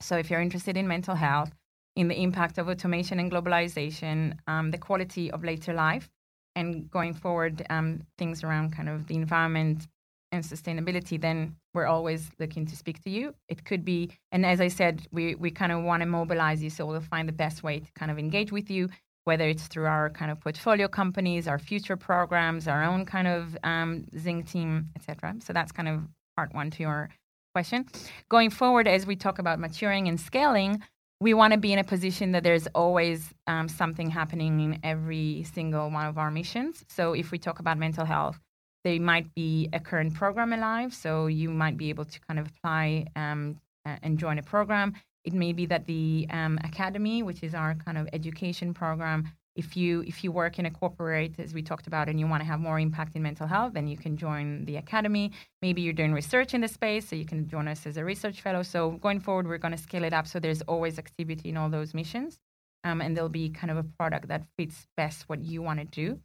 So, 0.00 0.16
if 0.16 0.30
you're 0.30 0.46
interested 0.48 0.76
in 0.76 0.86
mental 0.86 1.16
health, 1.16 1.50
in 1.96 2.06
the 2.06 2.22
impact 2.22 2.56
of 2.58 2.68
automation 2.68 3.18
and 3.18 3.32
globalization, 3.32 4.38
um, 4.46 4.70
the 4.70 4.78
quality 4.78 5.30
of 5.32 5.42
later 5.42 5.74
life, 5.74 6.08
and 6.54 6.88
going 6.90 7.14
forward, 7.14 7.66
um, 7.68 8.02
things 8.16 8.44
around 8.44 8.76
kind 8.76 8.88
of 8.88 9.08
the 9.08 9.16
environment 9.16 9.88
and 10.32 10.44
sustainability, 10.44 11.20
then 11.20 11.56
we're 11.74 11.86
always 11.86 12.30
looking 12.38 12.66
to 12.66 12.76
speak 12.76 13.02
to 13.04 13.10
you. 13.10 13.34
It 13.48 13.64
could 13.64 13.84
be, 13.84 14.10
and 14.32 14.44
as 14.44 14.60
I 14.60 14.68
said, 14.68 15.06
we, 15.10 15.34
we 15.34 15.50
kind 15.50 15.72
of 15.72 15.82
want 15.82 16.02
to 16.02 16.06
mobilize 16.06 16.62
you, 16.62 16.70
so 16.70 16.86
we'll 16.86 17.00
find 17.00 17.28
the 17.28 17.32
best 17.32 17.62
way 17.62 17.80
to 17.80 17.92
kind 17.92 18.10
of 18.10 18.18
engage 18.18 18.52
with 18.52 18.70
you, 18.70 18.88
whether 19.24 19.48
it's 19.48 19.66
through 19.66 19.86
our 19.86 20.10
kind 20.10 20.30
of 20.30 20.40
portfolio 20.40 20.88
companies, 20.88 21.46
our 21.46 21.58
future 21.58 21.96
programs, 21.96 22.66
our 22.66 22.82
own 22.82 23.04
kind 23.04 23.28
of 23.28 23.56
um, 23.64 24.06
Zinc 24.18 24.50
team, 24.50 24.88
etc. 24.96 25.36
So 25.40 25.52
that's 25.52 25.72
kind 25.72 25.88
of 25.88 26.00
part 26.36 26.54
one 26.54 26.70
to 26.72 26.82
your 26.82 27.10
question. 27.54 27.86
Going 28.28 28.50
forward, 28.50 28.88
as 28.88 29.06
we 29.06 29.16
talk 29.16 29.38
about 29.38 29.58
maturing 29.58 30.08
and 30.08 30.20
scaling, 30.20 30.82
we 31.20 31.34
want 31.34 31.52
to 31.52 31.58
be 31.58 31.72
in 31.72 31.78
a 31.78 31.84
position 31.84 32.32
that 32.32 32.42
there's 32.42 32.66
always 32.68 33.34
um, 33.46 33.68
something 33.68 34.10
happening 34.10 34.58
in 34.60 34.80
every 34.82 35.44
single 35.54 35.90
one 35.90 36.06
of 36.06 36.16
our 36.16 36.30
missions. 36.30 36.84
So 36.88 37.12
if 37.12 37.30
we 37.30 37.38
talk 37.38 37.58
about 37.58 37.76
mental 37.76 38.06
health, 38.06 38.40
there 38.84 39.00
might 39.00 39.34
be 39.34 39.68
a 39.72 39.80
current 39.80 40.14
program 40.14 40.52
alive, 40.52 40.94
so 40.94 41.26
you 41.26 41.50
might 41.50 41.76
be 41.76 41.90
able 41.90 42.04
to 42.04 42.20
kind 42.28 42.38
of 42.40 42.46
apply 42.48 43.06
um, 43.16 43.60
and 43.84 44.18
join 44.18 44.38
a 44.38 44.42
program. 44.42 44.94
It 45.24 45.34
may 45.34 45.52
be 45.52 45.66
that 45.66 45.86
the 45.86 46.26
um, 46.30 46.58
academy, 46.64 47.22
which 47.22 47.42
is 47.42 47.54
our 47.54 47.74
kind 47.74 47.98
of 47.98 48.08
education 48.12 48.72
program, 48.72 49.30
if 49.56 49.76
you 49.76 50.02
if 50.06 50.24
you 50.24 50.32
work 50.32 50.58
in 50.58 50.66
a 50.66 50.70
corporate, 50.70 51.34
as 51.38 51.52
we 51.52 51.62
talked 51.62 51.86
about, 51.86 52.08
and 52.08 52.18
you 52.18 52.26
want 52.26 52.40
to 52.40 52.46
have 52.46 52.60
more 52.60 52.78
impact 52.78 53.16
in 53.16 53.22
mental 53.22 53.46
health, 53.46 53.74
then 53.74 53.86
you 53.86 53.96
can 53.96 54.16
join 54.16 54.64
the 54.64 54.76
academy. 54.76 55.32
Maybe 55.60 55.82
you're 55.82 55.92
doing 55.92 56.14
research 56.14 56.54
in 56.54 56.60
the 56.62 56.68
space, 56.68 57.08
so 57.08 57.16
you 57.16 57.26
can 57.26 57.48
join 57.48 57.68
us 57.68 57.86
as 57.86 57.96
a 57.96 58.04
research 58.04 58.40
fellow. 58.40 58.62
So 58.62 58.92
going 58.92 59.20
forward, 59.20 59.46
we're 59.46 59.58
going 59.58 59.76
to 59.76 59.82
scale 59.82 60.04
it 60.04 60.14
up. 60.14 60.26
So 60.26 60.38
there's 60.38 60.62
always 60.62 60.98
activity 60.98 61.50
in 61.50 61.56
all 61.56 61.68
those 61.68 61.92
missions, 61.92 62.38
um, 62.84 63.00
and 63.00 63.14
there'll 63.14 63.28
be 63.28 63.50
kind 63.50 63.70
of 63.70 63.76
a 63.76 63.82
product 63.98 64.28
that 64.28 64.44
fits 64.56 64.86
best 64.96 65.28
what 65.28 65.42
you 65.42 65.60
want 65.60 65.80
to 65.80 65.84
do. 65.84 66.20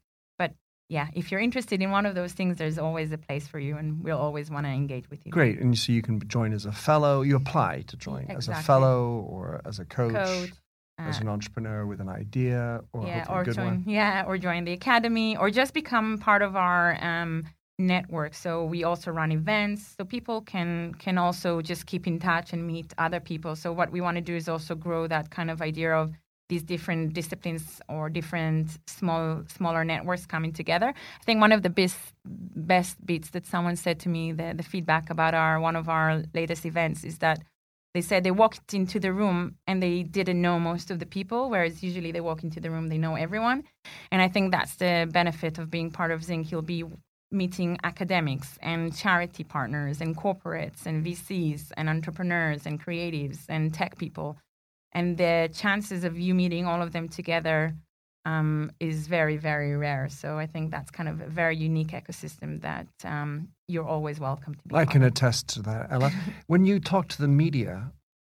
Yeah, 0.88 1.08
if 1.14 1.32
you're 1.32 1.42
interested 1.42 1.82
in 1.82 1.90
one 1.90 2.06
of 2.06 2.14
those 2.14 2.34
things, 2.34 2.58
there's 2.58 2.78
always 2.78 3.12
a 3.12 3.18
place 3.18 3.48
for 3.48 3.58
you, 3.58 3.76
and 3.78 4.04
we'll 4.04 4.20
always 4.20 4.52
want 4.52 4.68
to 4.68 4.72
engage 4.72 5.10
with 5.10 5.26
you. 5.26 5.32
Great, 5.32 5.60
and 5.60 5.76
so 5.78 5.92
you 5.92 6.04
can 6.04 6.26
join 6.28 6.54
as 6.54 6.66
a 6.66 6.72
fellow. 6.72 7.24
You 7.24 7.36
apply 7.36 7.86
to 7.88 7.98
join 7.98 8.28
as 8.30 8.48
a 8.50 8.56
fellow 8.56 9.26
or 9.28 9.62
as 9.66 9.80
a 9.80 9.86
coach, 9.86 10.14
Coach, 10.14 10.52
as 11.00 11.18
uh, 11.18 11.22
an 11.22 11.28
entrepreneur 11.28 11.88
with 11.88 12.02
an 12.02 12.10
idea 12.10 12.82
or 12.94 13.08
yeah, 13.08 13.26
or 13.28 13.42
a 13.42 13.46
good 13.46 13.56
join 13.56 13.66
one. 13.66 13.84
yeah, 13.88 14.26
or 14.28 14.38
join 14.38 14.64
the 14.64 14.74
academy, 14.74 15.36
or 15.36 15.50
just 15.50 15.74
become 15.74 16.20
part 16.20 16.44
of 16.44 16.56
our 16.56 17.04
um, 17.04 17.46
network. 17.80 18.36
So 18.36 18.64
we 18.64 18.84
also 18.84 19.10
run 19.10 19.32
events, 19.32 19.96
so 19.98 20.06
people 20.06 20.42
can 20.42 20.94
can 21.00 21.18
also 21.18 21.62
just 21.62 21.88
keep 21.88 22.06
in 22.06 22.20
touch 22.20 22.54
and 22.54 22.66
meet 22.66 22.94
other 23.00 23.20
people. 23.20 23.56
So 23.56 23.74
what 23.74 23.92
we 23.92 24.02
want 24.02 24.18
to 24.18 24.22
do 24.22 24.36
is 24.36 24.48
also 24.48 24.76
grow 24.76 25.08
that 25.08 25.32
kind 25.32 25.50
of 25.50 25.64
idea 25.64 25.96
of 25.96 26.14
these 26.50 26.64
different 26.64 27.14
disciplines 27.14 27.82
or 27.90 28.10
different 28.10 28.78
small 28.88 29.44
smaller 29.48 29.84
networks 29.84 30.26
coming 30.26 30.54
together. 30.54 30.90
I 30.90 31.24
think 31.24 31.42
one 31.42 31.52
of 31.52 31.64
the 31.64 31.70
best 31.70 31.98
best 32.24 33.04
bits 33.06 33.30
that 33.32 33.46
someone 33.46 33.76
said 33.76 34.00
to 34.02 34.10
me, 34.10 34.32
the, 34.32 34.54
the 34.56 34.64
feedback 34.64 35.10
about 35.10 35.34
our 35.34 35.60
one 35.60 35.76
of 35.76 35.90
our 35.90 36.24
latest 36.34 36.66
events 36.66 37.04
is 37.04 37.20
that 37.20 37.40
they 37.94 38.02
said 38.02 38.24
they 38.26 38.32
walked 38.32 38.74
into 38.74 39.00
the 39.00 39.14
room 39.14 39.56
and 39.68 39.82
they 39.82 40.04
didn't 40.04 40.42
know 40.42 40.60
most 40.60 40.92
of 40.92 41.00
the 41.00 41.06
people, 41.06 41.50
whereas 41.50 41.82
usually 41.82 42.12
they 42.12 42.20
walk 42.20 42.44
into 42.44 42.60
the 42.60 42.70
room, 42.70 42.90
they 42.90 42.98
know 42.98 43.16
everyone. 43.16 43.64
And 44.12 44.22
I 44.22 44.28
think 44.28 44.52
that's 44.52 44.76
the 44.76 45.08
benefit 45.10 45.58
of 45.58 45.72
being 45.72 45.92
part 45.92 46.12
of 46.12 46.22
Zinc. 46.22 46.52
You'll 46.52 46.62
be 46.62 46.84
meeting 47.32 47.78
academics 47.84 48.58
and 48.62 48.96
charity 48.96 49.44
partners 49.44 50.02
and 50.02 50.16
corporates 50.16 50.86
and 50.86 51.06
VCs 51.06 51.72
and 51.78 51.90
entrepreneurs 51.90 52.66
and 52.66 52.84
creatives 52.84 53.46
and 53.48 53.74
tech 53.74 53.98
people. 53.98 54.38
And 54.96 55.18
the 55.18 55.50
chances 55.54 56.06
of 56.06 56.18
you 56.18 56.34
meeting 56.34 56.66
all 56.66 56.82
of 56.82 56.94
them 56.94 57.10
together 57.10 57.76
um, 58.26 58.72
is 58.80 59.08
very, 59.08 59.36
very 59.36 59.76
rare. 59.76 60.08
So 60.10 60.38
I 60.38 60.48
think 60.48 60.72
that's 60.72 60.90
kind 60.90 61.10
of 61.10 61.20
a 61.20 61.28
very 61.28 61.58
unique 61.58 61.90
ecosystem 61.90 62.62
that 62.62 62.88
um, 63.04 63.50
you're 63.68 63.88
always 63.88 64.20
welcome 64.20 64.56
to 64.56 64.62
be. 64.68 64.74
I 64.74 64.86
can 64.86 65.04
of. 65.04 65.10
attest 65.10 65.50
to 65.50 65.62
that, 65.64 65.88
Ella. 65.92 66.12
when 66.48 66.66
you 66.66 66.80
talk 66.80 67.10
to 67.10 67.22
the 67.22 67.28
media, 67.28 67.92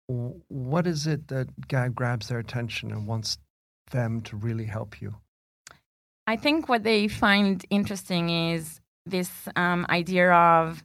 what 0.07 0.85
is 0.85 1.07
it 1.07 1.27
that 1.29 1.47
grabs 1.95 2.27
their 2.27 2.39
attention 2.39 2.91
and 2.91 3.07
wants 3.07 3.39
them 3.89 4.21
to 4.21 4.37
really 4.37 4.65
help 4.65 5.01
you? 5.01 5.15
I 6.27 6.37
think 6.37 6.69
what 6.69 6.83
they 6.83 7.07
find 7.07 7.65
interesting 7.71 8.29
is 8.29 8.79
this 9.05 9.31
um, 9.55 9.87
idea 9.89 10.31
of 10.31 10.83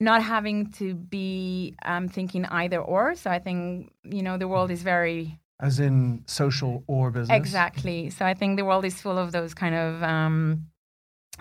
not 0.00 0.22
having 0.22 0.70
to 0.72 0.94
be 0.94 1.74
um, 1.84 2.08
thinking 2.08 2.46
either 2.46 2.80
or. 2.80 3.14
So 3.14 3.30
I 3.30 3.38
think 3.38 3.92
you 4.02 4.22
know 4.22 4.38
the 4.38 4.48
world 4.48 4.70
is 4.70 4.82
very 4.82 5.38
As 5.60 5.78
in 5.78 6.22
social 6.26 6.82
or 6.86 7.10
business? 7.10 7.36
exactly. 7.36 8.10
So 8.10 8.24
I 8.24 8.34
think 8.34 8.56
the 8.56 8.64
world 8.64 8.84
is 8.84 9.00
full 9.00 9.18
of 9.18 9.32
those 9.32 9.52
kind 9.54 9.74
of 9.74 10.02
um, 10.02 10.66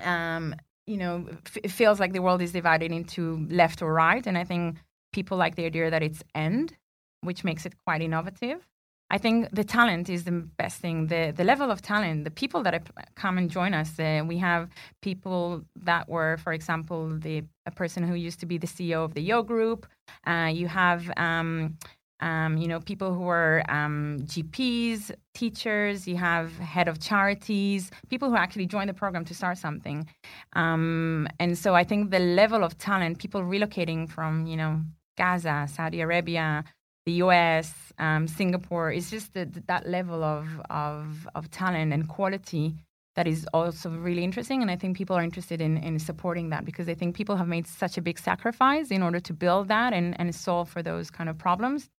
um, 0.04 0.56
you 0.86 0.98
know 0.98 1.26
f- 1.46 1.58
it 1.64 1.72
feels 1.72 2.00
like 2.00 2.14
the 2.14 2.22
world 2.22 2.42
is 2.42 2.52
divided 2.52 2.92
into 2.92 3.48
left 3.50 3.82
or 3.82 3.94
right, 3.94 4.26
and 4.28 4.38
I 4.38 4.44
think 4.44 4.78
people 5.14 5.38
like 5.38 5.56
the 5.56 5.66
idea 5.66 5.90
that 5.90 6.04
it's 6.04 6.22
end, 6.36 6.76
which 7.22 7.44
makes 7.44 7.66
it 7.66 7.74
quite 7.86 8.02
innovative. 8.02 8.68
I 9.12 9.18
think 9.18 9.50
the 9.52 9.64
talent 9.64 10.10
is 10.10 10.24
the 10.24 10.32
best 10.32 10.80
thing. 10.80 11.08
The 11.08 11.34
the 11.36 11.44
level 11.44 11.72
of 11.72 11.82
talent, 11.82 12.24
the 12.24 12.32
people 12.32 12.62
that 12.64 12.74
come 13.16 13.38
and 13.38 13.50
join 13.50 13.74
us. 13.74 14.00
Uh, 14.00 14.24
we 14.26 14.38
have 14.38 14.70
people 15.02 15.64
that 15.84 16.08
were, 16.08 16.38
for 16.38 16.54
example, 16.54 17.10
the 17.18 17.44
a 17.66 17.72
person 17.72 18.04
who 18.04 18.16
used 18.16 18.40
to 18.42 18.46
be 18.46 18.58
the 18.58 18.68
CEO 18.68 19.04
of 19.04 19.14
the 19.14 19.22
Yo 19.22 19.42
Group. 19.44 19.88
Uh, 20.26 20.52
you 20.54 20.68
have. 20.68 21.12
Um, 21.18 21.78
um, 22.22 22.58
you 22.58 22.68
know, 22.68 22.82
people 22.82 23.14
who 23.14 23.30
are 23.30 23.64
um, 23.70 24.20
GPs, 24.26 25.10
teachers, 25.34 26.06
you 26.06 26.18
have 26.18 26.52
head 26.58 26.90
of 26.90 27.00
charities, 27.00 27.92
people 28.10 28.30
who 28.30 28.36
actually 28.36 28.66
join 28.66 28.88
the 28.88 28.94
program 28.94 29.24
to 29.24 29.34
start 29.34 29.58
something. 29.58 30.06
Um, 30.52 31.30
and 31.40 31.58
so 31.58 31.76
I 31.76 31.86
think 31.86 32.12
the 32.12 32.20
level 32.20 32.66
of 32.66 32.78
talent, 32.78 33.20
people 33.20 33.42
relocating 33.42 34.10
from, 34.10 34.48
you 34.48 34.58
know, 34.58 34.82
Gaza, 35.18 35.68
Saudi 35.74 36.02
Arabia, 36.02 36.66
the 37.06 37.14
US, 37.24 37.74
um, 37.98 38.28
Singapore, 38.28 38.92
is 38.92 39.10
just 39.10 39.34
the, 39.34 39.46
that 39.68 39.88
level 39.88 40.24
of, 40.24 40.62
of, 40.70 41.28
of 41.36 41.50
talent 41.52 41.94
and 41.94 42.08
quality 42.08 42.76
that 43.16 43.28
is 43.28 43.46
also 43.54 43.90
really 43.90 44.24
interesting. 44.24 44.62
And 44.62 44.72
I 44.72 44.76
think 44.76 44.96
people 44.96 45.16
are 45.16 45.22
interested 45.22 45.60
in, 45.60 45.78
in 45.78 46.00
supporting 46.00 46.50
that 46.52 46.64
because 46.64 46.88
I 46.88 46.94
think 46.94 47.16
people 47.16 47.36
have 47.36 47.48
made 47.48 47.68
such 47.68 47.98
a 47.98 48.02
big 48.02 48.18
sacrifice 48.18 48.92
in 48.92 49.02
order 49.02 49.20
to 49.20 49.34
build 49.34 49.68
that 49.68 49.94
and, 49.94 50.18
and 50.20 50.34
solve 50.34 50.70
for 50.70 50.82
those 50.82 51.12
kind 51.12 51.30
of 51.30 51.38
problems. 51.38 51.90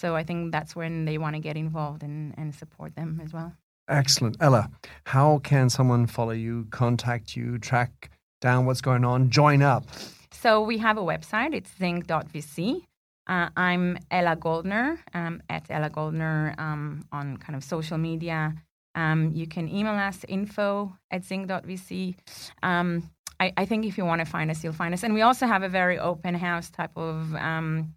So 0.00 0.14
I 0.14 0.24
think 0.24 0.52
that's 0.52 0.76
when 0.76 1.06
they 1.06 1.18
want 1.18 1.36
to 1.36 1.40
get 1.40 1.56
involved 1.56 2.02
and, 2.02 2.34
and 2.36 2.54
support 2.54 2.94
them 2.96 3.20
as 3.24 3.32
well. 3.32 3.54
Excellent. 3.88 4.36
Ella, 4.40 4.70
how 5.04 5.38
can 5.38 5.70
someone 5.70 6.06
follow 6.06 6.32
you, 6.32 6.66
contact 6.70 7.34
you, 7.34 7.58
track 7.58 8.10
down 8.40 8.66
what's 8.66 8.82
going 8.82 9.04
on, 9.04 9.30
join 9.30 9.62
up? 9.62 9.86
So 10.30 10.60
we 10.60 10.78
have 10.78 10.98
a 10.98 11.02
website. 11.02 11.54
It's 11.54 11.70
zinc.vc. 11.78 12.82
Uh, 13.28 13.50
I'm 13.56 13.98
Ella 14.10 14.36
Goldner 14.36 14.98
um, 15.12 15.42
at 15.50 15.66
Ella 15.68 15.90
Goldner 15.90 16.54
um, 16.56 17.04
on 17.12 17.36
kind 17.36 17.56
of 17.56 17.62
social 17.62 17.98
media. 17.98 18.54
Um, 18.94 19.32
you 19.34 19.46
can 19.46 19.68
email 19.68 19.94
us 19.94 20.24
info 20.28 20.96
at 21.10 21.24
zinc.vc. 21.24 22.14
Um, 22.62 23.10
I, 23.38 23.52
I 23.56 23.64
think 23.66 23.84
if 23.84 23.98
you 23.98 24.04
want 24.04 24.20
to 24.20 24.24
find 24.24 24.50
us, 24.50 24.64
you'll 24.64 24.72
find 24.72 24.94
us. 24.94 25.02
And 25.02 25.12
we 25.12 25.22
also 25.22 25.46
have 25.46 25.62
a 25.62 25.68
very 25.68 25.98
open 25.98 26.34
house 26.34 26.70
type 26.70 26.96
of 26.96 27.34
um, 27.34 27.94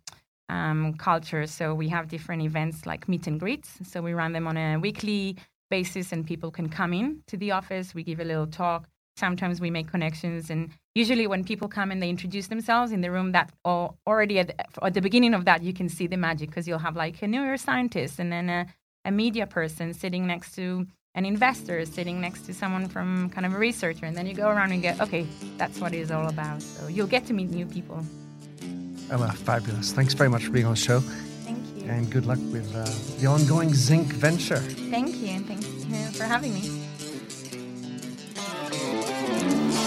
um, 0.50 0.94
culture. 0.96 1.48
So 1.48 1.74
we 1.74 1.88
have 1.90 2.10
different 2.10 2.42
events 2.42 2.86
like 2.86 3.08
meet 3.08 3.26
and 3.26 3.40
greets. 3.40 3.80
So 3.84 4.02
we 4.02 4.14
run 4.14 4.34
them 4.34 4.48
on 4.48 4.58
a 4.58 4.78
weekly 4.78 5.38
basis, 5.70 6.12
and 6.12 6.28
people 6.28 6.52
can 6.52 6.68
come 6.68 6.94
in 6.94 7.24
to 7.28 7.38
the 7.38 7.52
office. 7.52 7.96
We 7.96 8.04
give 8.04 8.20
a 8.20 8.26
little 8.26 8.48
talk. 8.48 8.88
Sometimes 9.22 9.62
we 9.62 9.70
make 9.70 9.88
connections, 9.88 10.50
and 10.50 10.72
usually 10.96 11.28
when 11.28 11.44
people 11.44 11.68
come 11.68 11.92
and 11.92 12.02
they 12.02 12.10
introduce 12.10 12.48
themselves 12.48 12.92
in 12.92 13.02
the 13.02 13.12
room, 13.12 13.34
that 13.34 13.52
al- 13.64 13.96
already 14.08 14.40
at 14.40 14.48
the, 14.48 14.84
at 14.84 14.96
the 14.96 15.04
beginning 15.08 15.36
of 15.36 15.46
that, 15.46 15.62
you 15.62 15.74
can 15.74 15.88
see 15.90 16.08
the 16.08 16.18
magic 16.18 16.50
because 16.50 16.68
you'll 16.68 16.86
have 16.88 16.96
like 16.96 17.22
a 17.22 17.28
neuroscientist 17.28 18.18
and 18.18 18.32
then 18.32 18.50
a, 18.50 18.66
a 19.06 19.12
media 19.12 19.46
person 19.46 19.94
sitting 19.94 20.26
next 20.26 20.56
to 20.56 20.88
an 21.14 21.24
investor, 21.24 21.86
sitting 21.86 22.20
next 22.20 22.48
to 22.48 22.52
someone 22.62 22.88
from 22.88 23.30
kind 23.30 23.46
of 23.46 23.54
a 23.54 23.60
researcher, 23.60 24.08
and 24.08 24.18
then 24.18 24.26
you 24.26 24.34
go 24.34 24.50
around 24.50 24.72
and 24.72 24.82
get, 24.82 25.00
okay, 25.00 25.28
that's 25.60 25.80
what 25.80 25.94
it's 25.94 26.10
all 26.10 26.28
about. 26.28 26.60
So 26.64 26.88
you'll 26.88 27.14
get 27.16 27.28
to 27.28 27.34
meet 27.34 27.52
new 27.52 27.68
people. 27.68 28.04
Ella, 29.12 29.32
fabulous. 29.34 29.92
Thanks 29.92 30.16
very 30.16 30.32
much 30.32 30.46
for 30.46 30.52
being 30.52 30.66
on 30.66 30.74
the 30.74 30.80
show 30.90 31.02
Thank 31.46 31.60
you. 31.78 31.84
and 31.92 32.10
good 32.10 32.26
luck 32.26 32.40
with 32.52 32.68
uh, 32.76 32.86
the 33.22 33.28
ongoing 33.28 33.72
Zinc 33.76 34.08
venture. 34.14 34.64
Thank 34.90 35.18
you, 35.18 35.28
and 35.28 35.46
thanks 35.46 36.18
for 36.18 36.24
having 36.24 36.56
me. 36.56 36.81